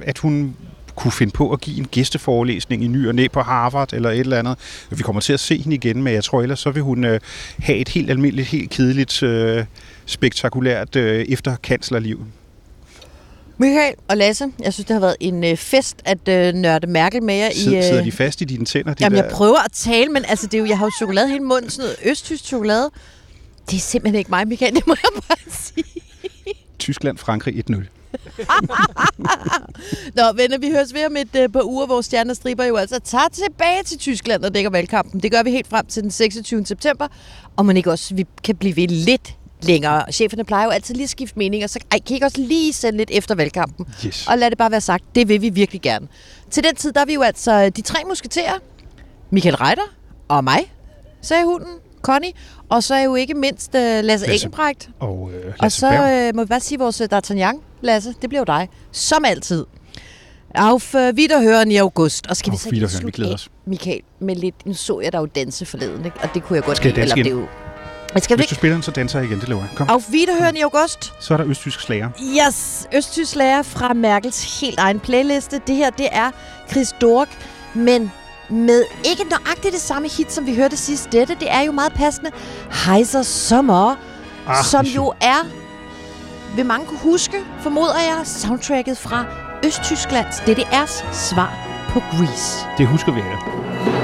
at 0.03 0.19
hun 0.19 0.57
kunne 0.97 1.13
finde 1.13 1.33
på 1.33 1.53
at 1.53 1.61
give 1.61 1.79
en 1.79 1.87
gæsteforelæsning 1.87 2.85
i 2.85 2.87
ny 2.87 3.09
og 3.09 3.15
næ 3.15 3.27
på 3.29 3.41
Harvard 3.41 3.93
eller 3.93 4.11
et 4.11 4.21
eller 4.21 4.39
andet. 4.39 4.57
Vi 4.91 5.03
kommer 5.03 5.21
til 5.21 5.33
at 5.33 5.41
se 5.41 5.59
hende 5.59 5.77
igen, 5.77 6.03
men 6.03 6.15
jeg 6.15 6.25
tror 6.25 6.43
ellers, 6.43 6.61
så 6.61 6.71
vil 6.71 6.83
hun 6.83 7.05
øh, 7.05 7.21
have 7.59 7.79
et 7.79 7.89
helt 7.89 8.11
almindeligt, 8.11 8.49
helt 8.49 8.71
kedeligt, 8.71 9.23
øh, 9.23 9.65
spektakulært 10.07 10.97
øh, 10.97 11.25
efterkanslerliv. 11.29 12.27
Michael 13.59 13.95
og 14.09 14.17
Lasse, 14.17 14.53
jeg 14.63 14.73
synes, 14.73 14.87
det 14.87 14.95
har 14.95 15.01
været 15.01 15.17
en 15.21 15.45
øh, 15.45 15.57
fest 15.57 15.97
at 16.05 16.29
øh, 16.29 16.55
nørde 16.55 16.87
Mærkel 16.87 17.23
med 17.23 17.35
jer. 17.35 17.51
Sidder, 17.53 17.77
i, 17.77 17.79
øh... 17.79 17.85
sidder 17.85 18.05
de 18.05 18.13
fast 18.13 18.41
i 18.41 18.45
dine 18.45 18.65
tænder? 18.65 18.95
De 18.95 19.05
Jamen, 19.05 19.19
der... 19.19 19.25
jeg 19.25 19.33
prøver 19.33 19.65
at 19.65 19.73
tale, 19.73 20.09
men 20.13 20.25
altså, 20.29 20.47
det 20.47 20.55
er 20.55 20.59
jo, 20.59 20.67
jeg 20.67 20.79
har 20.79 20.87
jo 20.87 20.91
chokolade 20.99 21.29
hele 21.29 21.45
munden, 21.45 21.71
sådan 21.71 21.85
noget 21.85 22.11
østtysk 22.11 22.45
chokolade. 22.45 22.91
Det 23.71 23.77
er 23.77 23.81
simpelthen 23.81 24.19
ikke 24.19 24.31
mig, 24.31 24.49
Michael, 24.49 24.75
det 24.75 24.87
må 24.87 24.97
jeg 25.03 25.23
bare 25.29 25.39
sige. 25.51 25.85
Tyskland, 26.79 27.19
Frankrig 27.19 27.65
1-0. 27.71 27.96
Nå, 30.17 30.23
venner, 30.37 30.59
vi 30.59 30.71
høres 30.71 30.95
ved 30.95 31.07
om 31.07 31.17
et 31.17 31.45
uh, 31.45 31.53
par 31.53 31.63
uger, 31.63 31.87
hvor 31.87 32.01
Stjerner 32.01 32.35
Striber 32.35 32.65
jo 32.65 32.77
altså 32.77 33.01
tager 33.05 33.29
tilbage 33.33 33.83
til 33.85 33.99
Tyskland 33.99 34.45
og 34.45 34.55
dækker 34.55 34.71
valgkampen. 34.71 35.21
Det 35.21 35.31
gør 35.31 35.43
vi 35.43 35.51
helt 35.51 35.67
frem 35.67 35.87
til 35.87 36.03
den 36.03 36.11
26. 36.11 36.67
september. 36.67 37.09
Og 37.57 37.67
man 37.67 37.77
ikke 37.77 37.91
også 37.91 38.15
vi 38.15 38.27
kan 38.45 38.57
blive 38.57 38.77
ved 38.77 38.89
lidt 38.89 39.37
længere. 39.63 40.13
Cheferne 40.13 40.45
plejer 40.45 40.65
jo 40.65 40.71
altid 40.71 40.95
lige 40.95 41.05
at 41.05 41.11
skifte 41.11 41.39
meninger, 41.39 41.67
så 41.67 41.79
ej, 41.91 41.99
kan 41.99 42.11
I 42.11 42.15
ikke 42.15 42.27
også 42.27 42.41
lige 42.41 42.73
sende 42.73 42.97
lidt 42.97 43.11
efter 43.13 43.35
valgkampen? 43.35 43.87
Yes. 44.07 44.27
Og 44.29 44.39
lad 44.39 44.51
det 44.51 44.59
bare 44.59 44.71
være 44.71 44.81
sagt, 44.81 45.05
det 45.15 45.29
vil 45.29 45.43
vi 45.43 45.49
virkelig 45.49 45.83
gerne. 45.83 46.09
Til 46.51 46.65
den 46.65 46.75
tid, 46.75 46.93
der 46.93 47.01
er 47.01 47.05
vi 47.05 47.15
jo 47.15 47.23
altså 47.23 47.71
de 47.71 47.81
tre 47.81 47.99
musketerer. 48.09 48.55
Michael 49.31 49.57
Reiter 49.57 49.83
og 50.29 50.45
mig, 50.45 50.73
sagde 51.23 51.45
hunden. 51.45 51.69
Connie, 52.03 52.33
og 52.69 52.83
så 52.83 52.95
er 52.95 53.03
jo 53.03 53.15
ikke 53.15 53.35
mindst 53.35 53.75
uh, 53.75 53.81
Lasse, 53.81 54.03
Lasse 54.03 54.27
Eggenbrecht. 54.27 54.89
Og, 55.01 55.21
uh, 55.21 55.33
Lasse 55.33 55.55
og 55.61 55.73
så 55.73 56.29
uh, 56.31 56.37
må 56.37 56.43
vi 56.43 56.49
bare 56.49 56.61
sige 56.61 56.79
vores 56.79 57.01
D'Artagnan, 57.01 57.57
Lasse, 57.87 58.15
det 58.23 58.29
bliver 58.29 58.41
jo 58.41 58.45
dig. 58.45 58.69
Som 58.93 59.25
altid. 59.25 59.65
Auf 60.55 60.95
uh, 60.95 61.01
Wiederhören 61.01 61.71
i 61.71 61.77
august. 61.77 62.27
Og 62.27 62.37
skal 62.37 62.51
vi 62.51 62.55
Auf 62.55 62.61
så 62.61 62.99
ikke 62.99 63.07
vi 63.07 63.11
glæder 63.11 63.35
os. 63.35 63.49
Michael, 63.67 64.01
med 64.21 64.37
lidt... 64.37 64.67
Nu 64.67 64.75
så 64.75 65.01
jeg 65.01 65.13
dig 65.13 65.19
jo 65.19 65.27
danse 65.27 65.67
forleden, 65.67 66.05
ikke? 66.05 66.17
Og 66.23 66.35
det 66.35 66.43
kunne 66.43 66.57
jeg 66.57 66.65
godt 66.65 66.77
Skal 66.77 66.93
lide, 66.95 67.07
igen? 67.07 67.25
det 67.25 67.27
er 67.27 67.31
jo... 67.31 67.47
Men 68.15 68.23
skal 68.23 68.37
vi 68.37 68.41
Hvis 68.41 68.49
du 68.49 68.53
ikke? 68.53 68.55
spiller 68.55 68.77
den, 68.77 68.83
så 68.83 68.91
danser 68.91 69.19
jeg 69.19 69.29
igen, 69.29 69.41
det 69.41 69.49
lover 69.49 69.63
jeg. 69.63 69.71
Kom. 69.77 69.89
Auf 69.91 70.03
Wiederhören 70.11 70.57
i 70.57 70.61
august. 70.61 71.13
Så 71.21 71.35
er 71.35 71.39
der 71.39 71.47
østtysk 71.47 71.81
slager. 71.81 72.09
Yes, 72.49 72.87
Østtysk 72.95 73.37
lærer 73.37 73.63
fra 73.63 73.93
Merkels 73.93 74.61
helt 74.61 74.79
egen 74.79 75.01
playliste. 75.01 75.61
Det 75.67 75.77
her, 75.77 75.91
det 75.91 76.09
er 76.13 76.31
Chris 76.71 76.95
Dork, 77.01 77.29
men 77.75 78.13
med 78.51 78.85
ikke 79.05 79.25
nøjagtigt 79.31 79.73
det 79.73 79.81
samme 79.81 80.09
hit, 80.09 80.33
som 80.33 80.47
vi 80.47 80.55
hørte 80.55 80.77
sidst. 80.77 81.13
Dette, 81.13 81.37
det 81.41 81.51
er 81.51 81.61
jo 81.61 81.73
meget 81.73 81.93
passende. 81.93 82.31
Heiser 82.87 83.23
Sommer, 83.23 83.97
ah, 84.47 84.65
som 84.65 84.85
jo 84.85 85.15
er, 85.21 85.47
vil 86.57 86.67
mange 86.67 86.87
kunne 86.87 86.99
huske, 86.99 87.37
formoder 87.61 88.01
jeg, 88.09 88.21
soundtracket 88.25 88.99
fra 88.99 89.25
Østtysklands 89.67 90.37
DDR's 90.37 91.13
svar 91.13 91.53
på 91.89 92.01
Grease. 92.01 92.67
Det 92.79 92.87
husker 92.87 93.13
vi 93.13 93.21
alle. 93.21 93.39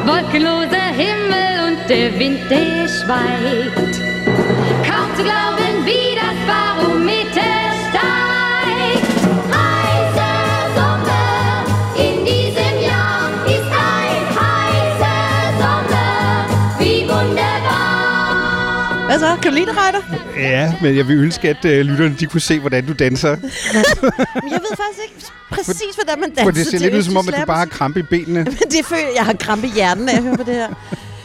Wolkenloser 0.06 0.88
Himmel 1.02 1.52
und 1.66 1.78
der 1.88 2.18
Wind, 2.18 2.38
der 2.50 2.86
schweigt. 2.98 3.94
Kaum 4.88 5.08
zu 5.16 5.22
glauben, 5.22 5.74
wie 5.88 6.14
das 6.22 6.38
Barometer 6.52 7.71
Hvad 19.12 19.20
så? 19.20 19.36
Kan 19.42 19.50
du 19.50 19.54
lide 19.54 19.66
det, 19.66 19.76
Reiter? 19.76 20.00
Ja, 20.36 20.74
men 20.82 20.96
jeg 20.96 21.08
vil 21.08 21.16
ønske, 21.16 21.48
at 21.48 21.64
øh, 21.64 21.80
lytterne 21.80 22.16
de 22.20 22.26
kunne 22.26 22.40
se, 22.40 22.60
hvordan 22.60 22.86
du 22.86 22.92
danser. 22.92 23.28
Jeg 23.28 23.38
ved 24.60 24.76
faktisk 24.76 25.00
ikke 25.04 25.32
præcis, 25.50 25.94
hvordan 25.94 26.20
man 26.20 26.28
danser 26.28 26.44
For 26.44 26.50
det 26.50 26.66
ser 26.66 26.78
lidt 26.78 26.94
ud 26.94 27.02
som 27.02 27.16
om, 27.16 27.28
at 27.28 27.34
du 27.40 27.46
bare 27.46 27.58
har 27.58 27.66
krampe 27.66 28.00
i 28.00 28.02
benene. 28.02 28.44
Det 28.74 28.86
føler 28.86 29.08
jeg 29.16 29.24
har 29.24 29.32
krampe 29.32 29.66
i 29.66 29.70
hjernen 29.70 30.08
af 30.08 30.16
at 30.16 30.22
høre 30.22 30.36
på 30.36 30.42
det 30.42 30.54
her. 30.54 30.68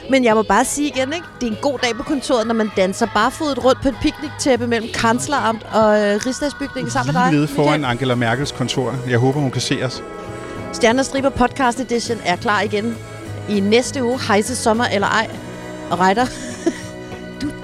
Men 0.09 0.23
jeg 0.23 0.35
må 0.35 0.41
bare 0.43 0.65
sige 0.65 0.88
igen, 0.88 1.13
ikke? 1.13 1.25
det 1.41 1.47
er 1.47 1.51
en 1.51 1.57
god 1.61 1.79
dag 1.79 1.95
på 1.95 2.03
kontoret, 2.03 2.47
når 2.47 2.53
man 2.53 2.71
danser 2.77 3.07
barfodet 3.13 3.63
rundt 3.65 3.81
på 3.81 3.88
et 3.89 3.95
picnic-tæppe 4.01 4.67
mellem 4.67 4.89
Kansleramt 4.93 5.63
og 5.71 6.01
øh, 6.01 6.19
Rigsdagsbygningen 6.25 6.91
sammen 6.91 7.13
med 7.13 7.21
dig. 7.21 7.31
Lige 7.31 7.39
nede 7.39 7.47
foran 7.47 7.79
Michael. 7.79 7.85
Angela 7.85 8.15
Merkels 8.15 8.51
kontor. 8.51 8.95
Jeg 9.09 9.19
håber, 9.19 9.39
hun 9.39 9.51
kan 9.51 9.61
se 9.61 9.83
os. 9.83 10.03
Stjerner 10.73 11.03
Striber 11.03 11.29
Podcast 11.29 11.79
Edition 11.79 12.17
er 12.25 12.35
klar 12.35 12.61
igen 12.61 12.97
i 13.49 13.59
næste 13.59 14.03
uge. 14.03 14.19
Hejse 14.27 14.55
sommer 14.55 14.85
eller 14.85 15.07
ej. 15.07 15.29
Og 15.89 15.99
Reiter, 15.99 16.25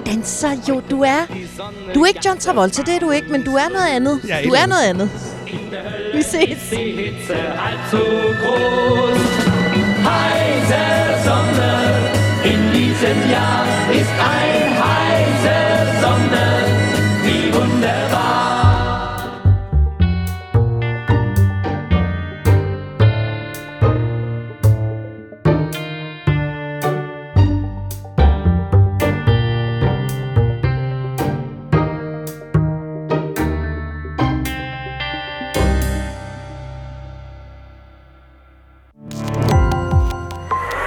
danser 0.06 0.50
jo. 0.68 0.80
Du 0.90 1.02
er, 1.02 1.20
du 1.94 2.02
er 2.02 2.06
ikke 2.06 2.20
John 2.26 2.38
Travolta, 2.38 2.82
det 2.82 2.94
er 2.96 3.00
du 3.00 3.10
ikke, 3.10 3.28
men 3.28 3.44
du 3.44 3.54
er 3.56 3.68
noget 3.72 3.88
andet. 3.96 4.20
Ja, 4.28 4.38
du 4.44 4.50
er 4.50 4.66
noget 4.66 4.82
andet. 4.82 5.10
Vi 6.14 6.22
ses. 6.22 6.58
Die 6.70 6.92
Hitze 6.92 7.34
halb 7.34 7.80
so 7.90 7.98
groß. 8.42 9.20
Heißer 10.06 11.24
Sommer 11.24 11.78
in 12.44 12.60
diesem 12.72 13.30
Jahr 13.30 13.66
ist 14.00 14.14
ein 14.34 14.73